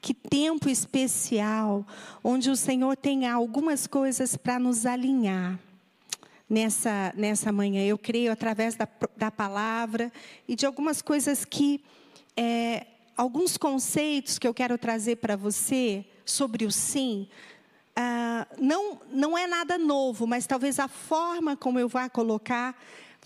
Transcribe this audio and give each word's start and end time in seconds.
que 0.00 0.14
tempo 0.14 0.68
especial, 0.68 1.86
onde 2.24 2.50
o 2.50 2.56
Senhor 2.56 2.96
tem 2.96 3.26
algumas 3.26 3.86
coisas 3.86 4.36
para 4.36 4.58
nos 4.58 4.86
alinhar 4.86 5.58
nessa, 6.48 7.12
nessa 7.16 7.52
manhã. 7.52 7.84
Eu 7.84 7.98
creio 7.98 8.32
através 8.32 8.74
da, 8.74 8.88
da 9.16 9.30
palavra 9.30 10.12
e 10.48 10.56
de 10.56 10.64
algumas 10.64 11.02
coisas 11.02 11.44
que, 11.44 11.82
é, 12.36 12.86
alguns 13.16 13.56
conceitos 13.56 14.38
que 14.38 14.48
eu 14.48 14.54
quero 14.54 14.78
trazer 14.78 15.16
para 15.16 15.36
você 15.36 16.04
sobre 16.24 16.64
o 16.64 16.72
sim. 16.72 17.28
Ah, 17.94 18.46
não, 18.58 19.00
não 19.12 19.36
é 19.36 19.46
nada 19.46 19.76
novo, 19.76 20.26
mas 20.26 20.46
talvez 20.46 20.78
a 20.78 20.88
forma 20.88 21.56
como 21.56 21.78
eu 21.78 21.88
vá 21.88 22.08
colocar 22.08 22.74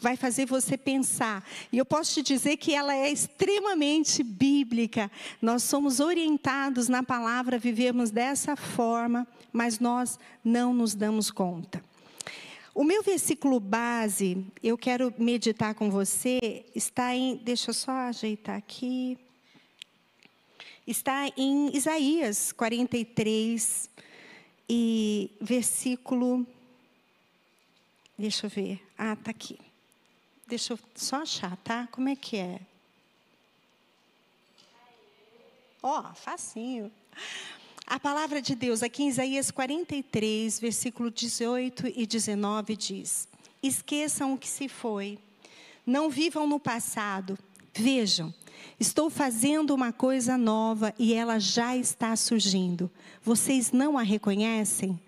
vai 0.05 0.19
fazer 0.19 0.45
você 0.45 0.77
pensar. 0.77 1.43
E 1.73 1.79
eu 1.79 1.85
posso 1.87 2.13
te 2.13 2.23
dizer 2.23 2.59
que 2.59 2.75
ela 2.75 2.95
é 2.95 3.11
extremamente 3.11 4.23
bíblica. 4.23 5.11
Nós 5.41 5.63
somos 5.63 5.99
orientados 5.99 6.91
na 6.91 7.03
palavra, 7.03 7.59
vivemos 7.59 8.11
dessa 8.11 8.55
forma, 8.55 9.27
mas 9.51 9.79
nós 9.79 10.19
não 10.45 10.75
nos 10.75 10.95
damos 10.95 11.31
conta. 11.31 11.83
O 12.75 12.85
meu 12.85 13.03
versículo 13.03 13.59
base, 13.59 14.45
eu 14.63 14.77
quero 14.77 15.15
meditar 15.17 15.75
com 15.75 15.91
você, 15.91 16.67
está 16.75 17.17
em. 17.17 17.37
Deixa 17.37 17.71
eu 17.71 17.75
só 17.75 17.93
ajeitar 17.93 18.57
aqui. 18.57 19.17
Está 20.87 21.29
em 21.35 21.75
Isaías 21.75 22.53
43, 22.53 23.89
e 24.69 25.31
versículo. 25.41 26.47
Deixa 28.19 28.47
eu 28.47 28.51
ver. 28.51 28.83
Ah, 28.99 29.15
está 29.15 29.31
aqui. 29.31 29.64
Deixa 30.55 30.75
eu 30.75 30.79
só 30.95 31.17
achar, 31.17 31.57
tá? 31.65 31.89
Como 31.91 32.09
é 32.09 32.15
que 32.15 32.37
é? 32.37 32.61
Ó, 35.83 35.99
oh, 35.99 36.15
facinho. 36.15 36.93
A 37.85 37.99
palavra 37.99 38.41
de 38.41 38.55
Deus 38.55 38.81
aqui 38.81 39.03
em 39.03 39.09
Isaías 39.09 39.51
43, 39.51 40.61
versículo 40.61 41.11
18 41.11 41.89
e 41.97 42.07
19 42.07 42.77
diz: 42.77 43.27
Esqueçam 43.61 44.33
o 44.33 44.39
que 44.39 44.47
se 44.47 44.69
foi, 44.69 45.19
não 45.85 46.09
vivam 46.09 46.47
no 46.47 46.61
passado. 46.61 47.37
Vejam, 47.75 48.33
estou 48.79 49.11
fazendo 49.11 49.75
uma 49.75 49.93
coisa 49.93 50.39
nova 50.39 50.95
e 50.97 51.15
ela 51.15 51.41
já 51.41 51.77
está 51.77 52.15
surgindo. 52.15 52.89
Vocês 53.25 53.73
não 53.73 53.99
a 53.99 54.03
reconhecem? 54.03 55.01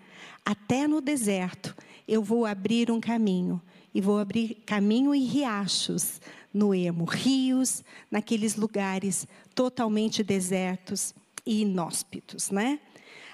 Até 0.43 0.89
no 0.89 0.99
deserto 0.99 1.73
eu 2.05 2.21
vou 2.21 2.45
abrir 2.45 2.91
um 2.91 2.99
caminho 2.99 3.61
e 3.97 4.01
vou 4.01 4.19
abrir 4.19 4.61
caminho 4.63 5.15
e 5.15 5.25
riachos 5.25 6.21
no 6.53 6.71
emo, 6.71 7.03
rios 7.03 7.83
naqueles 8.11 8.55
lugares 8.55 9.27
totalmente 9.55 10.23
desertos 10.23 11.15
e 11.43 11.61
inóspitos, 11.63 12.51
né? 12.51 12.79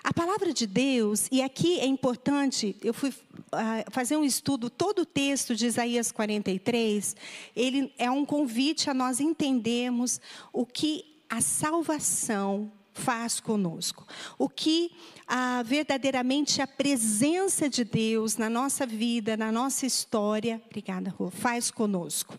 A 0.01 0.13
palavra 0.13 0.53
de 0.53 0.65
Deus, 0.65 1.27
e 1.29 1.41
aqui 1.41 1.81
é 1.81 1.85
importante, 1.85 2.77
eu 2.81 2.93
fui 2.93 3.09
uh, 3.09 3.91
fazer 3.91 4.15
um 4.15 4.23
estudo, 4.23 4.69
todo 4.69 4.99
o 4.99 5.05
texto 5.05 5.53
de 5.53 5.65
Isaías 5.65 6.13
43, 6.13 7.13
ele 7.53 7.93
é 7.97 8.09
um 8.09 8.25
convite 8.25 8.89
a 8.89 8.93
nós 8.93 9.19
entendermos 9.19 10.21
o 10.53 10.65
que 10.65 11.03
a 11.29 11.41
salvação 11.41 12.71
faz 12.93 13.39
conosco. 13.39 14.05
O 14.37 14.47
que 14.47 14.91
ah, 15.27 15.63
verdadeiramente 15.65 16.61
a 16.61 16.67
presença 16.67 17.69
de 17.69 17.83
Deus 17.83 18.37
na 18.37 18.49
nossa 18.49 18.85
vida, 18.85 19.35
na 19.35 19.51
nossa 19.51 19.85
história, 19.85 20.61
obrigada, 20.65 21.09
Rô, 21.09 21.29
faz 21.29 21.71
conosco. 21.71 22.37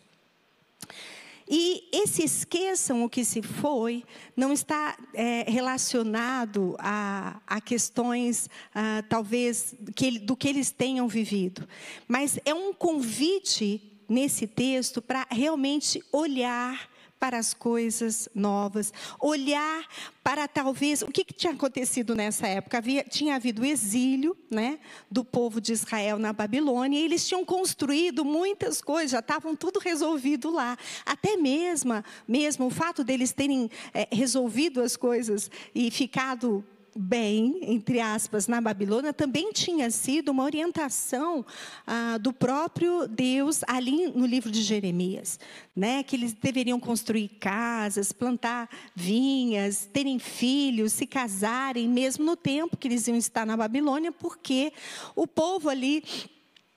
E 1.49 1.89
esse 1.93 2.25
esqueçam 2.25 3.05
o 3.05 3.09
que 3.09 3.25
se 3.25 3.43
foi 3.43 4.03
não 4.35 4.53
está 4.53 4.97
é, 5.13 5.45
relacionado 5.47 6.75
a, 6.79 7.41
a 7.47 7.61
questões, 7.61 8.49
ah, 8.75 9.05
talvez, 9.09 9.75
que, 9.95 10.19
do 10.19 10.37
que 10.37 10.49
eles 10.49 10.71
tenham 10.71 11.07
vivido, 11.07 11.69
mas 12.09 12.39
é 12.45 12.55
um 12.55 12.73
convite 12.73 13.83
nesse 14.09 14.47
texto 14.47 15.03
para 15.03 15.27
realmente 15.31 16.03
olhar 16.13 16.89
para 17.25 17.39
as 17.39 17.55
coisas 17.55 18.29
novas, 18.35 18.93
olhar 19.19 19.89
para 20.23 20.47
talvez 20.47 21.01
o 21.01 21.07
que, 21.07 21.25
que 21.25 21.33
tinha 21.33 21.55
acontecido 21.55 22.15
nessa 22.15 22.47
época. 22.47 22.77
Havia, 22.77 23.03
tinha 23.03 23.37
havido 23.37 23.65
exílio 23.65 24.37
né, 24.51 24.79
do 25.11 25.25
povo 25.25 25.59
de 25.59 25.73
Israel 25.73 26.19
na 26.19 26.35
Babilônia, 26.35 27.01
e 27.01 27.03
eles 27.03 27.27
tinham 27.27 27.43
construído 27.43 28.27
muitas 28.27 28.83
coisas, 28.83 29.13
já 29.13 29.21
estavam 29.21 29.57
tudo 29.57 29.79
resolvido 29.79 30.51
lá. 30.51 30.77
Até 31.07 31.35
mesmo, 31.39 32.05
mesmo 32.29 32.67
o 32.67 32.71
fato 32.71 33.03
deles 33.03 33.33
terem 33.33 33.71
é, 33.95 34.07
resolvido 34.13 34.83
as 34.83 34.95
coisas 34.95 35.51
e 35.75 35.91
ficado 35.91 36.63
bem, 36.97 37.59
entre 37.63 38.01
aspas, 38.01 38.47
na 38.47 38.61
Babilônia, 38.61 39.13
também 39.13 39.53
tinha 39.53 39.91
sido 39.91 40.31
uma 40.31 40.45
orientação 40.45 41.45
ah, 41.87 42.19
do 42.19 42.33
próprio 42.33 43.07
Deus 43.09 43.63
ali 43.67 44.09
no 44.09 44.27
livro 44.27 44.51
de 44.51 44.63
Jeremias, 44.63 45.39
né? 45.75 46.03
Que 46.03 46.17
eles 46.17 46.33
deveriam 46.33 46.79
construir 46.79 47.29
casas, 47.41 48.13
plantar 48.13 48.69
vinhas, 48.95 49.89
terem 49.93 50.19
filhos, 50.19 50.93
se 50.93 51.07
casarem, 51.07 51.89
mesmo 51.89 52.25
no 52.25 52.37
tempo 52.37 52.77
que 52.77 52.89
eles 52.89 53.07
iam 53.09 53.17
estar 53.17 53.45
na 53.45 53.57
Babilônia, 53.57 54.13
porque 54.13 54.73
o 55.17 55.27
povo 55.27 55.69
ali 55.69 56.03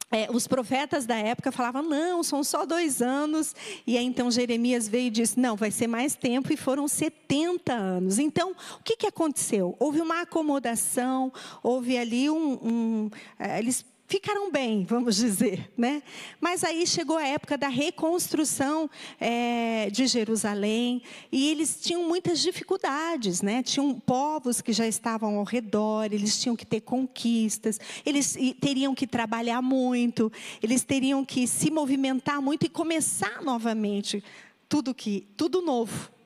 é, 0.10 0.30
os 0.32 0.48
profetas 0.48 1.06
da 1.06 1.16
época 1.16 1.52
falavam, 1.52 1.84
não, 1.84 2.24
são 2.24 2.44
só 2.44 2.66
dois 2.66 3.02
anos. 3.02 3.54
E 3.86 3.98
aí 3.98 4.06
então 4.06 4.32
Jeremias 4.32 4.88
veio 4.88 5.08
e 5.08 5.12
disse, 5.12 5.40
não, 5.40 5.56
vai 5.56 5.70
ser 5.70 5.88
mais 5.88 6.16
tempo, 6.16 6.52
e 6.52 6.58
foram 6.58 6.88
70 6.88 7.74
anos. 7.74 8.18
Então, 8.18 8.52
o 8.80 8.84
que, 8.84 8.96
que 8.96 9.08
aconteceu? 9.08 9.76
Houve 9.80 10.00
uma 10.00 10.22
acomodação, 10.22 11.32
houve 11.62 11.98
ali 11.98 12.30
um. 12.30 12.54
um 12.64 13.10
é, 13.38 13.60
eles 13.60 13.86
ficaram 14.08 14.50
bem, 14.50 14.86
vamos 14.86 15.18
dizer, 15.18 15.70
né? 15.78 16.02
Mas 16.40 16.64
aí 16.64 16.88
chegou 16.88 17.18
a 17.18 17.28
época 17.28 17.58
da 17.58 17.68
reconstrução 17.68 18.90
é, 19.20 19.90
de 19.92 20.08
Jerusalém 20.08 21.02
e 21.30 21.50
eles 21.50 21.78
tinham 21.82 22.08
muitas 22.08 22.40
dificuldades, 22.40 23.42
né? 23.42 23.62
Tinham 23.62 24.00
povos 24.00 24.62
que 24.62 24.72
já 24.72 24.88
estavam 24.88 25.38
ao 25.38 25.44
redor, 25.44 26.06
eles 26.06 26.40
tinham 26.42 26.56
que 26.56 26.66
ter 26.66 26.82
conquistas, 26.82 27.80
eles 28.06 28.38
teriam 28.62 28.96
que 28.96 29.06
trabalhar 29.06 29.62
muito, 29.62 30.32
eles 30.64 30.84
teriam 30.84 31.26
que 31.26 31.46
se 31.46 31.70
movimentar 31.70 32.42
muito 32.42 32.66
e 32.66 32.70
começar 32.70 33.42
novamente 33.44 34.24
tudo 34.70 34.94
que, 34.94 35.28
tudo 35.36 35.62
novo. 35.62 36.17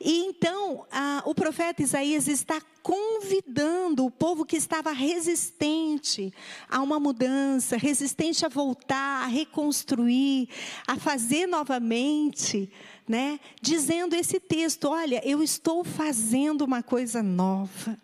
E 0.00 0.24
então, 0.26 0.86
a, 0.90 1.22
o 1.24 1.34
profeta 1.34 1.82
Isaías 1.82 2.28
está 2.28 2.60
convidando 2.82 4.04
o 4.04 4.10
povo 4.10 4.44
que 4.44 4.56
estava 4.56 4.92
resistente 4.92 6.32
a 6.68 6.82
uma 6.82 7.00
mudança, 7.00 7.76
resistente 7.76 8.44
a 8.44 8.48
voltar, 8.48 9.24
a 9.24 9.26
reconstruir, 9.26 10.48
a 10.86 10.96
fazer 10.96 11.46
novamente, 11.46 12.70
né? 13.08 13.40
Dizendo 13.60 14.14
esse 14.14 14.38
texto: 14.38 14.88
olha, 14.88 15.20
eu 15.24 15.42
estou 15.42 15.82
fazendo 15.84 16.62
uma 16.62 16.82
coisa 16.82 17.22
nova. 17.22 18.03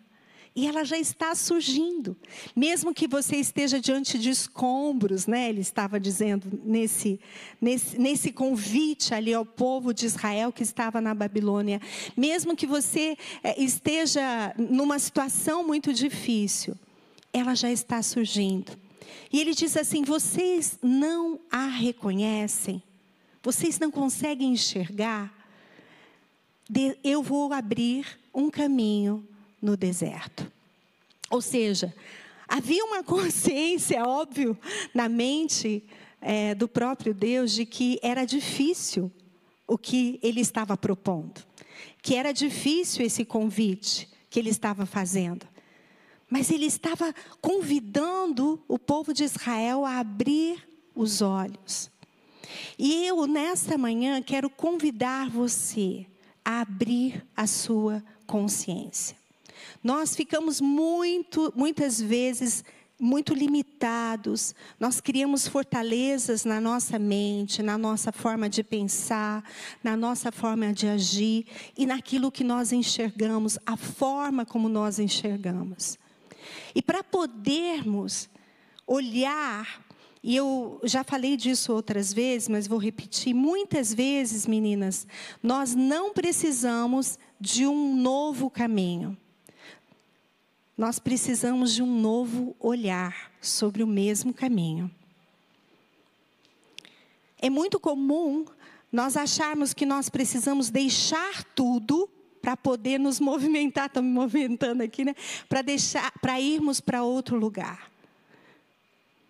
E 0.53 0.67
ela 0.67 0.83
já 0.83 0.97
está 0.97 1.33
surgindo. 1.33 2.17
Mesmo 2.53 2.93
que 2.93 3.07
você 3.07 3.37
esteja 3.37 3.79
diante 3.79 4.19
de 4.19 4.29
escombros, 4.29 5.25
né? 5.25 5.47
Ele 5.47 5.61
estava 5.61 5.97
dizendo 5.97 6.59
nesse, 6.65 7.19
nesse, 7.59 7.97
nesse 7.97 8.33
convite 8.33 9.13
ali 9.13 9.33
ao 9.33 9.45
povo 9.45 9.93
de 9.93 10.05
Israel 10.05 10.51
que 10.51 10.63
estava 10.63 10.99
na 10.99 11.13
Babilônia. 11.13 11.79
Mesmo 12.17 12.55
que 12.55 12.67
você 12.67 13.17
é, 13.41 13.61
esteja 13.61 14.53
numa 14.57 14.99
situação 14.99 15.65
muito 15.65 15.93
difícil, 15.93 16.75
ela 17.31 17.55
já 17.55 17.71
está 17.71 18.01
surgindo. 18.01 18.77
E 19.31 19.39
ele 19.39 19.53
diz 19.53 19.77
assim: 19.77 20.03
vocês 20.03 20.77
não 20.81 21.39
a 21.49 21.65
reconhecem, 21.67 22.83
vocês 23.41 23.79
não 23.79 23.89
conseguem 23.89 24.51
enxergar. 24.51 25.33
Eu 27.01 27.23
vou 27.23 27.53
abrir 27.53 28.05
um 28.33 28.49
caminho 28.49 29.25
no 29.61 29.77
deserto. 29.77 30.51
Ou 31.29 31.41
seja, 31.41 31.93
havia 32.47 32.83
uma 32.83 33.03
consciência, 33.05 34.03
óbvio, 34.03 34.57
na 34.93 35.07
mente 35.07 35.83
é, 36.19 36.53
do 36.53 36.67
próprio 36.67 37.13
Deus 37.13 37.51
de 37.51 37.65
que 37.65 37.99
era 38.01 38.25
difícil 38.25 39.11
o 39.67 39.77
que 39.77 40.19
ele 40.21 40.41
estava 40.41 40.75
propondo, 40.75 41.41
que 42.01 42.15
era 42.15 42.33
difícil 42.33 43.05
esse 43.05 43.23
convite 43.23 44.09
que 44.29 44.39
ele 44.39 44.49
estava 44.49 44.85
fazendo. 44.85 45.47
Mas 46.29 46.49
ele 46.49 46.65
estava 46.65 47.13
convidando 47.41 48.63
o 48.67 48.79
povo 48.79 49.13
de 49.13 49.23
Israel 49.23 49.85
a 49.85 49.99
abrir 49.99 50.65
os 50.95 51.21
olhos. 51.21 51.91
E 52.77 53.05
eu, 53.05 53.27
nesta 53.27 53.77
manhã, 53.77 54.21
quero 54.21 54.49
convidar 54.49 55.29
você 55.29 56.05
a 56.43 56.61
abrir 56.61 57.25
a 57.35 57.45
sua 57.47 58.03
consciência. 58.25 59.20
Nós 59.83 60.15
ficamos 60.15 60.61
muito, 60.61 61.51
muitas 61.55 62.01
vezes 62.01 62.63
muito 63.01 63.33
limitados, 63.33 64.53
nós 64.79 65.01
criamos 65.01 65.47
fortalezas 65.47 66.45
na 66.45 66.61
nossa 66.61 66.99
mente, 66.99 67.63
na 67.63 67.75
nossa 67.75 68.11
forma 68.11 68.47
de 68.47 68.63
pensar, 68.63 69.43
na 69.83 69.97
nossa 69.97 70.31
forma 70.31 70.71
de 70.71 70.87
agir 70.87 71.47
e 71.75 71.87
naquilo 71.87 72.31
que 72.31 72.43
nós 72.43 72.71
enxergamos, 72.71 73.57
a 73.65 73.75
forma 73.75 74.45
como 74.45 74.69
nós 74.69 74.99
enxergamos. 74.99 75.97
E 76.75 76.81
para 76.81 77.03
podermos 77.03 78.29
olhar, 78.85 79.83
e 80.21 80.35
eu 80.35 80.79
já 80.83 81.03
falei 81.03 81.35
disso 81.35 81.73
outras 81.73 82.13
vezes, 82.13 82.47
mas 82.47 82.67
vou 82.67 82.77
repetir, 82.77 83.33
muitas 83.33 83.91
vezes, 83.91 84.45
meninas, 84.45 85.07
nós 85.41 85.73
não 85.73 86.13
precisamos 86.13 87.17
de 87.39 87.65
um 87.65 87.95
novo 87.95 88.47
caminho. 88.47 89.17
Nós 90.81 90.97
precisamos 90.97 91.75
de 91.75 91.83
um 91.83 91.99
novo 92.01 92.55
olhar 92.59 93.31
sobre 93.39 93.83
o 93.83 93.87
mesmo 93.87 94.33
caminho. 94.33 94.89
É 97.39 97.51
muito 97.51 97.79
comum 97.79 98.45
nós 98.91 99.15
acharmos 99.15 99.75
que 99.75 99.85
nós 99.85 100.09
precisamos 100.09 100.71
deixar 100.71 101.43
tudo 101.53 102.09
para 102.41 102.57
poder 102.57 102.99
nos 102.99 103.19
movimentar, 103.21 103.85
estamos 103.85 104.09
me 104.09 104.15
movimentando 104.15 104.81
aqui, 104.81 105.05
né? 105.05 105.13
Para 105.47 105.61
deixar, 105.61 106.11
para 106.19 106.41
irmos 106.41 106.81
para 106.81 107.03
outro 107.03 107.37
lugar. 107.37 107.91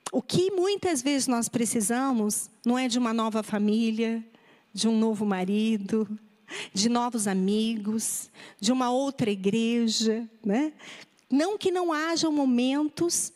O 0.10 0.22
que 0.22 0.52
muitas 0.52 1.02
vezes 1.02 1.28
nós 1.28 1.50
precisamos 1.50 2.50
não 2.66 2.80
é 2.80 2.88
de 2.88 2.98
uma 2.98 3.14
nova 3.14 3.44
família, 3.44 4.26
de 4.74 4.88
um 4.88 4.98
novo 4.98 5.26
marido, 5.26 6.08
de 6.74 6.88
novos 6.88 7.28
amigos, 7.28 8.30
de 8.58 8.72
uma 8.72 8.90
outra 8.90 9.30
igreja, 9.30 10.26
né? 10.46 10.72
Não 11.32 11.58
que 11.58 11.72
não 11.72 11.94
hajam 11.94 12.32
momentos 12.32 13.32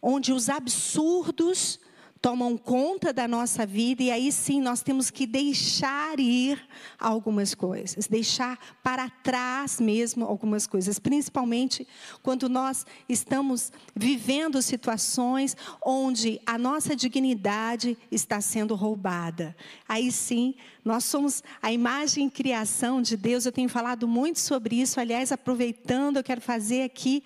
onde 0.00 0.32
os 0.32 0.48
absurdos 0.48 1.80
tomam 2.20 2.56
conta 2.56 3.12
da 3.12 3.28
nossa 3.28 3.66
vida 3.66 4.02
e 4.02 4.10
aí 4.10 4.32
sim 4.32 4.60
nós 4.60 4.82
temos 4.82 5.10
que 5.10 5.26
deixar 5.26 6.18
ir 6.18 6.60
algumas 6.98 7.54
coisas, 7.54 8.06
deixar 8.06 8.58
para 8.82 9.08
trás 9.08 9.80
mesmo 9.80 10.24
algumas 10.24 10.66
coisas, 10.66 10.98
principalmente 10.98 11.86
quando 12.22 12.48
nós 12.48 12.86
estamos 13.08 13.70
vivendo 13.94 14.60
situações 14.62 15.56
onde 15.84 16.40
a 16.46 16.58
nossa 16.58 16.96
dignidade 16.96 17.96
está 18.10 18.40
sendo 18.40 18.74
roubada. 18.74 19.56
Aí 19.88 20.10
sim, 20.10 20.54
nós 20.84 21.04
somos 21.04 21.42
a 21.60 21.72
imagem 21.72 22.26
e 22.26 22.30
criação 22.30 23.02
de 23.02 23.16
Deus. 23.16 23.44
Eu 23.44 23.52
tenho 23.52 23.68
falado 23.68 24.08
muito 24.08 24.38
sobre 24.38 24.80
isso, 24.80 25.00
aliás, 25.00 25.32
aproveitando, 25.32 26.16
eu 26.16 26.24
quero 26.24 26.40
fazer 26.40 26.82
aqui 26.82 27.22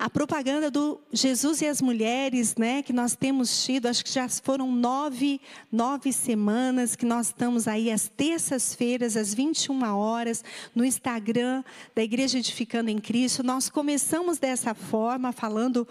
a 0.00 0.08
propaganda 0.08 0.70
do 0.70 0.98
Jesus 1.12 1.60
e 1.60 1.66
as 1.66 1.82
Mulheres, 1.82 2.56
né, 2.56 2.82
que 2.82 2.90
nós 2.90 3.14
temos 3.14 3.66
tido, 3.66 3.84
acho 3.84 4.02
que 4.02 4.10
já 4.10 4.26
foram 4.30 4.72
nove, 4.72 5.38
nove 5.70 6.10
semanas 6.10 6.96
que 6.96 7.04
nós 7.04 7.26
estamos 7.26 7.68
aí 7.68 7.90
às 7.90 8.08
terças-feiras, 8.08 9.14
às 9.14 9.34
21 9.34 9.82
horas, 9.94 10.42
no 10.74 10.86
Instagram 10.86 11.62
da 11.94 12.02
Igreja 12.02 12.38
Edificando 12.38 12.88
em 12.88 12.98
Cristo. 12.98 13.42
Nós 13.42 13.68
começamos 13.68 14.38
dessa 14.38 14.72
forma, 14.72 15.32
falando 15.32 15.86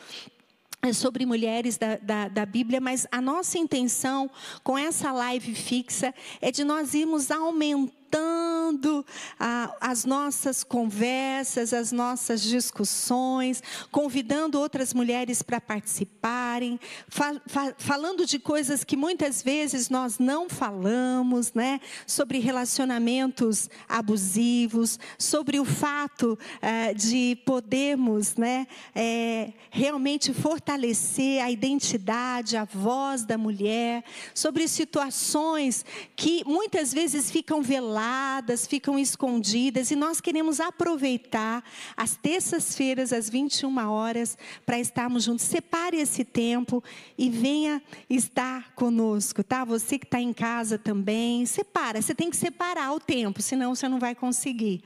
é 0.81 0.91
sobre 0.91 1.23
mulheres 1.23 1.77
da, 1.77 1.97
da, 1.97 2.27
da, 2.29 2.45
Bíblia, 2.47 2.81
mas 2.81 3.05
a 3.11 3.21
nossa 3.21 3.59
intenção 3.59 4.31
com 4.63 4.75
essa 4.75 5.11
live 5.11 5.53
fixa 5.53 6.15
é 6.41 6.51
de 6.51 6.63
nós 6.63 6.95
irmos 6.95 7.29
aumentando 7.29 7.98
aumentando 8.17 9.05
ah, 9.39 9.73
as 9.79 10.05
nossas 10.05 10.63
conversas, 10.63 11.73
as 11.73 11.91
nossas 11.91 12.41
discussões, 12.41 13.61
convidando 13.91 14.59
outras 14.59 14.93
mulheres 14.93 15.41
para 15.41 15.61
participarem, 15.61 16.79
fa 17.07 17.39
fa 17.45 17.73
falando 17.77 18.25
de 18.25 18.39
coisas 18.39 18.83
que 18.83 18.97
muitas 18.97 19.41
vezes 19.41 19.89
nós 19.89 20.19
não 20.19 20.49
falamos, 20.49 21.53
né? 21.53 21.79
Sobre 22.05 22.39
relacionamentos 22.39 23.69
abusivos, 23.87 24.99
sobre 25.17 25.59
o 25.59 25.65
fato 25.65 26.37
eh, 26.61 26.93
de 26.93 27.37
podermos, 27.45 28.35
né? 28.35 28.67
Eh, 28.95 29.53
realmente 29.69 30.33
fortalecer 30.33 31.41
a 31.43 31.51
identidade, 31.51 32.57
a 32.57 32.65
voz 32.65 33.25
da 33.25 33.37
mulher, 33.37 34.03
sobre 34.33 34.67
situações 34.67 35.85
que 36.15 36.43
muitas 36.45 36.93
vezes 36.93 37.29
ficam 37.31 37.61
veladas 37.61 37.98
caladas, 37.99 38.65
ficam 38.65 38.97
escondidas, 38.97 39.91
e 39.91 39.95
nós 39.95 40.21
queremos 40.21 40.61
aproveitar 40.61 41.61
as 41.97 42.15
terças-feiras, 42.15 43.11
às 43.11 43.29
21 43.29 43.77
horas, 43.89 44.37
para 44.65 44.79
estarmos 44.79 45.25
juntos. 45.25 45.45
Separe 45.45 45.97
esse 45.97 46.23
tempo 46.23 46.81
e 47.17 47.29
venha 47.29 47.81
estar 48.09 48.73
conosco, 48.73 49.43
tá? 49.43 49.65
Você 49.65 49.99
que 49.99 50.05
está 50.05 50.19
em 50.19 50.31
casa 50.31 50.77
também, 50.77 51.45
separa. 51.45 52.01
Você 52.01 52.15
tem 52.15 52.29
que 52.29 52.37
separar 52.37 52.93
o 52.93 52.99
tempo, 52.99 53.41
senão 53.41 53.75
você 53.75 53.89
não 53.89 53.99
vai 53.99 54.15
conseguir. 54.15 54.81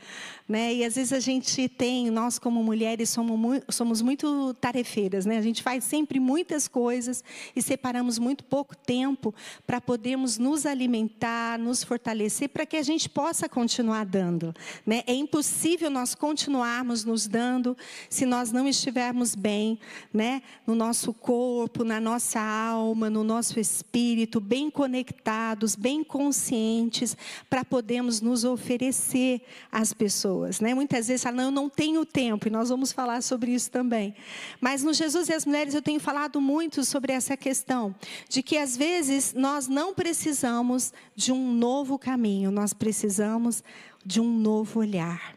Né? 0.48 0.74
E 0.75 0.83
às 0.83 0.95
vezes 0.95 1.13
a 1.13 1.19
gente 1.19 1.69
tem, 1.69 2.09
nós 2.09 2.38
como 2.38 2.63
mulheres 2.63 3.09
somos 3.09 3.39
muito, 3.39 3.71
somos 3.71 4.01
muito 4.01 4.54
tarefeiras, 4.56 5.25
né? 5.25 5.38
A 5.38 5.42
gente 5.42 5.63
faz 5.63 5.83
sempre 5.83 6.19
muitas 6.19 6.68
coisas 6.68 7.24
e 7.56 7.62
separamos 7.62 8.19
muito 8.19 8.44
pouco 8.44 8.75
tempo 8.75 9.33
para 9.66 9.80
podermos 9.80 10.38
nos 10.38 10.66
alimentar, 10.66 11.57
nos 11.57 11.83
fortalecer, 11.83 12.50
para 12.50 12.66
que 12.66 12.75
a 12.75 12.83
gente 12.83 13.02
possa 13.09 13.50
continuar 13.50 14.05
dando. 14.05 14.53
Né? 14.85 15.03
É 15.07 15.13
impossível 15.13 15.89
nós 15.89 16.15
continuarmos 16.15 17.03
nos 17.03 17.27
dando 17.27 17.75
se 18.09 18.25
nós 18.25 18.51
não 18.51 18.67
estivermos 18.67 19.35
bem, 19.35 19.79
né? 20.13 20.41
No 20.65 20.75
nosso 20.75 21.13
corpo, 21.13 21.83
na 21.83 22.00
nossa 22.00 22.39
alma, 22.39 23.09
no 23.09 23.23
nosso 23.23 23.59
espírito, 23.59 24.39
bem 24.39 24.69
conectados, 24.69 25.75
bem 25.75 26.03
conscientes, 26.03 27.17
para 27.50 27.63
podermos 27.63 28.21
nos 28.21 28.44
oferecer 28.44 29.41
às 29.71 29.94
pessoas, 29.94 30.59
né? 30.59 30.73
Muitas 30.73 31.07
vezes 31.07 31.23
falam, 31.23 31.38
não, 31.38 31.45
eu 31.45 31.51
não 31.51 31.69
tenho 31.69 32.06
tempo, 32.06 32.47
e 32.47 32.51
nós 32.51 32.69
vamos 32.69 32.91
falar 32.91 33.21
sobre 33.21 33.51
isso 33.51 33.69
também. 33.71 34.15
Mas 34.59 34.83
no 34.83 34.94
Jesus 34.94 35.29
e 35.29 35.33
as 35.33 35.45
Mulheres 35.45 35.73
eu 35.73 35.81
tenho 35.81 35.99
falado 35.99 36.39
muito 36.39 36.83
sobre 36.83 37.13
essa 37.13 37.35
questão, 37.35 37.94
de 38.29 38.41
que 38.41 38.57
às 38.57 38.77
vezes 38.77 39.33
nós 39.33 39.67
não 39.67 39.94
precisamos 39.94 40.94
de 41.15 41.31
um 41.31 41.53
novo 41.53 41.97
caminho, 41.97 42.51
nós 42.51 42.73
precisamos 42.73 42.93
precisamos 42.94 43.63
de 44.06 44.22
um 44.22 44.38
novo 44.38 44.80
olhar. 44.80 45.36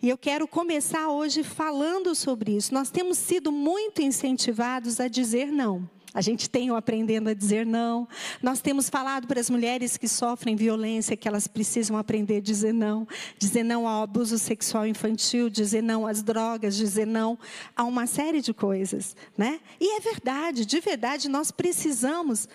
E 0.00 0.08
eu 0.08 0.16
quero 0.16 0.46
começar 0.46 1.08
hoje 1.08 1.42
falando 1.42 2.14
sobre 2.14 2.56
isso. 2.56 2.72
Nós 2.72 2.90
temos 2.90 3.18
sido 3.18 3.50
muito 3.50 4.00
incentivados 4.00 5.00
a 5.00 5.08
dizer 5.08 5.46
não. 5.46 5.90
A 6.14 6.20
gente 6.20 6.48
tem 6.48 6.70
o 6.70 6.76
aprendendo 6.76 7.28
a 7.28 7.34
dizer 7.34 7.66
não. 7.66 8.06
Nós 8.40 8.60
temos 8.60 8.88
falado 8.88 9.26
para 9.26 9.40
as 9.40 9.50
mulheres 9.50 9.96
que 9.96 10.06
sofrem 10.06 10.54
violência 10.54 11.16
que 11.16 11.26
elas 11.26 11.48
precisam 11.48 11.98
aprender 11.98 12.36
a 12.36 12.40
dizer 12.40 12.72
não. 12.72 13.06
Dizer 13.36 13.64
não 13.64 13.88
ao 13.88 14.04
abuso 14.04 14.38
sexual 14.38 14.86
infantil, 14.86 15.50
dizer 15.50 15.82
não 15.82 16.06
às 16.06 16.22
drogas, 16.22 16.76
dizer 16.76 17.06
não 17.06 17.36
a 17.74 17.82
uma 17.82 18.06
série 18.06 18.40
de 18.40 18.54
coisas. 18.54 19.16
Né? 19.36 19.58
E 19.80 19.96
é 19.96 20.00
verdade, 20.00 20.64
de 20.64 20.78
verdade, 20.78 21.28
nós 21.28 21.50
precisamos 21.50 22.48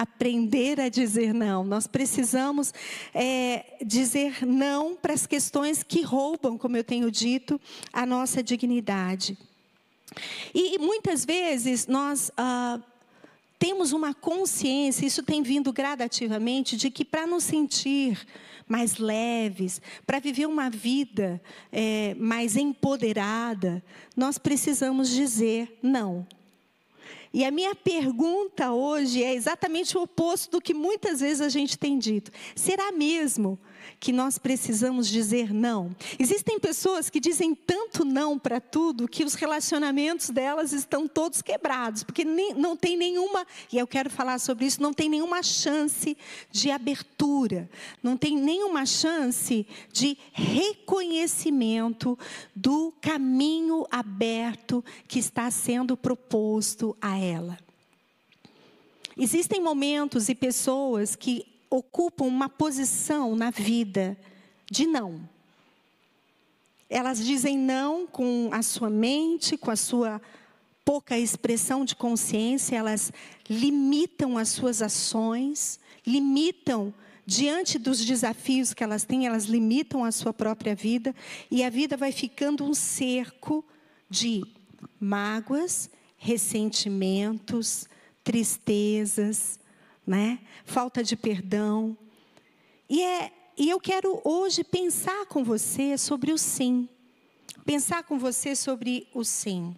aprender 0.00 0.80
a 0.80 0.88
dizer 0.88 1.34
não. 1.34 1.62
Nós 1.62 1.86
precisamos 1.86 2.72
é, 3.12 3.76
dizer 3.84 4.46
não 4.46 4.96
para 4.96 5.12
as 5.12 5.26
questões 5.26 5.82
que 5.82 6.00
roubam, 6.00 6.56
como 6.56 6.74
eu 6.74 6.82
tenho 6.82 7.10
dito, 7.10 7.60
a 7.92 8.06
nossa 8.06 8.42
dignidade. 8.42 9.36
E 10.54 10.78
muitas 10.78 11.26
vezes 11.26 11.86
nós 11.86 12.32
ah, 12.34 12.80
temos 13.58 13.92
uma 13.92 14.14
consciência, 14.14 15.04
isso 15.04 15.22
tem 15.22 15.42
vindo 15.42 15.70
gradativamente, 15.70 16.78
de 16.78 16.90
que 16.90 17.04
para 17.04 17.26
nos 17.26 17.44
sentir 17.44 18.26
mais 18.66 18.96
leves, 18.96 19.82
para 20.06 20.18
viver 20.18 20.46
uma 20.46 20.70
vida 20.70 21.42
é, 21.70 22.14
mais 22.14 22.56
empoderada, 22.56 23.84
nós 24.16 24.38
precisamos 24.38 25.10
dizer 25.10 25.78
não. 25.82 26.26
E 27.32 27.44
a 27.44 27.50
minha 27.50 27.74
pergunta 27.74 28.72
hoje 28.72 29.22
é 29.22 29.32
exatamente 29.32 29.96
o 29.96 30.02
oposto 30.02 30.50
do 30.52 30.60
que 30.60 30.74
muitas 30.74 31.20
vezes 31.20 31.40
a 31.40 31.48
gente 31.48 31.78
tem 31.78 31.98
dito. 31.98 32.32
Será 32.56 32.90
mesmo 32.90 33.58
que 33.98 34.12
nós 34.12 34.38
precisamos 34.38 35.08
dizer 35.08 35.52
não. 35.52 35.94
Existem 36.18 36.58
pessoas 36.58 37.10
que 37.10 37.18
dizem 37.18 37.54
tanto 37.54 38.04
não 38.04 38.38
para 38.38 38.60
tudo 38.60 39.08
que 39.08 39.24
os 39.24 39.34
relacionamentos 39.34 40.30
delas 40.30 40.72
estão 40.72 41.08
todos 41.08 41.42
quebrados, 41.42 42.02
porque 42.02 42.24
nem, 42.24 42.54
não 42.54 42.76
tem 42.76 42.96
nenhuma, 42.96 43.46
e 43.72 43.78
eu 43.78 43.86
quero 43.86 44.10
falar 44.10 44.38
sobre 44.38 44.66
isso, 44.66 44.82
não 44.82 44.92
tem 44.92 45.08
nenhuma 45.08 45.42
chance 45.42 46.16
de 46.50 46.70
abertura, 46.70 47.68
não 48.02 48.16
tem 48.16 48.36
nenhuma 48.36 48.86
chance 48.86 49.66
de 49.92 50.16
reconhecimento 50.32 52.18
do 52.54 52.92
caminho 53.00 53.86
aberto 53.90 54.84
que 55.08 55.18
está 55.18 55.50
sendo 55.50 55.96
proposto 55.96 56.96
a 57.00 57.18
ela. 57.18 57.58
Existem 59.16 59.60
momentos 59.60 60.28
e 60.28 60.34
pessoas 60.34 61.14
que 61.14 61.49
ocupam 61.70 62.24
uma 62.24 62.48
posição 62.48 63.36
na 63.36 63.50
vida 63.50 64.18
de 64.68 64.86
não. 64.86 65.20
Elas 66.88 67.24
dizem 67.24 67.56
não 67.56 68.06
com 68.06 68.50
a 68.52 68.62
sua 68.62 68.90
mente, 68.90 69.56
com 69.56 69.70
a 69.70 69.76
sua 69.76 70.20
pouca 70.84 71.16
expressão 71.16 71.84
de 71.84 71.94
consciência, 71.94 72.74
elas 72.74 73.12
limitam 73.48 74.36
as 74.36 74.48
suas 74.48 74.82
ações, 74.82 75.78
limitam 76.04 76.92
diante 77.24 77.78
dos 77.78 78.04
desafios 78.04 78.74
que 78.74 78.82
elas 78.82 79.04
têm, 79.04 79.24
elas 79.24 79.44
limitam 79.44 80.04
a 80.04 80.10
sua 80.10 80.32
própria 80.32 80.74
vida 80.74 81.14
e 81.48 81.62
a 81.62 81.70
vida 81.70 81.96
vai 81.96 82.10
ficando 82.10 82.64
um 82.64 82.74
cerco 82.74 83.64
de 84.08 84.42
mágoas, 84.98 85.88
ressentimentos, 86.16 87.88
tristezas, 88.24 89.59
né? 90.06 90.40
Falta 90.64 91.02
de 91.02 91.16
perdão. 91.16 91.96
E 92.88 93.02
é 93.02 93.32
e 93.60 93.68
eu 93.68 93.78
quero 93.78 94.22
hoje 94.24 94.64
pensar 94.64 95.26
com 95.26 95.44
você 95.44 95.98
sobre 95.98 96.32
o 96.32 96.38
sim. 96.38 96.88
Pensar 97.62 98.02
com 98.04 98.18
você 98.18 98.56
sobre 98.56 99.06
o 99.12 99.22
sim. 99.22 99.76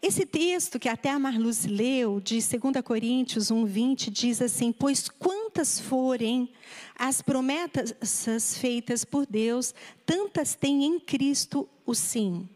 Esse 0.00 0.24
texto 0.24 0.78
que 0.78 0.88
até 0.88 1.10
a 1.10 1.18
Marluz 1.18 1.66
leu, 1.66 2.18
de 2.18 2.38
2 2.38 2.82
Coríntios 2.82 3.50
1, 3.50 3.66
20, 3.66 4.10
diz 4.10 4.40
assim: 4.40 4.72
Pois 4.72 5.08
quantas 5.08 5.78
forem 5.78 6.50
as 6.98 7.20
promessas 7.20 8.56
feitas 8.56 9.04
por 9.04 9.26
Deus, 9.26 9.74
tantas 10.06 10.54
tem 10.54 10.84
em 10.84 10.98
Cristo 10.98 11.68
o 11.84 11.92
sim. 11.94 12.48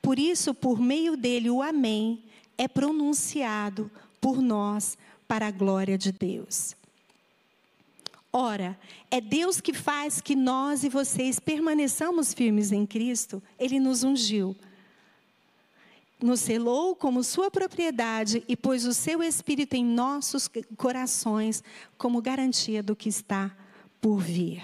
Por 0.00 0.20
isso, 0.20 0.54
por 0.54 0.80
meio 0.80 1.16
dele, 1.16 1.50
o 1.50 1.62
Amém 1.62 2.22
é 2.56 2.68
pronunciado 2.68 3.90
por 4.22 4.40
nós 4.40 4.96
para 5.26 5.48
a 5.48 5.50
glória 5.50 5.98
de 5.98 6.12
Deus. 6.12 6.76
Ora, 8.32 8.78
é 9.10 9.20
Deus 9.20 9.60
que 9.60 9.74
faz 9.74 10.20
que 10.20 10.36
nós 10.36 10.84
e 10.84 10.88
vocês 10.88 11.38
permaneçamos 11.38 12.32
firmes 12.32 12.70
em 12.70 12.86
Cristo. 12.86 13.42
Ele 13.58 13.78
nos 13.80 14.04
ungiu, 14.04 14.56
nos 16.22 16.40
selou 16.40 16.94
como 16.94 17.24
sua 17.24 17.50
propriedade 17.50 18.42
e 18.46 18.56
pôs 18.56 18.86
o 18.86 18.94
seu 18.94 19.22
Espírito 19.22 19.74
em 19.74 19.84
nossos 19.84 20.48
corações 20.78 21.62
como 21.98 22.22
garantia 22.22 22.82
do 22.82 22.96
que 22.96 23.08
está 23.08 23.54
por 24.00 24.18
vir. 24.18 24.62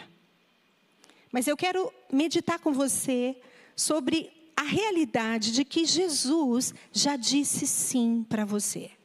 Mas 1.33 1.47
eu 1.47 1.57
quero 1.57 1.93
meditar 2.11 2.59
com 2.61 2.73
você 2.73 3.37
sobre 3.77 4.31
a 4.57 4.63
realidade 4.63 5.53
de 5.53 5.65
que 5.65 5.85
Jesus 5.85 6.73
já 6.93 7.17
disse 7.17 7.67
sim 7.67 8.25
para 8.27 8.45
você. 8.45 8.98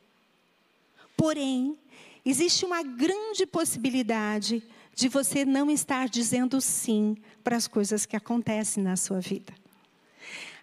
Porém, 1.24 1.77
existe 2.25 2.65
uma 2.65 2.84
grande 2.84 3.46
possibilidade 3.46 4.62
de 4.94 5.08
você 5.08 5.46
não 5.46 5.72
estar 5.72 6.10
dizendo 6.10 6.60
sim 6.60 7.15
para 7.42 7.56
as 7.56 7.65
coisas 7.65 8.06
que 8.06 8.18
acontecem 8.18 8.84
na 8.84 8.98
sua 8.98 9.22
vida. 9.22 9.53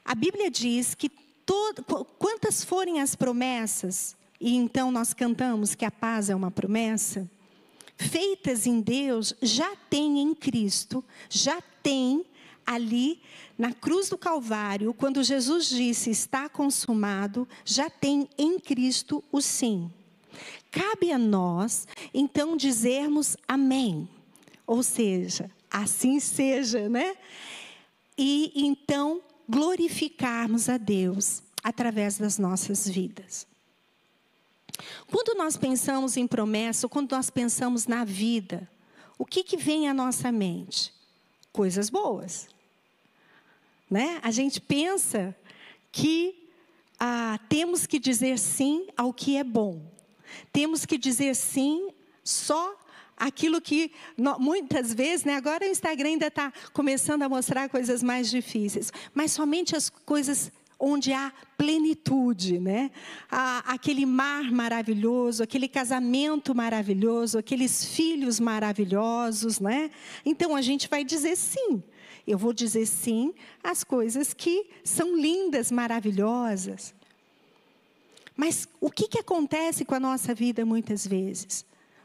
A 0.04 0.14
Bíblia 0.14 0.50
diz 0.50 0.94
que 0.94 1.08
todo, 1.46 1.82
quantas 2.18 2.62
forem 2.62 3.00
as 3.00 3.14
promessas, 3.14 4.14
e 4.38 4.54
então 4.54 4.92
nós 4.92 5.14
cantamos 5.14 5.74
que 5.74 5.86
a 5.86 5.90
paz 5.90 6.28
é 6.28 6.34
uma 6.34 6.50
promessa, 6.50 7.26
feitas 7.96 8.66
em 8.66 8.82
Deus, 8.82 9.32
já 9.40 9.74
tem 9.88 10.20
em 10.20 10.34
Cristo, 10.34 11.02
já 11.30 11.58
tem 11.82 12.22
ali 12.66 13.22
na 13.56 13.72
cruz 13.72 14.10
do 14.10 14.18
Calvário, 14.18 14.92
quando 14.92 15.24
Jesus 15.24 15.70
disse 15.70 16.10
está 16.10 16.50
consumado, 16.50 17.48
já 17.64 17.88
tem 17.88 18.28
em 18.36 18.60
Cristo 18.60 19.24
o 19.32 19.40
sim. 19.40 19.90
Cabe 20.70 21.12
a 21.12 21.18
nós, 21.18 21.86
então, 22.14 22.56
dizermos 22.56 23.36
amém. 23.46 24.08
Ou 24.66 24.82
seja, 24.82 25.50
assim 25.70 26.20
seja, 26.20 26.88
né? 26.88 27.16
E 28.16 28.52
então 28.54 29.20
glorificarmos 29.48 30.68
a 30.68 30.76
Deus 30.76 31.42
através 31.62 32.18
das 32.18 32.38
nossas 32.38 32.88
vidas. 32.88 33.46
Quando 35.10 35.36
nós 35.36 35.56
pensamos 35.56 36.16
em 36.16 36.26
promessa, 36.26 36.88
quando 36.88 37.12
nós 37.12 37.30
pensamos 37.30 37.86
na 37.86 38.04
vida, 38.04 38.68
o 39.18 39.26
que, 39.26 39.42
que 39.42 39.56
vem 39.56 39.88
à 39.88 39.94
nossa 39.94 40.30
mente? 40.30 40.94
Coisas 41.52 41.90
boas. 41.90 42.48
Né? 43.90 44.20
A 44.22 44.30
gente 44.30 44.60
pensa 44.60 45.34
que 45.90 46.48
ah, 46.98 47.38
temos 47.48 47.86
que 47.86 47.98
dizer 47.98 48.38
sim 48.38 48.86
ao 48.96 49.12
que 49.12 49.36
é 49.36 49.44
bom. 49.44 49.89
Temos 50.52 50.84
que 50.84 50.98
dizer 50.98 51.34
sim 51.34 51.90
só 52.24 52.76
aquilo 53.16 53.60
que 53.60 53.92
muitas 54.38 54.94
vezes, 54.94 55.24
né, 55.24 55.34
agora 55.34 55.64
o 55.64 55.68
Instagram 55.68 56.10
ainda 56.10 56.28
está 56.28 56.52
começando 56.72 57.22
a 57.22 57.28
mostrar 57.28 57.68
coisas 57.68 58.02
mais 58.02 58.30
difíceis, 58.30 58.90
mas 59.12 59.32
somente 59.32 59.76
as 59.76 59.90
coisas 59.90 60.50
onde 60.80 61.12
há 61.12 61.30
plenitude, 61.58 62.58
né? 62.58 62.90
aquele 63.66 64.06
mar 64.06 64.50
maravilhoso, 64.50 65.42
aquele 65.42 65.68
casamento 65.68 66.54
maravilhoso, 66.54 67.36
aqueles 67.36 67.84
filhos 67.84 68.40
maravilhosos, 68.40 69.60
né? 69.60 69.90
Então 70.24 70.56
a 70.56 70.62
gente 70.62 70.88
vai 70.88 71.04
dizer 71.04 71.36
sim. 71.36 71.82
Eu 72.26 72.38
vou 72.38 72.54
dizer 72.54 72.86
sim 72.86 73.34
às 73.62 73.84
coisas 73.84 74.32
que 74.32 74.70
são 74.82 75.14
lindas, 75.14 75.70
maravilhosas. 75.70 76.94
Mas 78.40 78.66
o 78.80 78.90
que, 78.90 79.06
que 79.06 79.18
acontece 79.18 79.84
com 79.84 79.94
a 79.94 80.00
nossa 80.00 80.34
vida 80.34 80.64
muitas 80.64 81.06
vezes? 81.06 81.62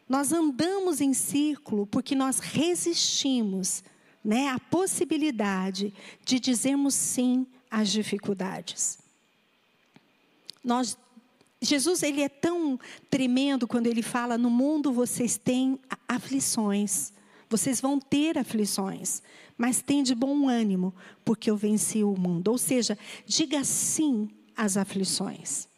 Nós 0.08 0.34
andamos 0.34 1.00
em 1.00 1.13
círculo 1.13 1.88
porque 1.88 2.13
nós 2.13 2.39
resistimos 2.39 3.82
né, 4.22 4.50
à 4.50 4.60
possibilidade 4.60 5.94
de 6.25 6.38
dizermos 6.38 6.94
sim 6.94 7.48
às 7.72 7.89
dificuldades. 7.89 8.98
Nós, 10.62 10.98
Jesus 11.62 12.04
ele 12.04 12.22
é 12.22 12.27
tão 12.27 12.77
tremendo 13.10 13.65
quando 13.65 13.88
ele 13.88 14.01
fala: 14.01 14.38
no 14.38 14.50
mundo 14.50 14.92
vocês 14.92 15.38
têm 15.38 15.80
aflições, 16.06 17.13
vocês 17.50 17.80
vão 17.80 17.98
ter 17.98 18.38
aflições, 18.38 19.24
mas 19.58 19.82
tem 19.82 20.04
de 20.04 20.13
bom 20.13 20.50
ânimo, 20.50 20.94
porque 21.24 21.50
eu 21.50 21.56
venci 21.56 22.04
o 22.04 22.13
mundo. 22.20 22.50
Ou 22.50 22.58
seja, 22.58 22.98
diga 23.25 23.63
sim 23.63 24.30
às 24.54 24.75
aflições. 24.75 25.74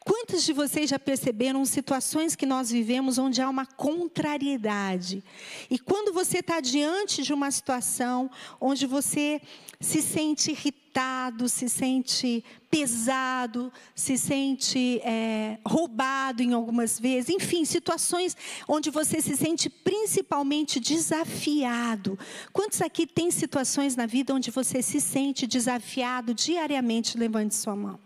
Quantos 0.00 0.44
de 0.44 0.52
vocês 0.52 0.90
já 0.90 0.98
perceberam 0.98 1.64
situações 1.64 2.36
que 2.36 2.46
nós 2.46 2.70
vivemos 2.70 3.18
onde 3.18 3.42
há 3.42 3.48
uma 3.48 3.66
contrariedade? 3.66 5.22
E 5.70 5.78
quando 5.78 6.12
você 6.12 6.38
está 6.38 6.60
diante 6.60 7.22
de 7.22 7.32
uma 7.32 7.50
situação 7.50 8.30
onde 8.60 8.86
você 8.86 9.40
se 9.80 10.00
sente 10.00 10.52
irritado, 10.52 11.48
se 11.48 11.68
sente 11.68 12.44
pesado, 12.70 13.72
se 13.94 14.16
sente 14.16 15.00
é, 15.02 15.58
roubado 15.66 16.42
em 16.42 16.52
algumas 16.52 16.98
vezes, 17.00 17.30
enfim, 17.30 17.64
situações 17.64 18.36
onde 18.68 18.90
você 18.90 19.20
se 19.20 19.36
sente 19.36 19.68
principalmente 19.68 20.78
desafiado. 20.78 22.18
Quantos 22.52 22.80
aqui 22.80 23.06
têm 23.06 23.30
situações 23.30 23.96
na 23.96 24.06
vida 24.06 24.34
onde 24.34 24.50
você 24.50 24.82
se 24.82 25.00
sente 25.00 25.46
desafiado 25.46 26.32
diariamente? 26.32 27.18
Levante 27.18 27.54
sua 27.54 27.74
mão 27.74 28.05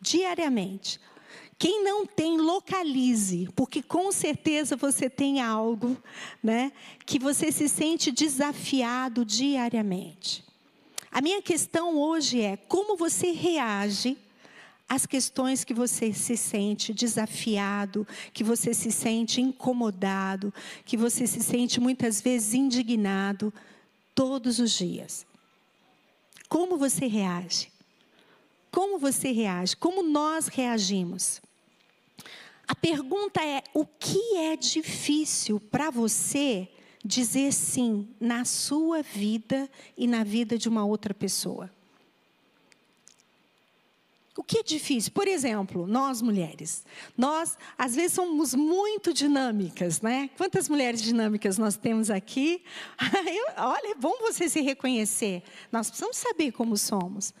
diariamente. 0.00 1.00
Quem 1.58 1.82
não 1.82 2.04
tem, 2.04 2.38
localize, 2.38 3.48
porque 3.56 3.82
com 3.82 4.12
certeza 4.12 4.76
você 4.76 5.08
tem 5.08 5.40
algo, 5.40 5.96
né, 6.42 6.70
que 7.06 7.18
você 7.18 7.50
se 7.50 7.68
sente 7.68 8.12
desafiado 8.12 9.24
diariamente. 9.24 10.44
A 11.10 11.22
minha 11.22 11.40
questão 11.40 11.96
hoje 11.96 12.42
é 12.42 12.58
como 12.58 12.94
você 12.94 13.30
reage 13.30 14.18
às 14.86 15.06
questões 15.06 15.64
que 15.64 15.72
você 15.72 16.12
se 16.12 16.36
sente 16.36 16.92
desafiado, 16.92 18.06
que 18.34 18.44
você 18.44 18.74
se 18.74 18.92
sente 18.92 19.40
incomodado, 19.40 20.52
que 20.84 20.96
você 20.96 21.26
se 21.26 21.42
sente 21.42 21.80
muitas 21.80 22.20
vezes 22.20 22.52
indignado 22.52 23.52
todos 24.14 24.58
os 24.58 24.72
dias. 24.72 25.26
Como 26.50 26.76
você 26.76 27.06
reage? 27.06 27.75
Como 28.70 28.98
você 28.98 29.32
reage? 29.32 29.76
Como 29.76 30.02
nós 30.02 30.48
reagimos? 30.48 31.40
A 32.66 32.74
pergunta 32.74 33.44
é: 33.44 33.62
o 33.72 33.86
que 33.86 34.36
é 34.36 34.56
difícil 34.56 35.60
para 35.60 35.90
você 35.90 36.68
dizer 37.04 37.52
sim 37.52 38.08
na 38.20 38.44
sua 38.44 39.02
vida 39.02 39.70
e 39.96 40.06
na 40.06 40.24
vida 40.24 40.58
de 40.58 40.68
uma 40.68 40.84
outra 40.84 41.14
pessoa? 41.14 41.70
O 44.36 44.42
que 44.42 44.58
é 44.58 44.62
difícil? 44.62 45.12
Por 45.12 45.26
exemplo, 45.26 45.86
nós 45.86 46.20
mulheres, 46.20 46.84
nós 47.16 47.56
às 47.78 47.94
vezes 47.94 48.12
somos 48.12 48.54
muito 48.54 49.14
dinâmicas, 49.14 50.02
né? 50.02 50.28
Quantas 50.36 50.68
mulheres 50.68 51.00
dinâmicas 51.00 51.56
nós 51.56 51.76
temos 51.76 52.10
aqui? 52.10 52.62
Olha, 53.56 53.92
é 53.92 53.94
bom 53.94 54.18
você 54.20 54.46
se 54.46 54.60
reconhecer. 54.60 55.42
Nós 55.72 55.88
precisamos 55.88 56.18
saber 56.18 56.52
como 56.52 56.76
somos. 56.76 57.32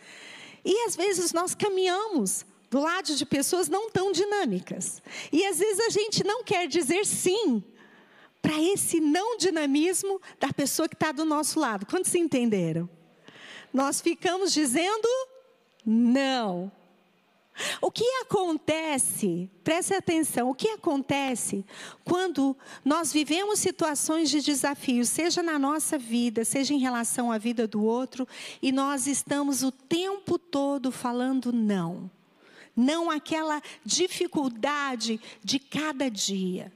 E 0.66 0.86
às 0.86 0.94
vezes 0.94 1.32
nós 1.32 1.54
caminhamos 1.54 2.44
do 2.68 2.80
lado 2.80 3.14
de 3.14 3.24
pessoas 3.24 3.68
não 3.68 3.88
tão 3.88 4.12
dinâmicas. 4.12 5.00
E 5.32 5.46
às 5.46 5.58
vezes 5.58 5.80
a 5.86 5.88
gente 5.88 6.22
não 6.24 6.44
quer 6.44 6.66
dizer 6.66 7.06
sim 7.06 7.64
para 8.42 8.60
esse 8.60 9.00
não 9.00 9.38
dinamismo 9.38 10.20
da 10.38 10.52
pessoa 10.52 10.88
que 10.88 10.94
está 10.94 11.10
do 11.10 11.24
nosso 11.24 11.58
lado. 11.58 11.86
Quantos 11.86 12.14
entenderam? 12.14 12.90
nós 13.76 14.00
ficamos 14.00 14.52
dizendo 14.54 15.06
não. 15.84 16.72
O 17.80 17.90
que 17.90 18.04
acontece, 18.22 19.50
preste 19.64 19.94
atenção, 19.94 20.50
o 20.50 20.54
que 20.54 20.68
acontece 20.68 21.64
quando 22.04 22.56
nós 22.84 23.12
vivemos 23.12 23.58
situações 23.58 24.30
de 24.30 24.40
desafio, 24.40 25.04
seja 25.04 25.42
na 25.42 25.58
nossa 25.58 25.98
vida, 25.98 26.44
seja 26.44 26.74
em 26.74 26.78
relação 26.78 27.32
à 27.32 27.38
vida 27.38 27.66
do 27.66 27.82
outro, 27.82 28.26
e 28.60 28.70
nós 28.70 29.06
estamos 29.06 29.62
o 29.62 29.72
tempo 29.72 30.38
todo 30.38 30.92
falando 30.92 31.52
não. 31.52 32.10
Não 32.76 33.10
aquela 33.10 33.62
dificuldade 33.84 35.18
de 35.42 35.58
cada 35.58 36.10
dia 36.10 36.70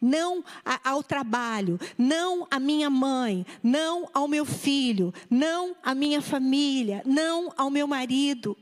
não 0.00 0.44
ao 0.84 1.02
trabalho, 1.02 1.80
não 1.96 2.46
à 2.50 2.60
minha 2.60 2.88
mãe, 2.88 3.44
não 3.62 4.08
ao 4.12 4.28
meu 4.28 4.44
filho, 4.44 5.12
não 5.28 5.74
à 5.82 5.94
minha 5.94 6.20
família, 6.20 7.02
não 7.04 7.52
ao 7.56 7.70
meu 7.70 7.86
marido. 7.86 8.56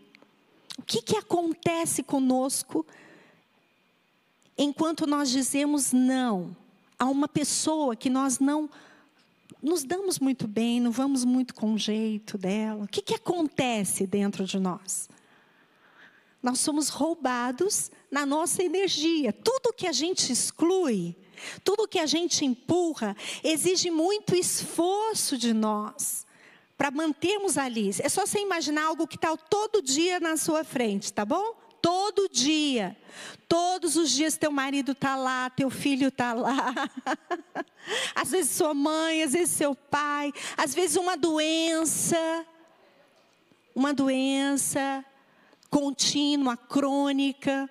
O 0.78 0.83
que, 0.83 1.02
que 1.02 1.16
acontece 1.16 2.02
conosco 2.02 2.87
enquanto 4.57 5.07
nós 5.07 5.31
dizemos 5.31 5.93
não 5.93 6.57
a 6.99 7.07
uma 7.07 7.28
pessoa 7.28 7.97
que 7.97 8.11
nós 8.11 8.38
não 8.38 8.69
nos 9.62 9.83
damos 9.83 10.19
muito 10.19 10.47
bem, 10.47 10.81
não 10.81 10.90
vamos 10.90 11.25
muito 11.25 11.54
com 11.54 11.75
o 11.75 11.78
jeito 11.78 12.37
dela? 12.37 12.85
O 12.85 12.88
que, 12.88 13.00
que 13.00 13.14
acontece 13.14 14.07
dentro 14.07 14.45
de 14.45 14.59
nós? 14.59 15.09
Nós 16.43 16.61
somos 16.61 16.90
roubados 16.90 17.90
na 18.11 18.26
nossa 18.26 18.62
energia. 18.62 19.33
Tudo 19.33 19.73
que 19.73 19.87
a 19.87 19.93
gente 19.93 20.31
exclui, 20.31 21.16
tudo 21.64 21.88
que 21.88 21.99
a 21.99 22.07
gente 22.07 22.45
empurra, 22.45 23.16
exige 23.43 23.90
muito 23.90 24.35
esforço 24.37 25.38
de 25.38 25.54
nós 25.54 26.24
para 26.76 26.90
mantermos 26.90 27.57
ali. 27.57 27.90
É 28.00 28.09
só 28.09 28.26
você 28.26 28.40
imaginar 28.40 28.85
algo 28.87 29.07
que 29.07 29.16
está 29.16 29.37
todo 29.37 29.83
dia 29.83 30.21
na 30.21 30.37
sua 30.37 30.64
frente, 30.64 31.12
tá 31.12 31.25
bom? 31.25 31.54
Todo 31.81 32.28
dia. 32.28 32.97
Todos 33.49 33.97
os 33.97 34.11
dias 34.11 34.37
teu 34.37 34.50
marido 34.50 34.93
está 34.93 35.16
lá, 35.16 35.50
teu 35.50 35.71
filho 35.71 36.09
está 36.09 36.33
lá. 36.33 36.73
às 38.14 38.31
vezes 38.31 38.52
sua 38.52 38.75
mãe, 38.75 39.23
às 39.23 39.33
vezes 39.33 39.50
seu 39.50 39.75
pai, 39.75 40.33
às 40.57 40.75
vezes 40.75 40.97
uma 40.97 41.16
doença. 41.16 42.47
Uma 43.75 43.93
doença 43.93 45.04
contínua, 45.69 46.57
crônica. 46.57 47.69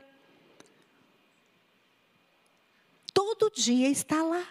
Todo 3.13 3.49
dia 3.49 3.89
está 3.89 4.21
lá, 4.21 4.45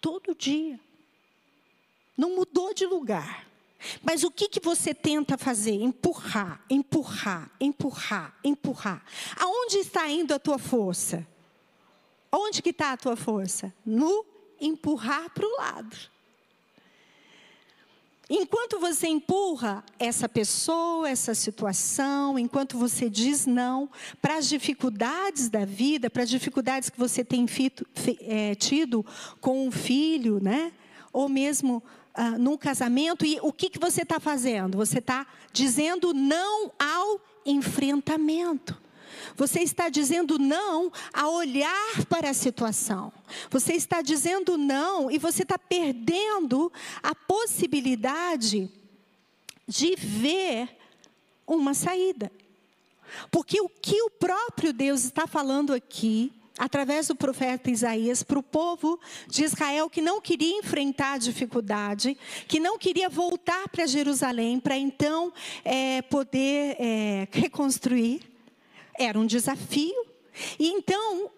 todo 0.00 0.34
dia. 0.34 0.80
Não 2.16 2.34
mudou 2.34 2.72
de 2.72 2.86
lugar. 2.86 3.46
Mas 4.02 4.24
o 4.24 4.30
que, 4.30 4.48
que 4.48 4.60
você 4.60 4.94
tenta 4.94 5.36
fazer? 5.36 5.74
Empurrar, 5.74 6.64
empurrar, 6.70 7.50
empurrar, 7.60 8.34
empurrar. 8.42 9.04
Aonde 9.38 9.78
está 9.78 10.08
indo 10.08 10.34
a 10.34 10.38
tua 10.38 10.58
força? 10.58 11.26
Onde 12.32 12.62
que 12.62 12.70
está 12.70 12.92
a 12.92 12.96
tua 12.96 13.16
força? 13.16 13.72
No 13.84 14.24
empurrar 14.60 15.30
para 15.30 15.46
o 15.46 15.56
lado. 15.56 15.96
Enquanto 18.28 18.80
você 18.80 19.06
empurra 19.06 19.84
essa 20.00 20.28
pessoa, 20.28 21.08
essa 21.08 21.32
situação, 21.32 22.36
enquanto 22.36 22.76
você 22.76 23.08
diz 23.08 23.46
não 23.46 23.88
para 24.20 24.36
as 24.36 24.48
dificuldades 24.48 25.48
da 25.48 25.64
vida, 25.64 26.10
para 26.10 26.24
as 26.24 26.28
dificuldades 26.28 26.90
que 26.90 26.98
você 26.98 27.24
tem 27.24 27.46
fito, 27.46 27.86
é, 28.22 28.56
tido 28.56 29.06
com 29.40 29.68
um 29.68 29.70
filho, 29.70 30.42
né? 30.42 30.72
Ou 31.12 31.28
mesmo 31.28 31.80
ah, 32.16 32.38
num 32.38 32.56
casamento, 32.56 33.26
e 33.26 33.38
o 33.42 33.52
que, 33.52 33.68
que 33.68 33.78
você 33.78 34.02
está 34.02 34.18
fazendo? 34.18 34.78
Você 34.78 34.98
está 34.98 35.26
dizendo 35.52 36.14
não 36.14 36.72
ao 36.78 37.20
enfrentamento. 37.44 38.76
Você 39.36 39.60
está 39.60 39.90
dizendo 39.90 40.38
não 40.38 40.90
a 41.12 41.28
olhar 41.28 42.06
para 42.08 42.30
a 42.30 42.34
situação. 42.34 43.12
Você 43.50 43.74
está 43.74 44.00
dizendo 44.00 44.56
não 44.56 45.10
e 45.10 45.18
você 45.18 45.42
está 45.42 45.58
perdendo 45.58 46.72
a 47.02 47.14
possibilidade 47.14 48.70
de 49.68 49.94
ver 49.96 50.74
uma 51.46 51.74
saída. 51.74 52.32
Porque 53.30 53.60
o 53.60 53.68
que 53.68 54.00
o 54.02 54.10
próprio 54.10 54.72
Deus 54.72 55.04
está 55.04 55.26
falando 55.26 55.72
aqui, 55.72 56.32
através 56.58 57.08
do 57.08 57.14
profeta 57.14 57.70
Isaías, 57.70 58.22
para 58.22 58.38
o 58.38 58.42
povo 58.42 58.98
de 59.26 59.44
Israel 59.44 59.90
que 59.90 60.00
não 60.00 60.20
queria 60.20 60.58
enfrentar 60.58 61.18
dificuldade, 61.18 62.16
que 62.48 62.58
não 62.58 62.78
queria 62.78 63.08
voltar 63.08 63.68
para 63.68 63.86
Jerusalém 63.86 64.58
para 64.58 64.76
então 64.76 65.32
é, 65.64 66.02
poder 66.02 66.76
é, 66.78 67.28
reconstruir, 67.30 68.22
era 68.98 69.18
um 69.18 69.26
desafio. 69.26 70.06
E 70.58 70.68
então, 70.68 71.30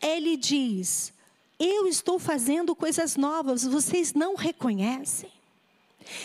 ele 0.00 0.36
diz: 0.36 1.12
Eu 1.58 1.86
estou 1.86 2.18
fazendo 2.18 2.74
coisas 2.74 3.16
novas, 3.16 3.64
vocês 3.64 4.12
não 4.12 4.34
reconhecem. 4.34 5.30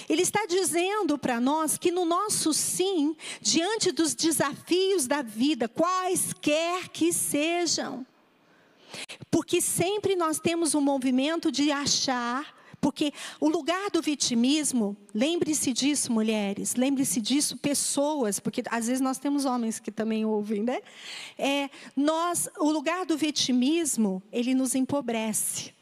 Ele 0.10 0.24
está 0.24 0.46
dizendo 0.48 1.18
para 1.18 1.40
nós 1.40 1.78
que 1.78 1.92
no 1.92 2.04
nosso 2.04 2.52
sim, 2.52 3.16
diante 3.40 3.92
dos 3.92 4.16
desafios 4.16 5.06
da 5.06 5.22
vida, 5.22 5.70
quaisquer 5.70 6.90
que 6.90 7.14
sejam, 7.14 8.06
porque 9.30 9.62
sempre 9.62 10.16
nós 10.16 10.40
temos 10.40 10.76
um 10.76 10.82
movimento 10.82 11.52
de 11.52 11.72
achar 11.72 12.58
porque 12.80 13.12
o 13.40 13.50
lugar 13.50 13.90
do 13.90 14.02
vitimismo, 14.02 14.96
lembre-se 15.14 15.74
disso, 15.74 16.12
mulheres, 16.12 16.76
lembre-se 16.76 17.20
disso, 17.20 17.58
pessoas, 17.58 18.40
porque 18.40 18.64
às 18.70 18.88
vezes 18.88 19.02
nós 19.02 19.18
temos 19.18 19.46
homens 19.46 19.80
que 19.80 19.92
também 19.92 20.26
ouvem, 20.26 20.62
né? 20.62 20.80
É, 21.38 21.70
nós, 21.96 22.48
o 22.60 22.70
lugar 22.70 23.06
do 23.06 23.18
vitimismo, 23.18 24.22
ele 24.32 24.54
nos 24.54 24.76
empobrece. 24.76 25.74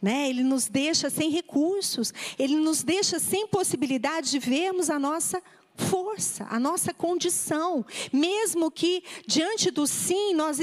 Né? 0.00 0.30
Ele 0.30 0.42
nos 0.42 0.68
deixa 0.68 1.10
sem 1.10 1.28
recursos, 1.30 2.14
ele 2.38 2.56
nos 2.56 2.82
deixa 2.82 3.18
sem 3.18 3.46
possibilidade 3.46 4.30
de 4.30 4.38
vermos 4.38 4.88
a 4.88 4.98
nossa 4.98 5.42
força, 5.76 6.46
a 6.50 6.58
nossa 6.58 6.92
condição. 6.92 7.84
Mesmo 8.12 8.70
que 8.70 9.02
diante 9.26 9.70
do 9.70 9.86
sim 9.86 10.34
nós 10.34 10.58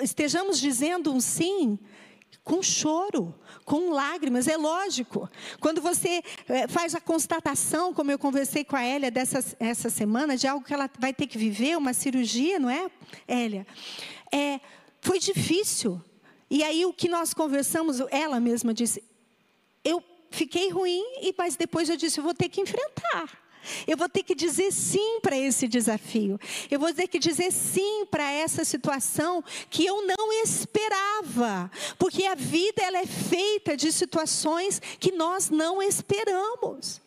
estejamos 0.00 0.58
dizendo 0.58 1.12
um 1.12 1.20
sim, 1.20 1.78
com 2.44 2.62
choro, 2.62 3.34
com 3.64 3.90
lágrimas, 3.90 4.48
é 4.48 4.56
lógico. 4.56 5.30
Quando 5.60 5.80
você 5.80 6.22
é, 6.48 6.66
faz 6.66 6.94
a 6.94 7.00
constatação, 7.00 7.94
como 7.94 8.10
eu 8.10 8.18
conversei 8.18 8.64
com 8.64 8.76
a 8.76 8.82
Hélia 8.82 9.10
dessa 9.10 9.44
essa 9.60 9.88
semana, 9.88 10.36
de 10.36 10.46
algo 10.46 10.64
que 10.64 10.74
ela 10.74 10.90
vai 10.98 11.12
ter 11.12 11.26
que 11.26 11.38
viver, 11.38 11.76
uma 11.76 11.92
cirurgia, 11.92 12.58
não 12.58 12.68
é, 12.68 12.90
Hélia? 13.28 13.66
É, 14.32 14.60
foi 15.00 15.18
difícil. 15.18 16.02
E 16.50 16.62
aí 16.62 16.84
o 16.84 16.92
que 16.92 17.08
nós 17.08 17.32
conversamos, 17.32 18.00
ela 18.10 18.38
mesma 18.40 18.74
disse, 18.74 19.02
eu 19.84 20.02
fiquei 20.30 20.68
ruim, 20.70 21.02
mas 21.38 21.56
depois 21.56 21.88
eu 21.88 21.96
disse, 21.96 22.18
eu 22.18 22.24
vou 22.24 22.34
ter 22.34 22.48
que 22.48 22.60
enfrentar. 22.60 23.41
Eu 23.86 23.96
vou 23.96 24.08
ter 24.08 24.22
que 24.22 24.34
dizer 24.34 24.72
sim 24.72 25.20
para 25.20 25.36
esse 25.36 25.68
desafio. 25.68 26.38
Eu 26.70 26.78
vou 26.80 26.92
ter 26.92 27.08
que 27.08 27.18
dizer 27.18 27.52
sim 27.52 28.06
para 28.06 28.30
essa 28.30 28.64
situação 28.64 29.42
que 29.70 29.84
eu 29.84 30.06
não 30.06 30.32
esperava, 30.42 31.70
porque 31.98 32.24
a 32.24 32.34
vida 32.34 32.82
ela 32.82 32.98
é 32.98 33.06
feita 33.06 33.76
de 33.76 33.92
situações 33.92 34.80
que 34.98 35.12
nós 35.12 35.50
não 35.50 35.82
esperamos. 35.82 37.00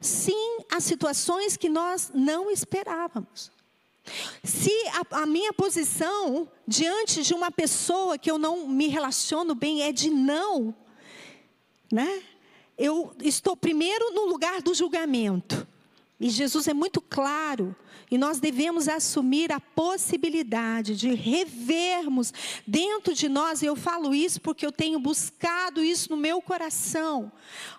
Sim, 0.00 0.58
há 0.70 0.80
situações 0.80 1.56
que 1.56 1.68
nós 1.68 2.10
não 2.14 2.50
esperávamos. 2.50 3.50
Se 4.42 4.70
a, 4.88 5.22
a, 5.22 5.26
minha 5.26 5.52
posição 5.52 6.48
diante 6.66 7.22
de 7.22 7.34
uma 7.34 7.50
pessoa 7.50 8.16
que 8.16 8.30
eu 8.30 8.38
não 8.38 8.66
me 8.66 8.88
relaciono 8.88 9.54
bem 9.54 9.82
é 9.82 9.92
de 9.92 10.08
não, 10.08 10.74
né? 11.92 12.22
Eu 12.78 13.12
estou 13.22 13.56
primeiro 13.56 14.12
no 14.12 14.26
lugar 14.26 14.62
do 14.62 14.72
julgamento. 14.72 15.66
E 16.20 16.30
Jesus 16.30 16.66
é 16.66 16.74
muito 16.74 17.00
claro, 17.00 17.76
e 18.10 18.18
nós 18.18 18.40
devemos 18.40 18.88
assumir 18.88 19.52
a 19.52 19.60
possibilidade 19.60 20.96
de 20.96 21.14
revermos 21.14 22.32
dentro 22.66 23.14
de 23.14 23.28
nós, 23.28 23.62
e 23.62 23.66
eu 23.66 23.76
falo 23.76 24.12
isso 24.12 24.40
porque 24.40 24.66
eu 24.66 24.72
tenho 24.72 24.98
buscado 24.98 25.84
isso 25.84 26.10
no 26.10 26.16
meu 26.16 26.42
coração. 26.42 27.30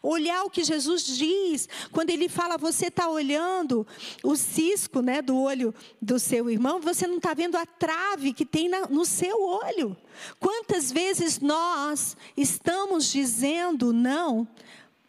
Olhar 0.01 0.43
o 0.43 0.49
que 0.49 0.63
Jesus 0.63 1.03
diz, 1.03 1.67
quando 1.91 2.12
ele 2.12 2.29
fala, 2.29 2.57
você 2.57 2.88
está 2.88 3.09
olhando 3.09 3.85
o 4.23 4.38
cisco 4.38 5.01
né, 5.01 5.21
do 5.21 5.38
olho 5.38 5.75
do 6.01 6.17
seu 6.17 6.49
irmão, 6.49 6.79
você 6.79 7.05
não 7.05 7.17
está 7.17 7.33
vendo 7.33 7.57
a 7.57 7.65
trave 7.65 8.31
que 8.31 8.45
tem 8.45 8.69
na, 8.69 8.88
no 8.88 9.03
seu 9.03 9.41
olho. 9.41 9.97
Quantas 10.39 10.89
vezes 10.93 11.41
nós 11.41 12.15
estamos 12.38 13.12
dizendo 13.12 13.91
não? 13.91 14.47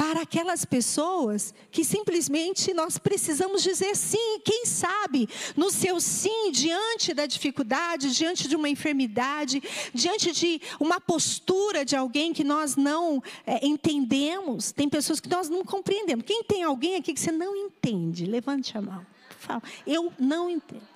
Para 0.00 0.22
aquelas 0.22 0.64
pessoas 0.64 1.52
que 1.70 1.84
simplesmente 1.84 2.72
nós 2.72 2.96
precisamos 2.96 3.62
dizer 3.62 3.94
sim. 3.94 4.40
Quem 4.42 4.64
sabe 4.64 5.28
no 5.54 5.70
seu 5.70 6.00
sim, 6.00 6.50
diante 6.52 7.12
da 7.12 7.26
dificuldade, 7.26 8.10
diante 8.14 8.48
de 8.48 8.56
uma 8.56 8.70
enfermidade, 8.70 9.62
diante 9.92 10.32
de 10.32 10.58
uma 10.80 10.98
postura 10.98 11.84
de 11.84 11.94
alguém 11.94 12.32
que 12.32 12.42
nós 12.42 12.76
não 12.76 13.22
é, 13.46 13.66
entendemos. 13.66 14.72
Tem 14.72 14.88
pessoas 14.88 15.20
que 15.20 15.28
nós 15.28 15.50
não 15.50 15.62
compreendemos. 15.62 16.24
Quem 16.24 16.42
tem 16.44 16.62
alguém 16.62 16.96
aqui 16.96 17.12
que 17.12 17.20
você 17.20 17.30
não 17.30 17.54
entende? 17.54 18.24
Levante 18.24 18.78
a 18.78 18.80
mão. 18.80 19.04
Fala, 19.38 19.62
eu 19.86 20.10
não 20.18 20.48
entendo. 20.48 20.88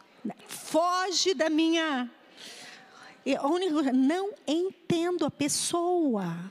Foge 0.48 1.34
da 1.34 1.50
minha. 1.50 2.10
Eu 3.26 3.42
não 3.92 4.30
entendo 4.46 5.26
a 5.26 5.30
pessoa. 5.30 6.50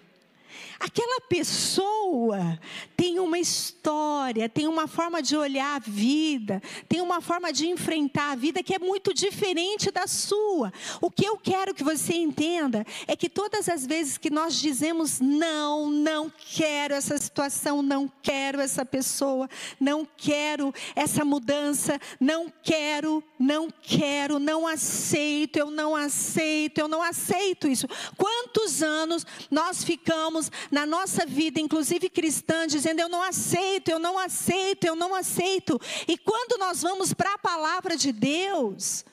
Aquela 0.83 1.21
pessoa 1.21 2.59
tem 2.97 3.17
uma 3.17 3.39
história, 3.39 4.49
tem 4.49 4.67
uma 4.67 4.85
forma 4.85 5.23
de 5.23 5.33
olhar 5.33 5.77
a 5.77 5.79
vida, 5.79 6.61
tem 6.89 6.99
uma 6.99 7.21
forma 7.21 7.53
de 7.53 7.67
enfrentar 7.67 8.31
a 8.31 8.35
vida 8.35 8.61
que 8.61 8.75
é 8.75 8.79
muito 8.79 9.13
diferente 9.13 9.89
da 9.91 10.07
sua. 10.07 10.73
O 10.99 11.09
que 11.09 11.25
eu 11.25 11.37
quero 11.37 11.73
que 11.73 11.85
você 11.85 12.15
entenda 12.15 12.85
é 13.07 13.15
que 13.15 13.29
todas 13.29 13.69
as 13.69 13.85
vezes 13.85 14.17
que 14.17 14.29
nós 14.29 14.55
dizemos 14.59 15.21
não, 15.21 15.89
não 15.89 16.29
quero 16.29 16.93
essa 16.93 17.17
situação, 17.17 17.81
não 17.81 18.11
quero 18.21 18.59
essa 18.59 18.85
pessoa, 18.85 19.49
não 19.79 20.05
quero 20.17 20.73
essa 20.97 21.23
mudança, 21.23 21.97
não 22.19 22.51
quero, 22.61 23.23
não 23.39 23.69
quero, 23.81 24.37
não 24.37 24.67
aceito, 24.67 25.55
eu 25.55 25.71
não 25.71 25.95
aceito, 25.95 26.79
eu 26.79 26.89
não 26.89 27.01
aceito 27.01 27.69
isso. 27.69 27.87
Quantos 28.17 28.83
anos 28.83 29.25
nós 29.49 29.81
ficamos 29.81 30.51
na 30.73 30.87
nossa 30.87 31.23
vida, 31.23 31.59
inclusive 31.59 32.09
cristã, 32.09 32.65
dizendo: 32.65 32.99
Eu 32.99 33.07
não 33.07 33.21
aceito, 33.21 33.89
eu 33.89 33.99
não 33.99 34.17
aceito, 34.17 34.85
eu 34.85 34.95
não 34.95 35.13
aceito. 35.13 35.79
E 36.07 36.17
quando 36.17 36.57
nós 36.57 36.81
vamos 36.81 37.13
para 37.13 37.35
a 37.35 37.37
palavra 37.37 37.95
de 37.95 38.11
Deus, 38.11 39.05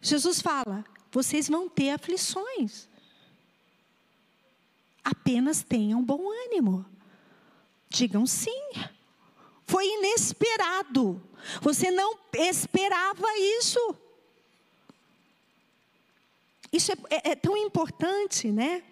Jesus 0.00 0.40
fala: 0.40 0.84
Vocês 1.10 1.48
vão 1.48 1.68
ter 1.68 1.90
aflições. 1.90 2.88
Apenas 5.02 5.64
tenham 5.64 6.00
bom 6.04 6.30
ânimo. 6.46 6.86
Digam 7.88 8.24
sim. 8.24 8.70
Foi 9.66 9.84
inesperado. 9.84 11.20
Você 11.60 11.90
não 11.90 12.16
esperava 12.32 13.26
isso. 13.58 13.96
Isso 16.72 16.92
é, 16.92 16.96
é, 17.10 17.30
é, 17.30 17.34
tão 17.34 17.56
importante, 17.56 18.52
né? 18.52 18.84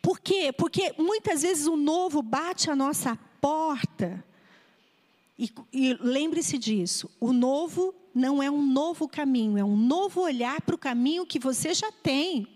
Por 0.00 0.20
quê? 0.20 0.52
Porque 0.52 0.94
muitas 0.98 1.42
vezes 1.42 1.66
o 1.66 1.76
novo 1.76 2.22
bate 2.22 2.70
a 2.70 2.76
nossa 2.76 3.18
porta. 3.40 4.24
E, 5.38 5.50
e 5.72 5.94
lembre-se 6.00 6.58
disso: 6.58 7.10
o 7.20 7.32
novo 7.32 7.94
não 8.14 8.42
é 8.42 8.50
um 8.50 8.64
novo 8.64 9.08
caminho, 9.08 9.58
é 9.58 9.64
um 9.64 9.76
novo 9.76 10.20
olhar 10.20 10.60
para 10.60 10.74
o 10.74 10.78
caminho 10.78 11.26
que 11.26 11.38
você 11.38 11.74
já 11.74 11.90
tem. 11.90 12.46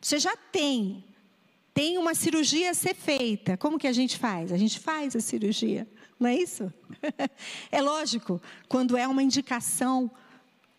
Você 0.00 0.18
já 0.18 0.36
tem. 0.36 1.04
Tem 1.72 1.96
uma 1.96 2.14
cirurgia 2.14 2.70
a 2.70 2.74
ser 2.74 2.94
feita. 2.94 3.56
Como 3.56 3.78
que 3.78 3.86
a 3.86 3.92
gente 3.92 4.18
faz? 4.18 4.52
A 4.52 4.56
gente 4.56 4.78
faz 4.78 5.14
a 5.14 5.20
cirurgia, 5.20 5.86
não 6.18 6.28
é 6.28 6.36
isso? 6.36 6.72
é 7.70 7.80
lógico, 7.80 8.40
quando 8.68 8.96
é 8.96 9.06
uma 9.06 9.22
indicação, 9.22 10.10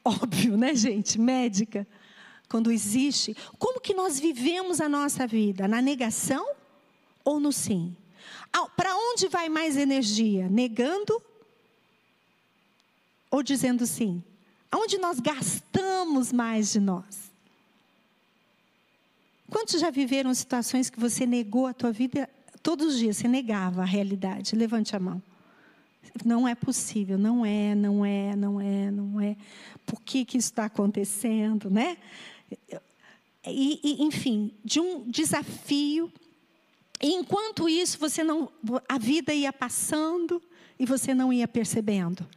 óbvio, 0.03 0.57
né, 0.57 0.75
gente, 0.75 1.19
médica 1.19 1.87
quando 2.51 2.69
existe, 2.69 3.33
como 3.57 3.79
que 3.79 3.93
nós 3.93 4.19
vivemos 4.19 4.81
a 4.81 4.89
nossa 4.89 5.25
vida? 5.25 5.69
Na 5.69 5.81
negação 5.81 6.45
ou 7.23 7.39
no 7.39 7.49
sim? 7.53 7.95
Para 8.75 8.93
onde 8.93 9.29
vai 9.29 9.47
mais 9.47 9.77
energia? 9.77 10.49
Negando 10.49 11.21
ou 13.31 13.41
dizendo 13.41 13.85
sim? 13.85 14.21
Aonde 14.69 14.97
nós 14.97 15.21
gastamos 15.21 16.33
mais 16.33 16.73
de 16.73 16.81
nós? 16.81 17.31
Quantos 19.49 19.79
já 19.79 19.89
viveram 19.89 20.33
situações 20.33 20.89
que 20.89 20.99
você 20.99 21.25
negou 21.25 21.67
a 21.67 21.73
tua 21.73 21.93
vida 21.93 22.29
todos 22.61 22.87
os 22.87 22.99
dias? 22.99 23.15
Você 23.15 23.29
negava 23.29 23.83
a 23.83 23.85
realidade? 23.85 24.57
Levante 24.57 24.93
a 24.93 24.99
mão. 24.99 25.23
Não 26.25 26.45
é 26.45 26.53
possível, 26.53 27.17
não 27.17 27.45
é, 27.45 27.73
não 27.73 28.05
é, 28.05 28.35
não 28.35 28.59
é, 28.59 28.91
não 28.91 29.21
é. 29.21 29.37
Por 29.85 30.01
que, 30.01 30.25
que 30.25 30.37
isso 30.37 30.49
está 30.49 30.65
acontecendo, 30.65 31.69
né? 31.69 31.97
E, 33.45 33.79
e, 33.83 34.03
enfim, 34.03 34.51
de 34.63 34.79
um 34.79 35.09
desafio. 35.09 36.11
E 37.01 37.11
enquanto 37.13 37.67
isso, 37.67 37.97
você 37.97 38.23
não, 38.23 38.51
a 38.87 38.97
vida 38.97 39.33
ia 39.33 39.51
passando 39.51 40.41
e 40.79 40.85
você 40.85 41.13
não 41.13 41.33
ia 41.33 41.47
percebendo. 41.47 42.27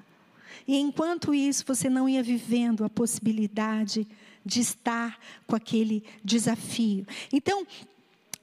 E 0.66 0.76
enquanto 0.76 1.34
isso, 1.34 1.64
você 1.66 1.90
não 1.90 2.08
ia 2.08 2.22
vivendo 2.22 2.84
a 2.84 2.90
possibilidade 2.90 4.06
de 4.44 4.60
estar 4.60 5.18
com 5.46 5.54
aquele 5.54 6.02
desafio. 6.22 7.06
Então, 7.32 7.66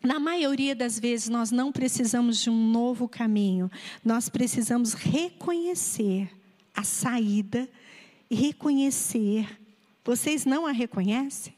na 0.03 0.19
maioria 0.19 0.75
das 0.75 0.99
vezes, 0.99 1.29
nós 1.29 1.51
não 1.51 1.71
precisamos 1.71 2.39
de 2.39 2.49
um 2.49 2.71
novo 2.71 3.07
caminho, 3.07 3.69
nós 4.03 4.29
precisamos 4.29 4.93
reconhecer 4.93 6.29
a 6.75 6.83
saída 6.83 7.69
e 8.29 8.35
reconhecer. 8.35 9.59
Vocês 10.03 10.45
não 10.45 10.65
a 10.65 10.71
reconhecem? 10.71 11.53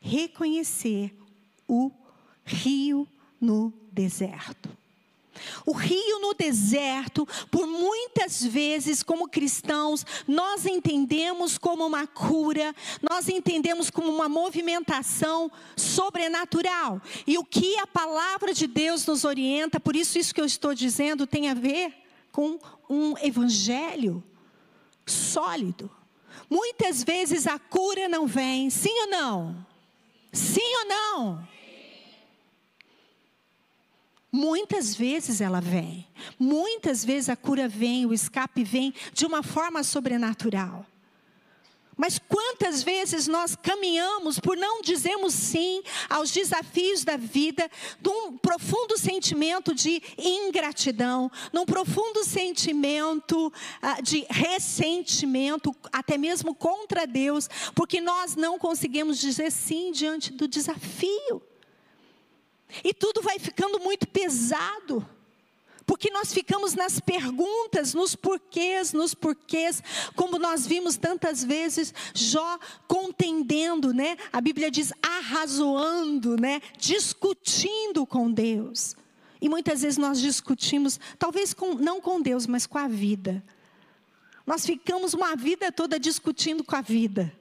Reconhecer 0.00 1.14
o 1.68 1.90
rio 2.44 3.06
no 3.40 3.72
deserto. 3.92 4.80
O 5.64 5.72
rio 5.72 6.20
no 6.20 6.34
deserto, 6.34 7.26
por 7.50 7.66
muitas 7.66 8.44
vezes, 8.44 9.02
como 9.02 9.28
cristãos, 9.28 10.04
nós 10.26 10.66
entendemos 10.66 11.56
como 11.56 11.86
uma 11.86 12.06
cura, 12.06 12.74
nós 13.08 13.28
entendemos 13.28 13.90
como 13.90 14.10
uma 14.10 14.28
movimentação 14.28 15.50
sobrenatural. 15.76 17.00
E 17.26 17.38
o 17.38 17.44
que 17.44 17.78
a 17.78 17.86
palavra 17.86 18.52
de 18.52 18.66
Deus 18.66 19.06
nos 19.06 19.24
orienta, 19.24 19.80
por 19.80 19.96
isso, 19.96 20.18
isso 20.18 20.34
que 20.34 20.40
eu 20.40 20.46
estou 20.46 20.74
dizendo 20.74 21.26
tem 21.26 21.48
a 21.48 21.54
ver 21.54 21.94
com 22.32 22.58
um 22.88 23.16
evangelho 23.18 24.22
sólido. 25.06 25.90
Muitas 26.48 27.02
vezes 27.02 27.46
a 27.46 27.58
cura 27.58 28.08
não 28.08 28.26
vem, 28.26 28.68
sim 28.70 29.02
ou 29.02 29.06
não? 29.06 29.69
Sim 30.32 30.76
ou 30.82 30.84
não? 30.88 31.48
Muitas 34.32 34.94
vezes 34.94 35.40
ela 35.40 35.60
vem, 35.60 36.06
muitas 36.38 37.04
vezes 37.04 37.28
a 37.28 37.36
cura 37.36 37.68
vem, 37.68 38.06
o 38.06 38.14
escape 38.14 38.62
vem 38.62 38.94
de 39.12 39.26
uma 39.26 39.42
forma 39.42 39.82
sobrenatural. 39.82 40.86
Mas 42.00 42.18
quantas 42.18 42.82
vezes 42.82 43.26
nós 43.26 43.54
caminhamos 43.54 44.40
por 44.40 44.56
não 44.56 44.80
dizermos 44.80 45.34
sim 45.34 45.82
aos 46.08 46.30
desafios 46.30 47.04
da 47.04 47.18
vida, 47.18 47.70
num 48.02 48.38
profundo 48.38 48.96
sentimento 48.96 49.74
de 49.74 50.02
ingratidão, 50.16 51.30
num 51.52 51.66
profundo 51.66 52.24
sentimento 52.24 53.48
uh, 53.48 54.02
de 54.02 54.24
ressentimento, 54.30 55.76
até 55.92 56.16
mesmo 56.16 56.54
contra 56.54 57.06
Deus, 57.06 57.50
porque 57.74 58.00
nós 58.00 58.34
não 58.34 58.58
conseguimos 58.58 59.18
dizer 59.18 59.52
sim 59.52 59.92
diante 59.92 60.32
do 60.32 60.48
desafio. 60.48 61.42
E 62.82 62.94
tudo 62.94 63.20
vai 63.20 63.38
ficando 63.38 63.78
muito 63.78 64.08
pesado. 64.08 65.06
Porque 65.90 66.08
nós 66.08 66.32
ficamos 66.32 66.74
nas 66.74 67.00
perguntas, 67.00 67.94
nos 67.94 68.14
porquês, 68.14 68.92
nos 68.92 69.12
porquês, 69.12 69.82
como 70.14 70.38
nós 70.38 70.64
vimos 70.64 70.96
tantas 70.96 71.42
vezes 71.42 71.92
Jó 72.14 72.60
contendendo, 72.86 73.92
né? 73.92 74.16
A 74.32 74.40
Bíblia 74.40 74.70
diz 74.70 74.92
arrazoando, 75.02 76.36
né? 76.36 76.62
Discutindo 76.78 78.06
com 78.06 78.30
Deus. 78.30 78.94
E 79.40 79.48
muitas 79.48 79.82
vezes 79.82 79.98
nós 79.98 80.20
discutimos, 80.20 81.00
talvez 81.18 81.52
com, 81.52 81.74
não 81.74 82.00
com 82.00 82.22
Deus, 82.22 82.46
mas 82.46 82.68
com 82.68 82.78
a 82.78 82.86
vida. 82.86 83.42
Nós 84.46 84.64
ficamos 84.64 85.12
uma 85.12 85.34
vida 85.34 85.72
toda 85.72 85.98
discutindo 85.98 86.62
com 86.62 86.76
a 86.76 86.82
vida. 86.82 87.32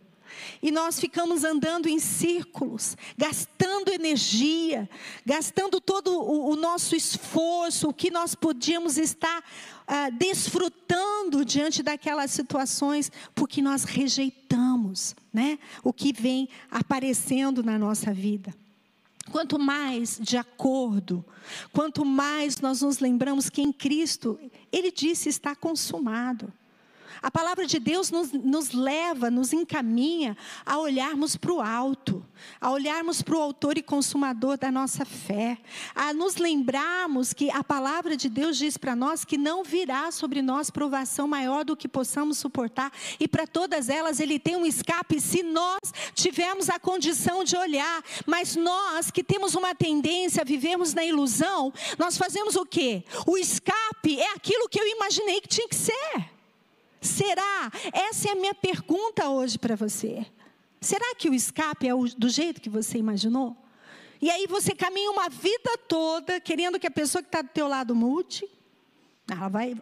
E 0.62 0.72
nós 0.72 1.00
ficamos 1.00 1.44
andando 1.44 1.88
em 1.88 2.00
círculos, 2.00 2.98
gastando 3.18 3.92
energia, 3.92 4.90
gastando 5.26 5.80
todo 5.80 6.12
o, 6.12 6.52
o 6.52 6.56
nosso 6.56 6.96
esforço, 6.96 7.90
o 7.90 7.94
que 7.94 8.12
nós 8.12 8.36
podíamos 8.36 8.98
estar 8.98 9.44
ah, 9.88 10.10
desfrutando 10.10 11.44
diante 11.44 11.82
daquelas 11.82 12.32
situações, 12.32 13.12
porque 13.34 13.62
nós 13.62 13.84
rejeitamos 13.84 15.16
né, 15.34 15.58
o 15.84 15.92
que 15.92 16.14
vem 16.14 16.48
aparecendo 16.70 17.64
na 17.64 17.80
nossa 17.80 18.14
vida. 18.14 18.54
Quanto 19.32 19.60
mais 19.60 20.20
de 20.20 20.38
acordo, 20.38 21.24
quanto 21.72 22.04
mais 22.04 22.60
nós 22.60 22.82
nos 22.82 23.00
lembramos 23.00 23.50
que 23.50 23.62
em 23.62 23.72
Cristo, 23.72 24.40
Ele 24.72 24.92
disse 24.92 25.30
está 25.30 25.56
consumado. 25.56 26.52
A 27.22 27.30
palavra 27.30 27.66
de 27.66 27.80
Deus 27.80 28.12
nos, 28.12 28.32
nos 28.32 28.72
leva, 28.72 29.30
nos 29.30 29.52
encaminha 29.52 30.38
a 30.66 30.78
olharmos 30.78 31.36
para 31.36 31.52
o 31.52 31.62
alto, 31.62 32.26
a 32.62 32.72
olharmos 32.72 33.22
para 33.22 33.38
o 33.38 33.42
autor 33.42 33.78
e 33.78 33.82
consumador 33.82 34.58
da 34.58 34.72
nossa 34.72 35.04
fé, 35.04 35.58
a 35.94 36.14
nos 36.14 36.38
lembrarmos 36.38 37.34
que 37.34 37.52
a 37.52 37.64
palavra 37.64 38.16
de 38.16 38.30
Deus 38.30 38.58
diz 38.58 38.78
para 38.78 38.96
nós 38.96 39.26
que 39.26 39.38
não 39.38 39.64
virá 39.64 40.12
sobre 40.12 40.42
nós 40.42 40.70
provação 40.70 41.28
maior 41.28 41.66
do 41.66 41.76
que 41.76 41.88
possamos 41.88 42.38
suportar, 42.38 42.92
e 43.20 43.28
para 43.28 43.46
todas 43.46 43.90
elas 43.90 44.20
Ele 44.20 44.40
tem 44.40 44.56
um 44.56 44.66
escape 44.66 45.20
se 45.20 45.44
nós 45.44 45.80
tivermos 46.14 46.70
a 46.70 46.80
condição 46.80 47.44
de 47.44 47.58
olhar, 47.58 48.04
mas 48.26 48.56
nós 48.56 49.12
que 49.12 49.24
temos 49.24 49.56
uma 49.56 49.76
tendência 49.76 50.42
a 50.42 50.46
vivermos 50.46 50.94
na 50.94 51.04
ilusão, 51.04 51.74
nós 51.98 52.18
fazemos 52.18 52.56
o 52.56 52.66
quê? 52.66 53.04
O 53.28 53.38
escape 53.38 54.20
é 54.20 54.34
aquilo 54.34 54.70
que 54.70 54.80
eu 54.80 54.88
imaginei 54.88 55.42
que 55.42 55.48
tinha 55.48 55.68
que 55.68 55.76
ser. 55.76 56.39
Será? 57.02 57.72
Essa 57.94 58.30
é 58.30 58.32
a 58.32 58.36
minha 58.36 58.54
pergunta 58.54 59.30
hoje 59.30 59.58
para 59.58 59.76
você. 59.76 60.26
Será 60.82 61.16
que 61.16 61.30
o 61.30 61.34
escape 61.34 61.88
é 61.88 61.92
do 62.18 62.30
jeito 62.30 62.62
que 62.62 62.70
você 62.70 62.98
imaginou? 62.98 63.56
E 64.22 64.30
aí 64.30 64.48
você 64.48 64.76
caminha 64.76 65.12
uma 65.12 65.30
vida 65.30 65.78
toda 65.88 66.40
querendo 66.40 66.80
que 66.80 66.88
a 66.88 66.92
pessoa 66.92 67.22
que 67.22 67.30
está 67.30 67.42
do 67.42 67.50
teu 67.50 67.68
lado 67.68 67.96
mude. 67.96 68.48
Ela 69.30 69.48
vai. 69.48 69.82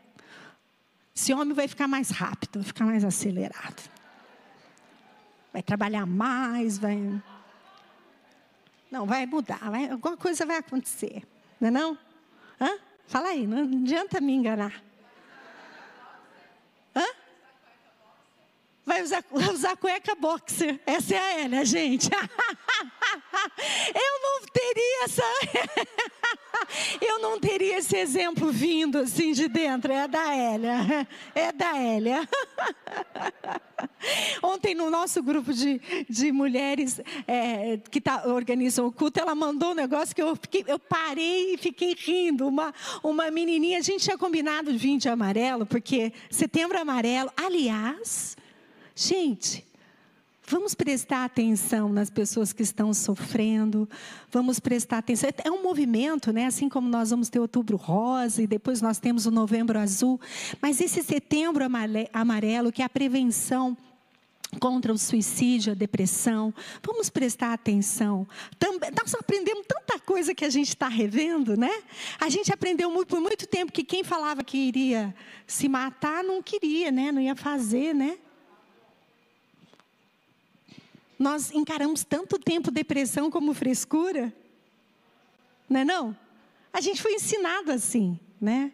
Esse 1.15 1.33
homem 1.33 1.53
vai 1.53 1.67
ficar 1.67 1.87
mais 1.87 2.09
rápido, 2.09 2.59
vai 2.59 2.63
ficar 2.63 2.85
mais 2.85 3.03
acelerado. 3.03 3.89
Vai 5.51 5.63
trabalhar 5.63 6.05
mais, 6.05 6.77
vai. 6.77 6.97
Não, 8.91 9.05
vai 9.05 9.25
mudar, 9.25 9.71
vai, 9.71 9.89
alguma 9.89 10.15
coisa 10.15 10.45
vai 10.45 10.57
acontecer. 10.57 11.23
Não 11.59 11.67
é 11.67 11.71
não? 11.71 11.97
Hã? 12.61 12.77
Fala 13.07 13.29
aí, 13.29 13.47
não 13.47 13.63
adianta 13.63 14.21
me 14.21 14.33
enganar. 14.33 14.83
Vai 18.87 19.03
usar, 19.03 19.21
usar 19.53 19.75
cueca 19.75 20.15
boxer. 20.15 20.79
Essa 20.85 21.15
é 21.15 21.17
a 21.17 21.41
Elia, 21.41 21.65
gente. 21.65 22.09
Eu 23.93 24.21
não 24.21 24.47
teria 24.47 25.03
essa. 25.03 25.23
Eu 27.05 27.19
não 27.19 27.37
teria 27.37 27.79
esse 27.79 27.97
exemplo 27.97 28.49
vindo 28.49 28.99
assim 28.99 29.33
de 29.33 29.49
dentro. 29.49 29.91
É 29.91 30.07
da 30.07 30.33
Hélia. 30.33 31.05
É 31.35 31.51
da 31.51 31.77
Hélia. 31.77 32.29
Ontem, 34.41 34.73
no 34.73 34.89
nosso 34.89 35.21
grupo 35.21 35.51
de, 35.51 35.81
de 36.09 36.31
mulheres 36.31 37.01
é, 37.27 37.77
que 37.91 37.99
tá, 37.99 38.23
organizam 38.25 38.87
o 38.87 38.91
culto, 38.91 39.19
ela 39.19 39.35
mandou 39.35 39.71
um 39.71 39.75
negócio 39.75 40.15
que 40.15 40.21
eu, 40.21 40.33
fiquei, 40.37 40.63
eu 40.65 40.79
parei 40.79 41.55
e 41.55 41.57
fiquei 41.57 41.93
rindo. 41.93 42.47
Uma, 42.47 42.73
uma 43.03 43.29
menininha, 43.29 43.79
a 43.79 43.81
gente 43.81 44.05
tinha 44.05 44.17
combinado 44.17 44.77
vir 44.77 44.97
de 44.97 45.09
amarelo, 45.09 45.65
porque 45.65 46.13
setembro 46.29 46.79
amarelo. 46.79 47.29
Aliás, 47.35 48.37
gente, 48.97 49.67
Vamos 50.49 50.73
prestar 50.73 51.25
atenção 51.25 51.89
nas 51.89 52.09
pessoas 52.09 52.53
que 52.53 52.63
estão 52.63 52.93
sofrendo, 52.93 53.87
vamos 54.31 54.61
prestar 54.61 54.99
atenção. 54.99 55.29
É 55.43 55.51
um 55.51 55.61
movimento, 55.61 56.31
né? 56.31 56.45
assim 56.45 56.69
como 56.69 56.87
nós 56.87 57.09
vamos 57.09 57.27
ter 57.27 57.37
outubro 57.37 57.75
rosa 57.75 58.41
e 58.41 58.47
depois 58.47 58.81
nós 58.81 58.97
temos 58.97 59.25
o 59.25 59.31
novembro 59.31 59.77
azul. 59.77 60.17
Mas 60.61 60.79
esse 60.79 61.03
setembro 61.03 61.65
amarelo, 62.13 62.71
que 62.71 62.81
é 62.81 62.85
a 62.85 62.89
prevenção 62.89 63.75
contra 64.57 64.93
o 64.93 64.97
suicídio, 64.97 65.73
a 65.73 65.75
depressão. 65.75 66.53
Vamos 66.81 67.09
prestar 67.09 67.51
atenção. 67.51 68.25
Também, 68.57 68.89
nós 68.97 69.13
aprendemos 69.15 69.65
tanta 69.67 69.99
coisa 69.99 70.33
que 70.33 70.45
a 70.45 70.49
gente 70.49 70.69
está 70.69 70.87
revendo, 70.87 71.57
né? 71.57 71.83
A 72.21 72.29
gente 72.29 72.53
aprendeu 72.53 72.89
muito, 72.89 73.09
por 73.09 73.19
muito 73.19 73.45
tempo 73.45 73.69
que 73.69 73.83
quem 73.83 74.01
falava 74.01 74.45
que 74.45 74.57
iria 74.57 75.13
se 75.45 75.67
matar 75.67 76.23
não 76.23 76.41
queria, 76.41 76.89
né? 76.89 77.11
Não 77.11 77.21
ia 77.21 77.35
fazer, 77.35 77.93
né? 77.93 78.17
Nós 81.17 81.51
encaramos 81.51 82.03
tanto 82.03 82.37
tempo 82.37 82.71
depressão 82.71 83.31
como 83.31 83.53
frescura. 83.53 84.33
Não 85.69 85.79
é 85.79 85.85
não? 85.85 86.17
A 86.71 86.79
gente 86.79 87.01
foi 87.01 87.13
ensinado 87.13 87.71
assim, 87.71 88.19
né? 88.39 88.71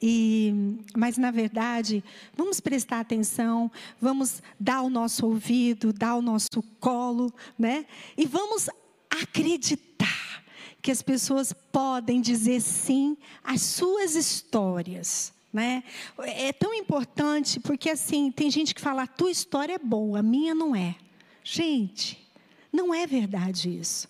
E, 0.00 0.52
mas 0.94 1.16
na 1.16 1.30
verdade, 1.30 2.04
vamos 2.36 2.60
prestar 2.60 3.00
atenção, 3.00 3.70
vamos 4.00 4.42
dar 4.60 4.82
o 4.82 4.90
nosso 4.90 5.26
ouvido, 5.26 5.92
dar 5.92 6.16
o 6.16 6.22
nosso 6.22 6.62
colo, 6.78 7.32
né? 7.58 7.86
E 8.16 8.26
vamos 8.26 8.68
acreditar 9.08 10.44
que 10.82 10.90
as 10.90 11.02
pessoas 11.02 11.52
podem 11.72 12.20
dizer 12.20 12.60
sim 12.60 13.16
às 13.42 13.62
suas 13.62 14.14
histórias. 14.14 15.32
Né? 15.52 15.82
É 16.18 16.52
tão 16.52 16.74
importante 16.74 17.58
porque 17.58 17.88
assim 17.88 18.30
tem 18.30 18.50
gente 18.50 18.74
que 18.74 18.80
fala 18.80 19.04
a 19.04 19.06
tua 19.06 19.30
história 19.30 19.72
é 19.72 19.78
boa, 19.78 20.18
a 20.18 20.22
minha 20.22 20.54
não 20.54 20.76
é. 20.76 20.94
Gente, 21.48 22.18
não 22.72 22.92
é 22.92 23.06
verdade 23.06 23.78
isso. 23.78 24.08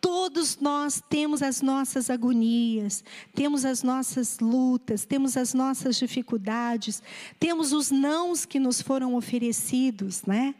Todos 0.00 0.58
nós 0.58 1.02
temos 1.10 1.42
as 1.42 1.60
nossas 1.60 2.08
agonias, 2.08 3.04
temos 3.34 3.66
as 3.66 3.82
nossas 3.82 4.38
lutas, 4.38 5.04
temos 5.04 5.36
as 5.36 5.52
nossas 5.52 5.96
dificuldades, 5.96 7.02
temos 7.38 7.74
os 7.74 7.90
nãos 7.90 8.46
que 8.46 8.58
nos 8.58 8.80
foram 8.80 9.14
oferecidos, 9.14 10.22
né? 10.22 10.54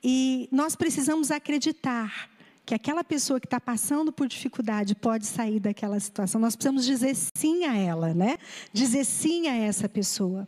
E 0.00 0.48
nós 0.52 0.76
precisamos 0.76 1.32
acreditar 1.32 2.30
que 2.64 2.72
aquela 2.72 3.02
pessoa 3.02 3.40
que 3.40 3.48
está 3.48 3.58
passando 3.58 4.12
por 4.12 4.28
dificuldade 4.28 4.94
pode 4.94 5.26
sair 5.26 5.58
daquela 5.58 5.98
situação. 5.98 6.40
Nós 6.40 6.54
precisamos 6.54 6.84
dizer 6.84 7.16
sim 7.34 7.64
a 7.64 7.76
ela, 7.76 8.14
né? 8.14 8.38
Dizer 8.72 9.04
sim 9.04 9.48
a 9.48 9.56
essa 9.56 9.88
pessoa. 9.88 10.46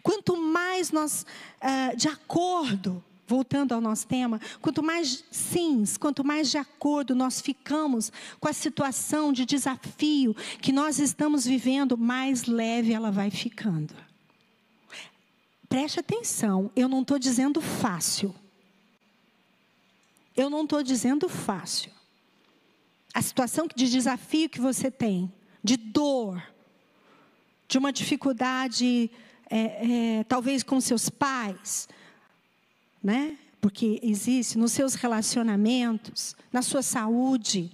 Quanto 0.00 0.36
mais 0.36 0.92
nós, 0.92 1.26
uh, 1.60 1.96
de 1.96 2.06
acordo 2.06 3.02
voltando 3.30 3.72
ao 3.72 3.80
nosso 3.80 4.08
tema, 4.08 4.40
quanto 4.60 4.82
mais 4.82 5.22
sims, 5.30 5.96
quanto 5.96 6.24
mais 6.24 6.50
de 6.50 6.58
acordo 6.58 7.14
nós 7.14 7.40
ficamos 7.40 8.10
com 8.40 8.48
a 8.48 8.52
situação 8.52 9.32
de 9.32 9.46
desafio 9.46 10.34
que 10.60 10.72
nós 10.72 10.98
estamos 10.98 11.44
vivendo, 11.46 11.96
mais 11.96 12.46
leve 12.46 12.92
ela 12.92 13.12
vai 13.12 13.30
ficando. 13.30 13.94
Preste 15.68 16.00
atenção, 16.00 16.72
eu 16.74 16.88
não 16.88 17.02
estou 17.02 17.20
dizendo 17.20 17.60
fácil. 17.60 18.34
Eu 20.36 20.50
não 20.50 20.64
estou 20.64 20.82
dizendo 20.82 21.28
fácil. 21.28 21.92
A 23.14 23.22
situação 23.22 23.68
de 23.76 23.88
desafio 23.88 24.48
que 24.48 24.60
você 24.60 24.90
tem, 24.90 25.32
de 25.62 25.76
dor, 25.76 26.42
de 27.68 27.78
uma 27.78 27.92
dificuldade, 27.92 29.08
é, 29.48 29.58
é, 30.18 30.24
talvez 30.24 30.64
com 30.64 30.80
seus 30.80 31.08
pais, 31.08 31.88
né? 33.02 33.36
Porque 33.60 34.00
existe 34.02 34.56
nos 34.56 34.72
seus 34.72 34.94
relacionamentos, 34.94 36.34
na 36.52 36.62
sua 36.62 36.82
saúde, 36.82 37.70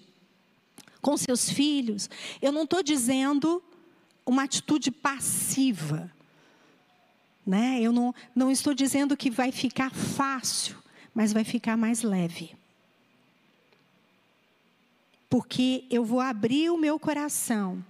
com 1.00 1.16
seus 1.16 1.48
filhos. 1.48 2.10
Eu 2.42 2.50
não 2.50 2.64
estou 2.64 2.82
dizendo 2.82 3.62
uma 4.24 4.42
atitude 4.42 4.90
passiva. 4.90 6.10
Né? 7.46 7.80
Eu 7.80 7.92
não, 7.92 8.12
não 8.34 8.50
estou 8.50 8.74
dizendo 8.74 9.16
que 9.16 9.30
vai 9.30 9.52
ficar 9.52 9.94
fácil, 9.94 10.76
mas 11.14 11.32
vai 11.32 11.44
ficar 11.44 11.76
mais 11.76 12.02
leve. 12.02 12.56
Porque 15.30 15.84
eu 15.88 16.04
vou 16.04 16.20
abrir 16.20 16.70
o 16.70 16.76
meu 16.76 16.98
coração 16.98 17.84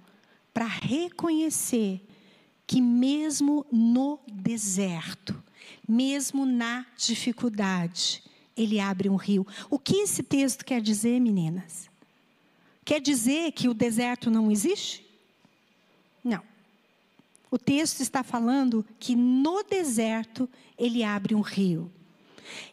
para 0.52 0.66
reconhecer 0.66 2.02
que, 2.66 2.80
mesmo 2.80 3.64
no 3.70 4.18
deserto, 4.26 5.42
mesmo 5.88 6.44
na 6.44 6.86
dificuldade, 6.96 8.22
ele 8.56 8.80
abre 8.80 9.08
um 9.08 9.16
rio. 9.16 9.46
O 9.70 9.78
que 9.78 9.96
esse 9.96 10.22
texto 10.22 10.64
quer 10.64 10.80
dizer, 10.80 11.20
meninas? 11.20 11.90
Quer 12.84 13.00
dizer 13.00 13.52
que 13.52 13.68
o 13.68 13.74
deserto 13.74 14.30
não 14.30 14.50
existe? 14.50 15.04
Não. 16.22 16.42
O 17.50 17.58
texto 17.58 18.00
está 18.00 18.22
falando 18.22 18.84
que 18.98 19.14
no 19.14 19.62
deserto 19.62 20.48
ele 20.78 21.02
abre 21.02 21.34
um 21.34 21.40
rio. 21.40 21.90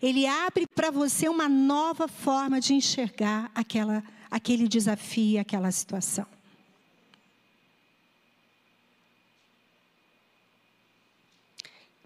Ele 0.02 0.26
abre 0.26 0.68
para 0.68 0.92
você 0.92 1.28
uma 1.28 1.50
nova 1.50 2.08
forma 2.08 2.62
de 2.62 2.74
enxergar 2.74 3.52
aquela, 3.56 4.04
aquele 4.30 4.68
desafio, 4.68 5.40
aquela 5.42 5.72
situação. 5.72 6.28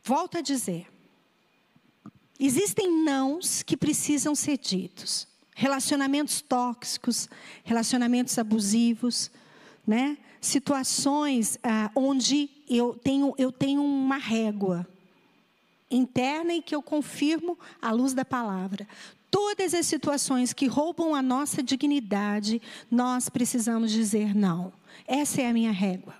Volto 0.07 0.37
a 0.37 0.41
dizer, 0.41 0.87
Existem 2.39 3.03
nãos 3.03 3.63
que 3.63 3.75
precisam 3.75 4.35
ser 4.35 4.57
ditos. 4.57 5.27
Relacionamentos 5.55 6.39
tóxicos, 6.39 7.27
relacionamentos 7.63 8.37
abusivos, 8.37 9.31
né? 9.85 10.17
situações 10.39 11.57
ah, 11.63 11.89
onde 11.95 12.47
eu 12.69 12.93
tenho, 12.93 13.33
eu 13.39 13.51
tenho 13.51 13.83
uma 13.83 14.17
régua 14.17 14.87
interna 15.89 16.53
e 16.53 16.61
que 16.61 16.75
eu 16.75 16.81
confirmo 16.83 17.57
à 17.81 17.91
luz 17.91 18.13
da 18.13 18.23
palavra. 18.23 18.87
Todas 19.31 19.73
as 19.73 19.87
situações 19.87 20.53
que 20.53 20.67
roubam 20.67 21.15
a 21.15 21.23
nossa 21.23 21.63
dignidade, 21.63 22.61
nós 22.91 23.29
precisamos 23.29 23.91
dizer 23.91 24.35
não. 24.35 24.71
Essa 25.07 25.41
é 25.41 25.49
a 25.49 25.53
minha 25.53 25.71
régua. 25.71 26.13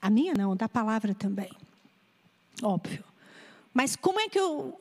A 0.00 0.08
minha 0.08 0.32
não, 0.32 0.56
da 0.56 0.68
palavra 0.68 1.14
também. 1.14 1.50
Óbvio. 2.62 3.04
Mas 3.74 3.96
como 3.96 4.20
é 4.20 4.28
que 4.28 4.38
eu, 4.38 4.78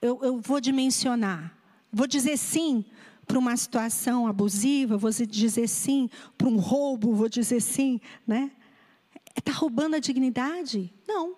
eu, 0.00 0.18
eu 0.22 0.40
vou 0.40 0.60
dimensionar? 0.60 1.54
Vou 1.92 2.06
dizer 2.06 2.36
sim 2.36 2.84
para 3.26 3.38
uma 3.38 3.56
situação 3.56 4.26
abusiva, 4.26 4.96
vou 4.96 5.10
dizer 5.10 5.68
sim 5.68 6.10
para 6.36 6.48
um 6.48 6.56
roubo, 6.56 7.14
vou 7.14 7.28
dizer 7.28 7.60
sim, 7.60 8.00
né? 8.26 8.50
Está 9.36 9.52
roubando 9.52 9.94
a 9.96 9.98
dignidade? 10.00 10.92
Não. 11.06 11.36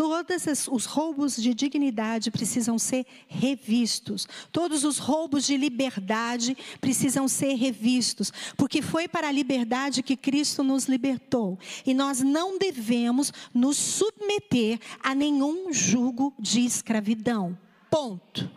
Todos 0.00 0.66
os 0.68 0.86
roubos 0.86 1.36
de 1.36 1.52
dignidade 1.52 2.30
precisam 2.30 2.78
ser 2.78 3.04
revistos. 3.28 4.26
Todos 4.50 4.82
os 4.82 4.96
roubos 4.96 5.44
de 5.44 5.58
liberdade 5.58 6.56
precisam 6.80 7.28
ser 7.28 7.52
revistos. 7.52 8.32
Porque 8.56 8.80
foi 8.80 9.06
para 9.06 9.28
a 9.28 9.30
liberdade 9.30 10.02
que 10.02 10.16
Cristo 10.16 10.64
nos 10.64 10.86
libertou. 10.86 11.58
E 11.84 11.92
nós 11.92 12.22
não 12.22 12.56
devemos 12.56 13.30
nos 13.52 13.76
submeter 13.76 14.80
a 15.02 15.14
nenhum 15.14 15.70
jugo 15.70 16.32
de 16.38 16.64
escravidão. 16.64 17.58
Ponto. 17.90 18.50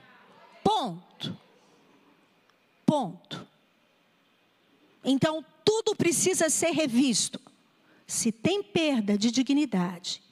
Ponto. 0.64 1.38
Ponto. 2.86 3.46
Então, 5.04 5.44
tudo 5.66 5.94
precisa 5.94 6.50
ser 6.50 6.72
revisto. 6.72 7.38
Se 8.08 8.32
tem 8.32 8.64
perda 8.64 9.18
de 9.18 9.30
dignidade, 9.30 10.24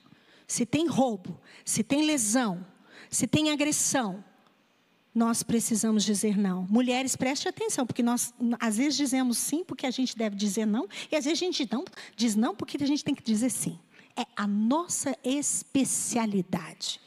se 0.52 0.66
tem 0.66 0.86
roubo, 0.86 1.40
se 1.64 1.82
tem 1.82 2.06
lesão, 2.06 2.66
se 3.10 3.26
tem 3.26 3.52
agressão, 3.52 4.22
nós 5.16 5.44
precisamos 5.44 6.04
dizer 6.04 6.38
não. 6.38 6.68
Mulheres, 6.70 7.16
preste 7.16 7.48
atenção, 7.48 7.88
porque 7.88 8.04
nós 8.04 8.34
às 8.60 8.76
vezes 8.76 8.98
dizemos 8.98 9.38
sim 9.38 9.64
porque 9.64 9.86
a 9.86 9.92
gente 9.92 10.18
deve 10.18 10.36
dizer 10.36 10.66
não, 10.66 10.90
e 11.10 11.16
às 11.16 11.24
vezes 11.24 11.42
a 11.42 11.46
gente 11.46 11.70
não 11.72 11.86
diz 12.18 12.36
não 12.36 12.54
porque 12.54 12.76
a 12.84 12.86
gente 12.86 13.02
tem 13.02 13.16
que 13.16 13.24
dizer 13.24 13.50
sim. 13.50 13.80
É 14.14 14.26
a 14.36 14.46
nossa 14.46 15.18
especialidade. 15.24 17.00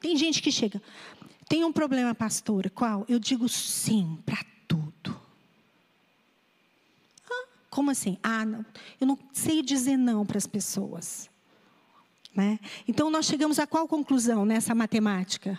Tem 0.00 0.16
gente 0.16 0.42
que 0.42 0.50
chega, 0.50 0.82
tem 1.48 1.62
um 1.64 1.72
problema, 1.72 2.16
pastora, 2.16 2.68
qual? 2.68 3.04
Eu 3.08 3.20
digo 3.20 3.48
sim 3.48 4.18
para 4.26 4.44
tudo. 4.66 5.20
Ah, 7.30 7.46
como 7.70 7.92
assim? 7.92 8.18
Ah, 8.24 8.44
não, 8.44 8.66
eu 9.00 9.06
não 9.06 9.16
sei 9.32 9.62
dizer 9.62 9.96
não 9.96 10.26
para 10.26 10.38
as 10.38 10.48
pessoas. 10.48 11.30
Né? 12.34 12.58
Então, 12.86 13.10
nós 13.10 13.26
chegamos 13.26 13.58
a 13.58 13.66
qual 13.66 13.88
conclusão 13.88 14.44
nessa 14.44 14.74
matemática? 14.74 15.58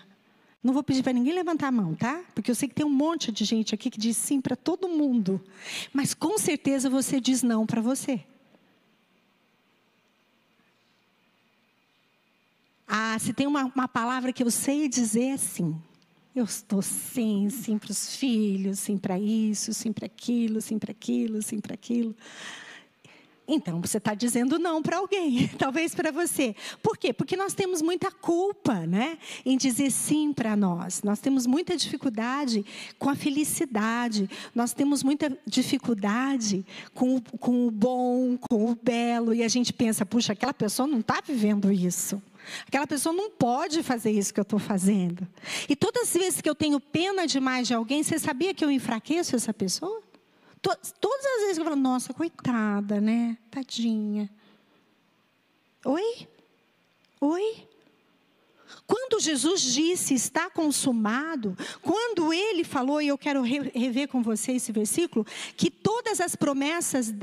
Não 0.64 0.74
vou 0.74 0.84
pedir 0.84 1.02
para 1.02 1.14
ninguém 1.14 1.34
levantar 1.34 1.68
a 1.68 1.72
mão, 1.72 1.96
tá? 1.96 2.24
Porque 2.36 2.52
eu 2.52 2.56
sei 2.56 2.70
que 2.70 2.76
tem 2.76 2.86
um 2.86 2.90
monte 2.90 3.32
de 3.32 3.44
gente 3.44 3.74
aqui 3.74 3.90
que 3.90 4.00
diz 4.00 4.16
sim 4.16 4.40
para 4.40 4.56
todo 4.56 4.88
mundo. 4.88 5.42
Mas 5.92 6.14
com 6.14 6.38
certeza 6.38 6.90
você 6.90 7.20
diz 7.20 7.42
não 7.42 7.66
para 7.66 7.82
você. 7.82 8.24
Ah, 12.88 13.18
se 13.20 13.34
tem 13.34 13.48
uma, 13.48 13.72
uma 13.74 13.88
palavra 13.88 14.32
que 14.32 14.44
eu 14.44 14.52
sei 14.52 14.88
dizer 14.88 15.30
é 15.30 15.38
sim. 15.38 15.76
Eu 16.36 16.46
estou 16.46 16.82
sim, 16.82 17.50
sim 17.50 17.78
para 17.78 17.92
os 17.92 18.16
filhos, 18.16 18.80
sim 18.80 18.98
para 18.98 19.20
isso, 19.20 19.74
sim 19.74 19.92
para 19.92 20.06
aquilo, 20.06 20.62
sim 20.62 20.78
para 20.78 20.92
aquilo, 20.92 21.42
sim 21.42 21.60
para 21.60 21.74
aquilo. 21.74 22.16
Então, 23.48 23.82
você 23.82 23.98
está 23.98 24.14
dizendo 24.14 24.58
não 24.58 24.82
para 24.82 24.98
alguém, 24.98 25.48
talvez 25.58 25.94
para 25.94 26.12
você. 26.12 26.56
Por 26.82 26.98
quê? 26.98 27.12
Porque 27.12 27.36
nós 27.36 27.54
temos 27.54 27.82
muita 27.82 28.12
culpa 28.12 28.86
né, 28.86 29.18
em 29.46 29.58
dizer 29.58 29.92
sim 29.92 30.32
para 30.32 30.56
nós. 30.56 31.04
Nós 31.04 31.20
temos 31.20 31.46
muita 31.46 31.76
dificuldade 31.76 32.66
com 32.98 33.10
a 33.10 33.16
felicidade. 33.16 34.30
Nós 34.54 34.74
temos 34.74 35.04
muita 35.04 35.38
dificuldade 35.46 36.66
com, 36.94 37.20
com 37.40 37.68
o 37.68 37.72
bom, 37.72 38.38
com 38.38 38.72
o 38.72 38.78
belo. 38.82 39.34
E 39.34 39.44
a 39.44 39.48
gente 39.48 39.74
pensa, 39.74 40.06
puxa, 40.06 40.34
aquela 40.34 40.54
pessoa 40.54 40.88
não 40.88 41.00
está 41.00 41.22
vivendo 41.26 41.72
isso. 41.72 42.22
Aquela 42.68 42.88
pessoa 42.88 43.14
não 43.14 43.30
pode 43.30 43.84
fazer 43.84 44.12
isso 44.12 44.34
que 44.34 44.40
eu 44.40 44.44
estou 44.44 44.60
fazendo. 44.60 45.28
E 45.68 45.76
todas 45.76 46.04
as 46.04 46.14
vezes 46.14 46.42
que 46.42 46.50
eu 46.50 46.56
tenho 46.56 46.80
pena 46.80 47.28
demais 47.28 47.68
de 47.68 47.74
alguém, 47.74 48.04
você 48.04 48.18
sabia 48.18 48.54
que 48.54 48.64
eu 48.64 48.72
enfraqueço 48.72 49.36
essa 49.36 49.54
pessoa? 49.54 50.02
Todas 50.62 51.26
as 51.26 51.42
vezes 51.42 51.56
que 51.56 51.62
eu 51.62 51.66
falo, 51.66 51.76
nossa, 51.76 52.14
coitada, 52.14 53.02
né? 53.02 53.38
Tadinha. 53.50 54.30
Oi? 55.84 56.28
Oi? 57.20 57.68
Quando 58.86 59.20
Jesus 59.20 59.62
disse 59.62 60.14
está 60.14 60.50
consumado, 60.50 61.58
quando 61.82 62.32
ele 62.32 62.64
falou, 62.64 63.02
e 63.02 63.08
eu 63.08 63.18
quero 63.18 63.42
rever 63.42 64.08
com 64.08 64.22
você 64.22 64.54
esse 64.54 64.72
versículo, 64.72 65.26
que 65.58 65.72
todas 65.72 66.22
as 66.22 66.36
promessas 66.36 67.14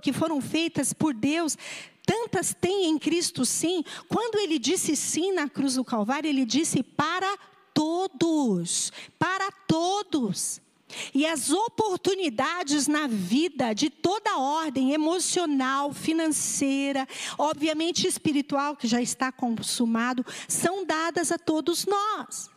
que 0.00 0.12
foram 0.12 0.40
feitas 0.40 0.92
por 0.92 1.12
Deus, 1.12 1.58
tantas 2.06 2.54
tem 2.54 2.86
em 2.86 2.98
Cristo 2.98 3.44
sim, 3.44 3.84
quando 4.08 4.38
ele 4.38 4.58
disse 4.58 4.96
sim 4.96 5.32
na 5.32 5.48
cruz 5.48 5.74
do 5.74 5.84
Calvário, 5.84 6.28
ele 6.28 6.44
disse 6.44 6.82
para 6.82 7.36
todos, 7.74 8.90
para 9.18 9.50
todos. 9.66 10.61
E 11.14 11.26
as 11.26 11.50
oportunidades 11.50 12.86
na 12.86 13.06
vida 13.06 13.74
de 13.74 13.90
toda 13.90 14.38
ordem, 14.38 14.92
emocional, 14.92 15.92
financeira, 15.92 17.06
obviamente 17.38 18.06
espiritual, 18.06 18.76
que 18.76 18.86
já 18.86 19.00
está 19.00 19.30
consumado, 19.30 20.24
são 20.48 20.84
dadas 20.84 21.32
a 21.32 21.38
todos 21.38 21.86
nós. 21.86 22.50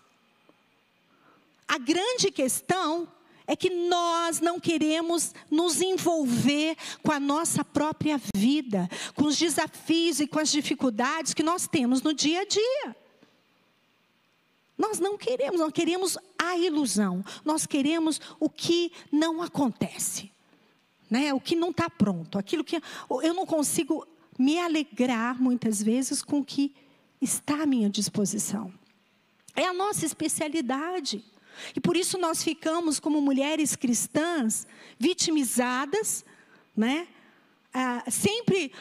A 1.67 1.78
grande 1.78 2.32
questão 2.32 3.08
é 3.48 3.56
que 3.56 3.69
nós 3.69 4.39
não 4.39 4.60
queremos 4.60 5.34
nos 5.50 5.82
envolver 5.82 6.76
com 7.04 7.12
a 7.12 7.19
nossa 7.19 7.63
própria 7.63 8.19
vida, 8.36 8.89
com 9.15 9.26
os 9.26 9.38
desafios 9.38 10.19
e 10.19 10.28
com 10.28 10.39
as 10.39 10.52
dificuldades 10.52 11.34
que 11.34 11.43
nós 11.43 11.67
temos 11.67 12.02
no 12.02 12.13
dia 12.13 12.41
a 12.41 12.45
dia. 12.45 13.04
Nós 14.77 14.99
não 14.99 15.17
queremos, 15.17 15.59
nós 15.59 15.71
queremos 15.71 16.17
a 16.38 16.57
ilusão. 16.57 17.23
Nós 17.43 17.65
queremos 17.65 18.19
o 18.39 18.49
que 18.49 18.91
não 19.11 19.41
acontece. 19.41 20.31
Né? 21.09 21.33
O 21.33 21.39
que 21.39 21.55
não 21.55 21.69
está 21.69 21.89
pronto. 21.89 22.38
Aquilo 22.38 22.63
que 22.63 22.81
eu 23.21 23.33
não 23.33 23.45
consigo 23.45 24.05
me 24.38 24.59
alegrar 24.59 25.41
muitas 25.41 25.81
vezes 25.81 26.21
com 26.21 26.39
o 26.39 26.45
que 26.45 26.75
está 27.21 27.63
à 27.63 27.65
minha 27.65 27.89
disposição. 27.89 28.73
É 29.55 29.65
a 29.65 29.73
nossa 29.73 30.05
especialidade. 30.05 31.23
E 31.75 31.79
por 31.79 31.95
isso 31.95 32.17
nós 32.17 32.43
ficamos 32.43 32.99
como 32.99 33.21
mulheres 33.21 33.75
cristãs 33.75 34.67
vitimizadas, 34.99 36.25
né? 36.75 37.07
Ah, 37.73 38.03
sempre 38.09 38.71